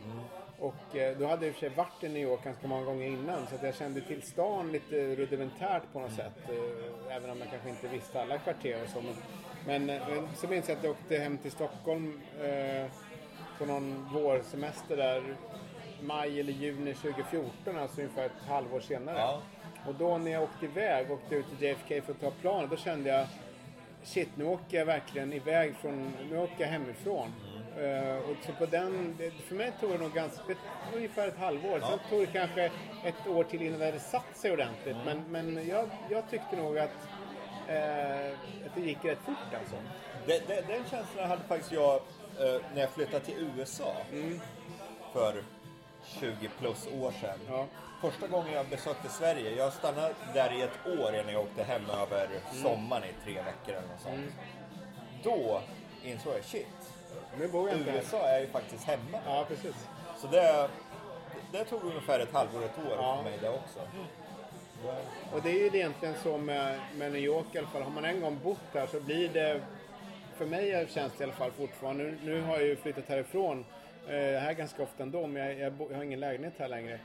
Och 0.59 0.95
eh, 0.95 1.17
då 1.17 1.27
hade 1.27 1.45
jag 1.45 1.49
i 1.49 1.51
och 1.51 1.53
för 1.55 1.59
sig 1.59 1.69
varit 1.69 2.03
i 2.03 2.09
New 2.09 2.21
York 2.23 2.43
ganska 2.43 2.67
många 2.67 2.85
gånger 2.85 3.07
innan 3.07 3.47
så 3.47 3.55
att 3.55 3.63
jag 3.63 3.75
kände 3.75 4.01
till 4.01 4.21
stan 4.21 4.71
lite 4.71 5.15
rudimentärt 5.15 5.83
på 5.93 5.99
något 5.99 6.11
sätt. 6.13 6.33
eh, 6.49 7.15
Även 7.15 7.29
om 7.29 7.37
jag 7.39 7.49
kanske 7.49 7.69
inte 7.69 7.87
visste 7.87 8.21
alla 8.21 8.37
kvarter 8.37 8.83
och 8.83 8.89
så. 8.89 9.01
Men, 9.01 9.87
men 9.87 9.89
eh, 10.17 10.23
så 10.35 10.47
minns 10.47 10.69
jag 10.69 10.77
att 10.77 10.83
jag 10.83 10.91
åkte 10.91 11.17
hem 11.17 11.37
till 11.37 11.51
Stockholm 11.51 12.21
på 13.57 13.65
någon 13.65 14.09
vårsemester 14.13 14.97
där. 14.97 15.23
Maj 16.01 16.39
eller 16.39 16.53
juni 16.53 16.93
2014, 16.93 17.77
alltså 17.77 18.01
ungefär 18.01 18.25
ett 18.25 18.47
halvår 18.47 18.79
senare. 18.79 19.17
Ja. 19.17 19.41
Och 19.87 19.95
då 19.95 20.17
när 20.17 20.31
jag 20.31 20.43
åkte 20.43 20.65
iväg, 20.65 21.11
åkte 21.11 21.35
ut 21.35 21.45
till 21.49 21.67
JFK 21.67 22.01
för 22.01 22.11
att 22.11 22.21
ta 22.21 22.31
planet, 22.41 22.69
då 22.69 22.77
kände 22.77 23.09
jag 23.09 23.27
Shit, 24.03 24.29
nu 24.35 24.45
åker 24.45 24.77
jag 24.77 24.85
verkligen 24.85 25.33
iväg 25.33 25.75
från, 25.75 26.13
nu 26.29 26.37
åker 26.37 26.55
jag 26.57 26.67
hemifrån. 26.67 27.33
Eh, 27.79 28.17
och 28.29 28.35
så 28.45 28.51
på 28.53 28.65
den, 28.65 29.15
det- 29.17 29.31
för 29.31 29.55
mig 29.55 29.71
tog 29.79 29.91
det 29.91 29.97
nog 29.97 30.13
ganska, 30.13 30.43
ungefär 30.95 31.27
ett 31.27 31.37
halvår. 31.37 31.79
Sen 31.79 31.99
tog 32.09 32.19
det 32.19 32.25
kanske 32.25 32.65
ett 33.05 33.27
år 33.27 33.43
till 33.43 33.61
innan 33.61 33.79
det 33.79 33.85
hade 33.85 33.99
satt 33.99 34.37
sig 34.37 34.51
ordentligt. 34.51 34.97
Men, 35.05 35.23
men 35.29 35.67
jag, 35.67 35.89
jag 36.09 36.29
tyckte 36.29 36.55
nog 36.55 36.77
att, 36.77 36.89
eh, 37.67 38.31
att 38.65 38.75
det 38.75 38.81
gick 38.81 39.05
rätt 39.05 39.19
fort 39.25 39.53
alltså. 39.59 39.75
Det, 40.25 40.47
det, 40.47 40.61
den 40.67 40.83
känslan 40.91 41.29
hade 41.29 41.43
faktiskt 41.43 41.71
jag 41.71 41.95
eh, 41.95 42.61
när 42.73 42.81
jag 42.81 42.89
flyttade 42.89 43.25
till 43.25 43.49
USA 43.57 43.95
för 45.13 45.43
20 46.05 46.49
plus 46.59 46.87
år 47.01 47.11
sedan. 47.21 47.39
Ja. 47.49 47.65
Första 48.01 48.27
gången 48.27 48.53
jag 48.53 48.65
besökte 48.67 49.09
Sverige, 49.09 49.55
jag 49.55 49.73
stannade 49.73 50.13
där 50.33 50.53
i 50.53 50.61
ett 50.61 50.99
år 50.99 51.15
innan 51.15 51.33
jag 51.33 51.41
åkte 51.41 51.63
hem 51.63 51.89
över 51.89 52.27
sommaren 52.61 53.03
i 53.03 53.13
tre 53.23 53.33
veckor 53.33 53.73
eller 53.75 53.87
något 53.87 54.01
sånt. 54.01 54.31
Då 55.23 55.61
insåg 56.03 56.33
jag, 56.33 56.43
shit, 56.43 56.67
Nu 57.39 57.47
bor 57.47 57.69
jag. 57.69 57.79
USA 57.95 58.27
är 58.27 58.39
ju 58.39 58.47
faktiskt 58.47 58.83
hemma. 58.83 59.19
Ja, 59.25 59.45
precis. 59.47 59.75
Så 60.17 60.27
det, 60.27 60.69
det 61.51 61.63
tog 61.63 61.83
ungefär 61.83 62.19
ett 62.19 62.33
halvår, 62.33 62.63
ett 62.63 62.77
år 62.77 62.97
Ja. 62.97 63.17
för 63.17 63.23
mig 63.29 63.39
det 63.41 63.49
också. 63.49 63.79
Och 65.33 65.41
det 65.41 65.49
är 65.49 65.53
ju 65.59 65.65
egentligen 65.65 66.15
så 66.23 66.37
med, 66.37 66.79
med 66.95 67.11
New 67.11 67.21
York 67.21 67.45
i 67.51 67.57
alla 67.57 67.67
fall. 67.67 67.81
Har 67.81 67.91
man 67.91 68.05
en 68.05 68.21
gång 68.21 68.39
bott 68.43 68.59
här 68.73 68.87
så 68.87 68.99
blir 68.99 69.29
det... 69.29 69.61
För 70.37 70.45
mig 70.45 70.87
känns 70.89 71.13
det 71.17 71.21
i 71.21 71.23
alla 71.23 71.33
fall 71.33 71.51
fortfarande... 71.51 72.03
Nu, 72.03 72.17
nu 72.23 72.41
har 72.41 72.53
jag 72.53 72.63
ju 72.67 72.75
flyttat 72.75 73.07
härifrån. 73.07 73.65
Eh, 74.07 74.39
här 74.39 74.53
ganska 74.53 74.83
ofta 74.83 75.03
ändå, 75.03 75.27
men 75.27 75.43
jag, 75.47 75.59
jag, 75.59 75.73
jag 75.91 75.97
har 75.97 76.03
ingen 76.03 76.19
lägenhet 76.19 76.53
här 76.57 76.67
längre. 76.67 76.99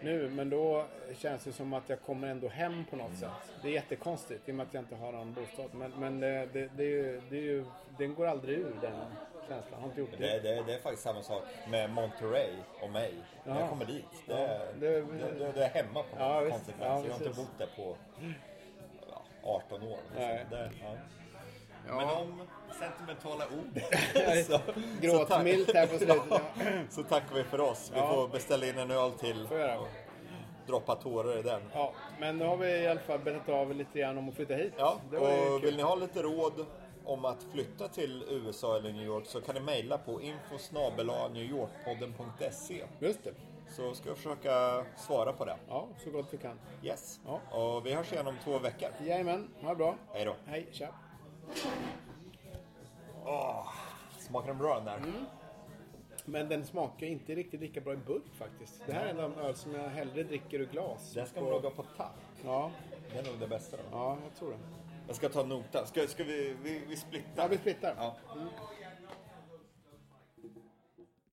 Nu, 0.00 0.28
men 0.30 0.50
då 0.50 0.84
känns 1.16 1.44
det 1.44 1.52
som 1.52 1.72
att 1.74 1.88
jag 1.88 2.00
kommer 2.00 2.28
ändå 2.28 2.48
hem 2.48 2.84
på 2.90 2.96
något 2.96 3.16
sätt. 3.18 3.30
Det 3.62 3.68
är 3.68 3.72
jättekonstigt 3.72 4.48
i 4.48 4.52
och 4.52 4.54
med 4.56 4.66
att 4.66 4.74
jag 4.74 4.82
inte 4.82 4.94
har 4.96 5.12
någon 5.12 5.32
bostad. 5.34 5.70
Men, 5.74 5.90
men 5.98 6.20
det, 6.20 6.48
det, 6.52 6.68
det, 6.76 6.82
är 6.84 6.88
ju, 6.88 7.20
det 7.30 7.36
är 7.36 7.42
ju... 7.42 7.64
Den 7.98 8.14
går 8.14 8.26
aldrig 8.26 8.58
ur 8.58 8.76
den 8.80 8.92
känslan. 9.48 9.80
Har 9.80 9.88
inte 9.88 10.00
gjort 10.00 10.10
Det, 10.18 10.40
det, 10.42 10.62
det 10.66 10.74
är 10.74 10.78
faktiskt 10.78 11.02
samma 11.02 11.22
sak 11.22 11.42
med 11.68 11.90
Monterey 11.90 12.50
och 12.82 12.90
mig. 12.90 13.14
När 13.44 13.54
Ja. 13.54 13.60
jag 13.60 13.68
kommer 13.68 13.84
dit. 13.84 14.04
Det, 14.26 14.32
Ja, 14.40 14.58
det- 14.80 15.00
det, 15.00 15.38
det, 15.38 15.52
det 15.52 15.64
är 15.64 15.68
hemma 15.82 16.02
på 16.02 16.16
Ja, 16.18 16.46
konstigt 16.50 16.74
Ja. 16.80 16.84
Jag 16.86 16.92
har 16.92 17.24
inte 17.26 17.40
bott 17.40 17.58
där 17.58 17.68
på 17.76 17.96
ja, 19.10 19.22
18 19.42 19.82
år. 19.82 19.88
Liksom. 19.88 20.28
Nej. 20.28 20.46
Det, 20.50 20.70
ja. 20.82 20.94
Ja. 21.88 21.96
Men 21.96 22.08
om 22.08 22.42
sentimentala 22.80 23.44
ord 23.44 23.80
så, 24.46 24.58
Gråtmilt 25.00 25.74
här 25.74 25.86
på 25.86 25.98
slutet. 25.98 26.22
Ja, 26.30 26.40
så 26.90 27.02
tackar 27.02 27.34
vi 27.34 27.44
för 27.44 27.60
oss. 27.60 27.90
Vi 27.94 27.98
Ja. 27.98 28.14
får 28.14 28.28
beställa 28.28 28.66
in 28.66 28.78
en 28.78 28.90
öl 28.90 29.12
till. 29.12 29.46
Får 29.48 29.58
göra. 29.58 29.78
Droppa 30.66 30.94
tårar 30.94 31.38
i 31.38 31.42
den. 31.42 31.62
Ja, 31.74 31.92
men 32.20 32.38
nu 32.38 32.44
har 32.44 32.56
vi 32.56 32.66
i 32.68 32.86
alla 32.88 33.00
fall 33.00 33.18
berättat 33.18 33.48
av 33.48 33.74
lite 33.74 33.98
grann 33.98 34.18
om 34.18 34.28
att 34.28 34.34
flytta 34.34 34.54
hit. 34.54 34.72
Ja, 34.78 35.00
och 35.10 35.18
kul. 35.18 35.60
vill 35.62 35.76
ni 35.76 35.82
ha 35.82 35.94
lite 35.94 36.22
råd 36.22 36.66
om 37.04 37.24
att 37.24 37.42
flytta 37.52 37.88
till 37.88 38.24
USA 38.30 38.76
eller 38.76 38.92
New 38.92 39.06
York 39.06 39.26
så 39.26 39.40
kan 39.40 39.54
ni 39.54 39.60
mejla 39.60 39.98
på 39.98 40.20
info.newyorkpodden.se 40.22 42.84
Just 43.00 43.24
det. 43.24 43.30
så 43.76 43.94
ska 43.94 44.08
jag 44.08 44.16
försöka 44.16 44.84
svara 44.96 45.32
på 45.32 45.44
det. 45.44 45.56
Ja, 45.68 45.88
så 46.04 46.10
gott 46.10 46.26
vi 46.30 46.38
kan. 46.38 46.58
Yes. 46.82 47.20
Ja. 47.26 47.40
Och 47.58 47.86
vi 47.86 47.94
hörs 47.94 48.12
igen 48.12 48.26
om 48.26 48.36
två 48.44 48.58
veckor. 48.58 48.88
Jajamän, 49.06 49.48
ha 49.62 49.68
det 49.68 49.76
bra. 49.76 49.94
Hej 50.12 50.24
då. 50.24 50.36
Hej, 50.46 50.66
tja. 50.72 50.88
Smakar 54.18 54.48
den 54.48 54.58
bra 54.58 54.74
den 54.74 54.84
där? 54.84 54.96
Mm. 54.96 55.24
Men 56.24 56.48
den 56.48 56.64
smakar 56.64 57.06
inte 57.06 57.34
riktigt 57.34 57.60
lika 57.60 57.80
bra 57.80 57.92
i 57.92 57.96
burk 57.96 58.34
faktiskt. 58.38 58.82
Det 58.86 58.92
här 58.92 59.06
är 59.06 59.10
en 59.10 59.20
av 59.20 59.30
de 59.30 59.40
öl 59.40 59.54
som 59.54 59.74
jag 59.74 59.88
hellre 59.88 60.22
dricker 60.22 60.58
ur 60.60 60.66
glas. 60.66 61.12
Den 61.12 61.26
ska 61.26 61.38
På- 61.40 61.44
man 61.44 61.52
laga 61.54 61.70
på 61.70 61.82
tapp. 61.82 62.16
Ja, 62.44 62.70
Det 63.12 63.18
är 63.18 63.22
nog 63.24 63.40
det 63.40 63.46
bästa 63.48 63.76
då. 63.76 63.82
ja, 63.92 64.16
jag 64.24 64.34
tror 64.38 64.50
det. 64.50 64.56
Jag 65.06 65.16
ska 65.16 65.28
ta 65.28 65.42
notan. 65.42 65.86
Ska, 65.86 66.06
ska 66.06 66.24
vi, 66.24 66.56
vi, 66.62 66.82
vi 66.88 66.96
splittar? 66.96 67.42
Ja, 67.42 67.46
vi 67.48 67.58
splittar. 67.58 67.94
Ja. 67.98 68.16